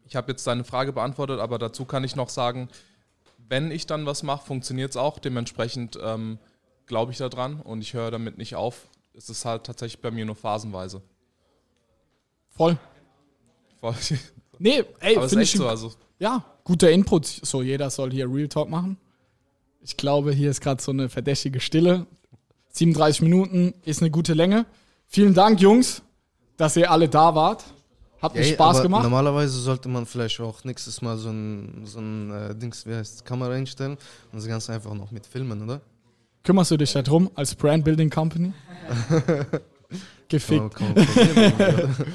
ich 0.07 0.17
habe 0.17 0.31
jetzt 0.33 0.47
deine 0.47 0.65
Frage 0.65 0.93
beantwortet, 0.93 1.41
aber 1.41 1.59
dazu 1.59 1.85
kann 1.85 2.05
ich 2.05 2.17
noch 2.17 2.29
sagen, 2.29 2.69
wenn 3.49 3.71
ich 3.71 3.87
dann 3.87 4.07
was 4.07 4.23
mache, 4.23 4.47
funktioniert 4.47 4.91
es 4.91 4.97
auch. 4.97 5.19
Dementsprechend 5.19 5.99
ähm, 6.03 6.39
glaube 6.87 7.13
ich 7.13 7.19
daran 7.19 7.61
und 7.61 7.81
ich 7.83 7.95
höre 7.95 8.11
damit 8.11 8.39
nicht 8.39 8.55
auf. 8.57 8.89
Es 9.15 9.29
ist 9.31 9.45
halt 9.45 9.65
tatsächlich 9.65 10.01
bei 10.03 10.11
mir 10.11 10.25
nur 10.25 10.35
phasenweise. 10.37 11.03
Voll. 12.51 12.77
Voll- 13.81 13.95
Nee, 14.59 14.85
ey, 15.01 15.17
Aber 15.17 15.27
es 15.27 15.27
ist 15.27 15.31
finde 15.33 15.43
echt 15.43 15.55
ich. 15.55 15.61
so. 15.61 15.69
Also 15.69 15.93
Ja, 16.19 16.43
guter 16.65 16.91
Input. 16.91 17.27
So, 17.27 17.61
jeder 17.61 17.91
soll 17.91 18.11
hier 18.11 18.27
Real 18.33 18.49
Talk 18.49 18.71
machen. 18.71 18.97
Ich 19.83 19.99
glaube, 19.99 20.33
hier 20.33 20.51
ist 20.51 20.63
gerade 20.63 20.83
so 20.83 20.93
eine 20.93 21.11
verdächtige 21.11 21.61
Stille. 21.61 22.07
37 22.71 23.21
Minuten 23.21 23.75
ist 23.85 24.01
eine 24.01 24.11
gute 24.11 24.33
Länge. 24.33 24.65
Vielen 25.09 25.35
Dank, 25.35 25.61
Jungs, 25.61 26.01
dass 26.57 26.75
ihr 26.77 26.91
alle 26.91 27.09
da 27.11 27.35
wart. 27.35 27.65
Hat 28.21 28.35
mir 28.35 28.41
Ey, 28.41 28.55
Spaß 28.55 28.83
gemacht. 28.83 29.03
Normalerweise 29.03 29.59
sollte 29.59 29.89
man 29.89 30.07
vielleicht 30.07 30.41
auch 30.41 30.65
nächstes 30.65 31.03
Mal 31.03 31.17
so 31.19 31.29
ein, 31.29 31.83
so 31.85 31.99
ein 32.01 32.31
äh, 32.31 32.55
Dings, 32.55 32.87
wie 32.87 32.95
heißt 32.95 33.25
Kamera 33.25 33.53
einstellen 33.53 33.99
und 34.33 34.39
das 34.39 34.47
Ganze 34.47 34.73
einfach 34.73 34.95
noch 34.95 35.11
mit 35.11 35.27
filmen, 35.27 35.63
oder? 35.63 35.81
Kümmerst 36.43 36.71
du 36.71 36.77
dich 36.77 36.93
da 36.93 37.03
drum 37.03 37.31
als 37.35 37.55
Brand 37.55 37.85
Building 37.85 38.09
Company? 38.09 38.53
Gefickt. 40.29 40.75
Probieren, 40.75 41.53
oder? 41.55 41.89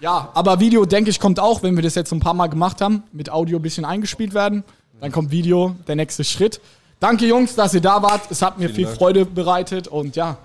Ja, 0.00 0.30
aber 0.32 0.60
Video, 0.60 0.86
denke 0.86 1.10
ich, 1.10 1.20
kommt 1.20 1.38
auch, 1.38 1.62
wenn 1.62 1.76
wir 1.76 1.82
das 1.82 1.94
jetzt 1.94 2.10
ein 2.12 2.20
paar 2.20 2.32
Mal 2.32 2.46
gemacht 2.46 2.80
haben, 2.80 3.02
mit 3.12 3.30
Audio 3.30 3.58
ein 3.58 3.62
bisschen 3.62 3.84
eingespielt 3.84 4.32
werden. 4.32 4.64
Dann 5.00 5.12
kommt 5.12 5.30
Video, 5.30 5.76
der 5.86 5.96
nächste 5.96 6.24
Schritt. 6.24 6.60
Danke, 7.00 7.26
Jungs, 7.26 7.54
dass 7.54 7.74
ihr 7.74 7.80
da 7.80 8.02
wart. 8.02 8.30
Es 8.30 8.42
hat 8.42 8.58
mir 8.58 8.68
viel 8.70 8.84
Dank. 8.84 8.96
Freude 8.96 9.26
bereitet 9.26 9.88
und 9.88 10.16
ja, 10.16 10.38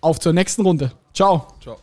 auf 0.00 0.20
zur 0.20 0.32
nächsten 0.32 0.62
Runde. 0.62 0.92
Ciao. 1.12 1.46
ciao. 1.60 1.76